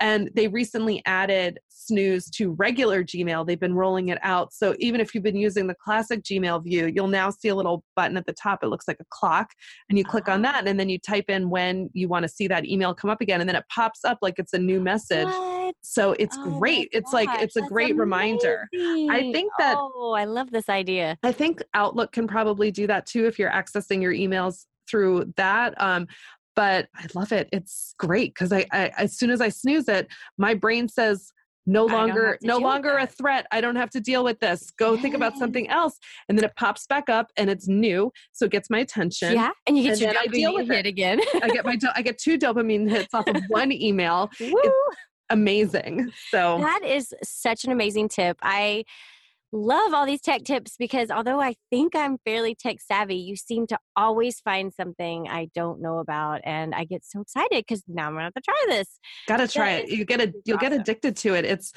And 0.00 0.30
they 0.34 0.48
recently 0.48 1.02
added 1.06 1.58
snooze 1.68 2.30
to 2.30 2.52
regular 2.52 3.04
Gmail. 3.04 3.46
They've 3.46 3.60
been 3.60 3.74
rolling 3.74 4.08
it 4.08 4.18
out. 4.22 4.52
So 4.52 4.74
even 4.78 5.00
if 5.00 5.14
you've 5.14 5.22
been 5.22 5.36
using 5.36 5.66
the 5.66 5.74
classic 5.74 6.22
Gmail 6.22 6.64
view, 6.64 6.90
you'll 6.94 7.08
now 7.08 7.30
see 7.30 7.48
a 7.48 7.54
little 7.54 7.84
button 7.94 8.16
at 8.16 8.26
the 8.26 8.32
top. 8.32 8.62
It 8.62 8.68
looks 8.68 8.88
like 8.88 8.98
a 9.00 9.04
clock. 9.10 9.50
And 9.88 9.98
you 9.98 10.04
click 10.04 10.28
on 10.28 10.44
ah. 10.44 10.52
that, 10.52 10.66
and 10.66 10.80
then 10.80 10.88
you 10.88 10.98
type 10.98 11.26
in 11.28 11.50
when 11.50 11.90
you 11.92 12.08
want 12.08 12.24
to 12.24 12.28
see 12.28 12.48
that 12.48 12.64
email 12.66 12.94
come 12.94 13.10
up 13.10 13.20
again. 13.20 13.40
And 13.40 13.48
then 13.48 13.56
it 13.56 13.64
pops 13.68 14.04
up 14.04 14.18
like 14.22 14.38
it's 14.38 14.52
a 14.52 14.58
new 14.58 14.80
message. 14.80 15.26
What? 15.26 15.74
So 15.82 16.12
it's 16.18 16.36
oh 16.38 16.58
great. 16.58 16.88
It's 16.92 17.12
like, 17.12 17.28
it's 17.42 17.56
a 17.56 17.62
great 17.62 17.92
amazing. 17.92 17.98
reminder. 17.98 18.68
I 18.74 19.30
think 19.32 19.52
that. 19.58 19.76
Oh, 19.78 20.12
I 20.16 20.24
love 20.24 20.50
this 20.50 20.68
idea. 20.68 21.18
I 21.22 21.32
think 21.32 21.62
Outlook 21.74 22.12
can 22.12 22.26
probably 22.26 22.70
do 22.70 22.86
that 22.86 23.06
too 23.06 23.26
if 23.26 23.38
you're 23.38 23.50
accessing 23.50 24.02
your 24.02 24.12
emails 24.12 24.66
through 24.88 25.32
that. 25.36 25.74
Um, 25.80 26.06
but 26.56 26.88
I 26.96 27.06
love 27.14 27.32
it. 27.32 27.48
It's 27.52 27.94
great 27.98 28.34
because 28.34 28.52
I, 28.52 28.66
I, 28.72 28.90
as 28.98 29.16
soon 29.16 29.30
as 29.30 29.40
I 29.40 29.48
snooze 29.48 29.88
it, 29.88 30.08
my 30.38 30.54
brain 30.54 30.88
says, 30.88 31.32
no 31.66 31.86
longer 31.86 32.38
no 32.42 32.58
longer 32.58 32.98
a 32.98 33.06
threat 33.06 33.46
i 33.50 33.60
don't 33.60 33.76
have 33.76 33.88
to 33.88 34.00
deal 34.00 34.22
with 34.22 34.38
this 34.40 34.70
go 34.78 34.92
yes. 34.92 35.02
think 35.02 35.14
about 35.14 35.36
something 35.38 35.68
else 35.70 35.98
and 36.28 36.36
then 36.36 36.44
it 36.44 36.54
pops 36.56 36.86
back 36.86 37.08
up 37.08 37.30
and 37.36 37.48
it's 37.48 37.66
new 37.68 38.12
so 38.32 38.44
it 38.44 38.50
gets 38.50 38.68
my 38.68 38.80
attention 38.80 39.32
yeah 39.32 39.50
and 39.66 39.78
you 39.78 39.82
get 39.82 39.92
and 39.92 40.34
your 40.34 40.52
dopamine 40.52 40.70
hit 40.70 40.86
again 40.86 41.20
i 41.42 41.48
get 41.48 41.64
my 41.64 41.76
do- 41.76 41.88
i 41.94 42.02
get 42.02 42.18
two 42.18 42.38
dopamine 42.38 42.88
hits 42.88 43.14
off 43.14 43.26
of 43.26 43.36
one 43.48 43.72
email 43.72 44.30
Woo! 44.40 44.72
amazing 45.30 46.12
so 46.28 46.58
that 46.58 46.84
is 46.84 47.14
such 47.22 47.64
an 47.64 47.72
amazing 47.72 48.08
tip 48.08 48.36
i 48.42 48.84
love 49.54 49.94
all 49.94 50.04
these 50.04 50.20
tech 50.20 50.42
tips 50.42 50.74
because 50.76 51.10
although 51.10 51.40
I 51.40 51.54
think 51.70 51.94
I'm 51.94 52.18
fairly 52.24 52.54
tech 52.54 52.78
savvy, 52.80 53.16
you 53.16 53.36
seem 53.36 53.66
to 53.68 53.78
always 53.96 54.40
find 54.40 54.72
something 54.74 55.28
I 55.28 55.48
don't 55.54 55.80
know 55.80 55.98
about, 55.98 56.40
and 56.44 56.74
I 56.74 56.84
get 56.84 57.04
so 57.04 57.20
excited 57.20 57.64
because 57.66 57.82
now 57.86 58.08
I'm 58.08 58.14
gonna 58.14 58.24
have 58.24 58.34
to 58.34 58.40
try 58.40 58.64
this. 58.68 58.98
Gotta 59.28 59.48
try 59.48 59.72
it. 59.72 59.88
You 59.88 60.04
get 60.04 60.20
a 60.20 60.32
you'll 60.44 60.56
awesome. 60.56 60.70
get 60.70 60.80
addicted 60.80 61.16
to 61.18 61.34
it. 61.34 61.44
It's 61.44 61.72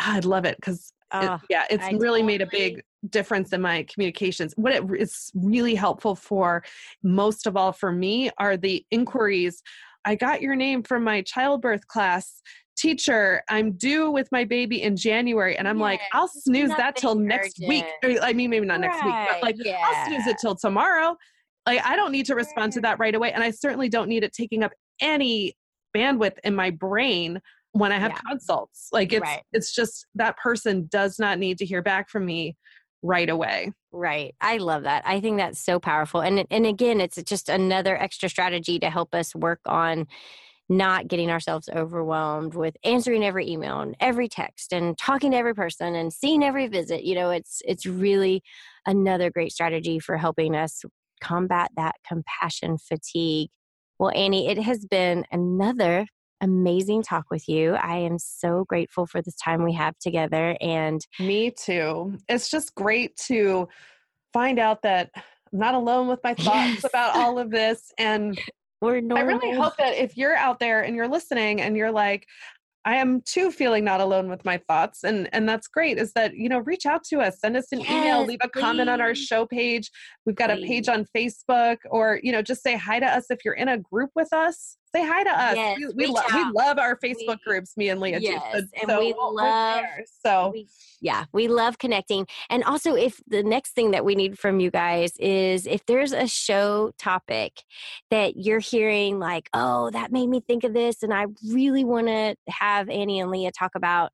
ah, 0.00 0.16
I'd 0.16 0.24
love 0.24 0.46
it 0.46 0.56
because 0.56 0.92
it, 1.12 1.40
yeah, 1.48 1.64
it's 1.70 1.84
I 1.84 1.90
really 1.90 2.20
totally. 2.20 2.22
made 2.22 2.42
a 2.42 2.46
big 2.46 2.82
difference 3.08 3.52
in 3.52 3.60
my 3.60 3.84
communications. 3.84 4.54
What 4.56 4.72
it 4.72 4.84
is 4.98 5.30
really 5.34 5.74
helpful 5.74 6.14
for, 6.14 6.64
most 7.02 7.46
of 7.46 7.56
all 7.56 7.72
for 7.72 7.92
me, 7.92 8.30
are 8.38 8.56
the 8.56 8.84
inquiries. 8.90 9.62
I 10.04 10.14
got 10.14 10.40
your 10.40 10.56
name 10.56 10.82
from 10.82 11.04
my 11.04 11.22
childbirth 11.22 11.86
class 11.86 12.40
teacher, 12.78 13.42
I'm 13.48 13.72
due 13.72 14.10
with 14.10 14.28
my 14.30 14.44
baby 14.44 14.82
in 14.82 14.96
January. 14.96 15.56
And 15.56 15.66
I'm 15.66 15.78
like, 15.78 16.00
I'll 16.12 16.28
snooze 16.28 16.70
that 16.70 16.96
till 16.96 17.14
next 17.14 17.58
week. 17.66 17.84
I 18.22 18.32
mean, 18.32 18.50
maybe 18.50 18.66
not 18.66 18.80
next 18.80 19.04
week, 19.04 19.14
but 19.14 19.42
like, 19.42 19.56
yeah. 19.58 19.80
I'll 19.84 20.06
snooze 20.06 20.26
it 20.26 20.36
till 20.40 20.54
tomorrow. 20.54 21.16
Like, 21.66 21.84
I 21.84 21.96
don't 21.96 22.12
need 22.12 22.26
to 22.26 22.34
respond 22.34 22.72
to 22.74 22.80
that 22.82 22.98
right 22.98 23.14
away. 23.14 23.32
And 23.32 23.42
I 23.42 23.50
certainly 23.50 23.88
don't 23.88 24.08
need 24.08 24.24
it 24.24 24.32
taking 24.32 24.62
up 24.62 24.72
any 25.00 25.54
bandwidth 25.94 26.38
in 26.44 26.54
my 26.54 26.70
brain 26.70 27.40
when 27.72 27.92
I 27.92 27.98
have 27.98 28.12
yeah. 28.12 28.20
consults. 28.30 28.88
Like, 28.92 29.12
it's, 29.12 29.22
right. 29.22 29.42
it's 29.52 29.74
just 29.74 30.06
that 30.14 30.36
person 30.38 30.88
does 30.90 31.18
not 31.18 31.38
need 31.38 31.58
to 31.58 31.66
hear 31.66 31.82
back 31.82 32.08
from 32.08 32.24
me 32.24 32.56
right 33.02 33.28
away. 33.28 33.72
Right. 33.92 34.34
I 34.40 34.58
love 34.58 34.84
that. 34.84 35.02
I 35.06 35.20
think 35.20 35.38
that's 35.38 35.58
so 35.58 35.78
powerful. 35.78 36.20
And 36.20 36.44
and 36.50 36.66
again, 36.66 37.00
it's 37.00 37.22
just 37.22 37.48
another 37.48 37.96
extra 37.96 38.28
strategy 38.28 38.78
to 38.80 38.90
help 38.90 39.14
us 39.14 39.34
work 39.34 39.60
on 39.66 40.06
not 40.68 41.08
getting 41.08 41.30
ourselves 41.30 41.68
overwhelmed 41.74 42.54
with 42.54 42.76
answering 42.84 43.24
every 43.24 43.48
email 43.48 43.80
and 43.80 43.96
every 44.00 44.28
text 44.28 44.72
and 44.72 44.98
talking 44.98 45.30
to 45.30 45.36
every 45.36 45.54
person 45.54 45.94
and 45.94 46.12
seeing 46.12 46.42
every 46.42 46.66
visit 46.66 47.04
you 47.04 47.14
know 47.14 47.30
it's 47.30 47.62
it's 47.64 47.86
really 47.86 48.42
another 48.86 49.30
great 49.30 49.52
strategy 49.52 49.98
for 49.98 50.16
helping 50.16 50.54
us 50.54 50.84
combat 51.20 51.70
that 51.76 51.96
compassion 52.06 52.78
fatigue. 52.78 53.50
Well 53.98 54.12
annie 54.14 54.48
it 54.48 54.58
has 54.58 54.84
been 54.84 55.24
another 55.32 56.06
amazing 56.40 57.02
talk 57.02 57.24
with 57.30 57.48
you. 57.48 57.74
I 57.74 57.96
am 57.96 58.18
so 58.18 58.64
grateful 58.68 59.06
for 59.06 59.20
this 59.20 59.34
time 59.36 59.64
we 59.64 59.72
have 59.74 59.98
together 59.98 60.56
and 60.60 61.00
me 61.18 61.50
too. 61.50 62.16
It's 62.28 62.50
just 62.50 62.74
great 62.74 63.16
to 63.26 63.68
find 64.32 64.58
out 64.58 64.82
that 64.82 65.10
I'm 65.16 65.58
not 65.58 65.74
alone 65.74 66.08
with 66.08 66.20
my 66.22 66.34
thoughts 66.34 66.82
yes. 66.82 66.84
about 66.84 67.16
all 67.16 67.38
of 67.38 67.50
this 67.50 67.92
and 67.98 68.38
we're 68.80 69.00
normal. 69.00 69.18
I 69.18 69.26
really 69.26 69.56
hope 69.56 69.76
that 69.78 69.96
if 69.96 70.16
you're 70.16 70.36
out 70.36 70.58
there 70.58 70.82
and 70.82 70.94
you're 70.94 71.08
listening 71.08 71.60
and 71.60 71.76
you're 71.76 71.92
like, 71.92 72.26
I 72.84 72.96
am 72.96 73.20
too 73.22 73.50
feeling 73.50 73.84
not 73.84 74.00
alone 74.00 74.30
with 74.30 74.44
my 74.44 74.58
thoughts. 74.68 75.04
And 75.04 75.28
and 75.32 75.48
that's 75.48 75.66
great 75.66 75.98
is 75.98 76.12
that, 76.12 76.36
you 76.36 76.48
know, 76.48 76.60
reach 76.60 76.86
out 76.86 77.04
to 77.10 77.20
us, 77.20 77.40
send 77.40 77.56
us 77.56 77.66
an 77.72 77.80
yes, 77.80 77.90
email, 77.90 78.24
leave 78.24 78.38
a 78.42 78.48
please. 78.48 78.60
comment 78.60 78.88
on 78.88 79.00
our 79.00 79.14
show 79.14 79.44
page. 79.44 79.90
We've 80.24 80.36
got 80.36 80.50
please. 80.50 80.64
a 80.64 80.66
page 80.66 80.88
on 80.88 81.06
Facebook 81.14 81.78
or, 81.90 82.20
you 82.22 82.32
know, 82.32 82.40
just 82.40 82.62
say 82.62 82.76
hi 82.76 82.98
to 83.00 83.06
us 83.06 83.26
if 83.30 83.44
you're 83.44 83.54
in 83.54 83.68
a 83.68 83.78
group 83.78 84.10
with 84.14 84.32
us 84.32 84.78
say 84.94 85.06
hi 85.06 85.24
to 85.24 85.30
us. 85.30 85.56
Yes, 85.56 85.78
we, 85.78 85.86
we, 85.94 86.06
lo- 86.06 86.22
we, 86.32 86.44
love 86.54 86.78
our 86.78 86.96
Facebook 86.96 87.26
we, 87.28 87.36
groups, 87.46 87.76
me 87.76 87.88
and 87.88 88.00
Leah. 88.00 88.18
Yes, 88.20 88.42
too. 88.52 88.66
and 88.80 88.90
so 88.90 89.00
we 89.00 89.14
love 89.18 89.84
so 90.24 90.54
yeah, 91.00 91.24
we 91.32 91.48
love 91.48 91.78
connecting. 91.78 92.26
And 92.50 92.64
also, 92.64 92.94
if 92.94 93.20
the 93.26 93.42
next 93.42 93.72
thing 93.72 93.92
that 93.92 94.04
we 94.04 94.14
need 94.14 94.38
from 94.38 94.60
you 94.60 94.70
guys 94.70 95.12
is 95.18 95.66
if 95.66 95.84
there's 95.86 96.12
a 96.12 96.26
show 96.26 96.92
topic 96.98 97.62
that 98.10 98.36
you're 98.36 98.58
hearing, 98.58 99.18
like, 99.18 99.48
oh, 99.54 99.90
that 99.90 100.12
made 100.12 100.28
me 100.28 100.40
think 100.40 100.64
of 100.64 100.74
this, 100.74 101.02
and 101.02 101.12
I 101.12 101.26
really 101.48 101.84
want 101.84 102.08
to 102.08 102.34
have 102.48 102.88
Annie 102.88 103.20
and 103.20 103.30
Leah 103.30 103.52
talk 103.52 103.72
about 103.74 104.10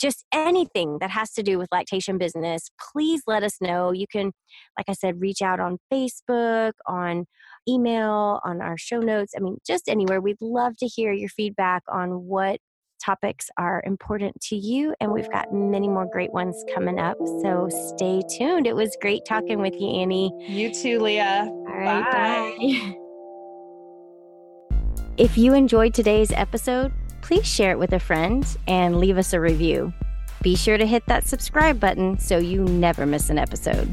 just 0.00 0.24
anything 0.32 0.98
that 1.00 1.10
has 1.10 1.32
to 1.32 1.42
do 1.42 1.58
with 1.58 1.68
lactation 1.72 2.18
business, 2.18 2.70
please 2.92 3.22
let 3.26 3.42
us 3.42 3.56
know. 3.60 3.92
You 3.92 4.06
can, 4.10 4.32
like 4.76 4.88
I 4.88 4.92
said, 4.92 5.20
reach 5.20 5.42
out 5.42 5.60
on 5.60 5.78
Facebook, 5.92 6.72
on 6.86 7.26
email, 7.68 8.40
on 8.44 8.60
our 8.60 8.78
show 8.78 8.98
notes. 8.98 9.34
I 9.36 9.40
mean, 9.40 9.58
just 9.66 9.88
anywhere. 9.88 10.20
We'd 10.20 10.40
love 10.40 10.76
to 10.78 10.86
hear 10.86 11.12
your 11.12 11.28
feedback 11.28 11.82
on 11.88 12.26
what 12.26 12.60
topics 13.04 13.48
are 13.56 13.82
important 13.86 14.40
to 14.40 14.56
you. 14.56 14.94
And 15.00 15.12
we've 15.12 15.30
got 15.30 15.52
many 15.52 15.88
more 15.88 16.06
great 16.06 16.32
ones 16.32 16.64
coming 16.74 16.98
up. 16.98 17.16
So 17.42 17.68
stay 17.96 18.22
tuned. 18.36 18.66
It 18.66 18.74
was 18.74 18.96
great 19.00 19.24
talking 19.26 19.60
with 19.60 19.74
you, 19.78 19.88
Annie. 19.88 20.32
You 20.48 20.72
too, 20.72 20.98
Leah. 20.98 21.46
All 21.46 21.64
right. 21.64 22.04
Bye. 22.10 22.56
bye. 24.70 25.08
if 25.16 25.38
you 25.38 25.54
enjoyed 25.54 25.94
today's 25.94 26.32
episode, 26.32 26.92
please 27.22 27.46
share 27.46 27.72
it 27.72 27.78
with 27.78 27.92
a 27.92 28.00
friend 28.00 28.44
and 28.66 28.98
leave 28.98 29.18
us 29.18 29.32
a 29.32 29.40
review. 29.40 29.92
Be 30.42 30.54
sure 30.54 30.78
to 30.78 30.86
hit 30.86 31.04
that 31.06 31.26
subscribe 31.26 31.80
button 31.80 32.18
so 32.18 32.38
you 32.38 32.64
never 32.64 33.06
miss 33.06 33.28
an 33.28 33.38
episode. 33.38 33.92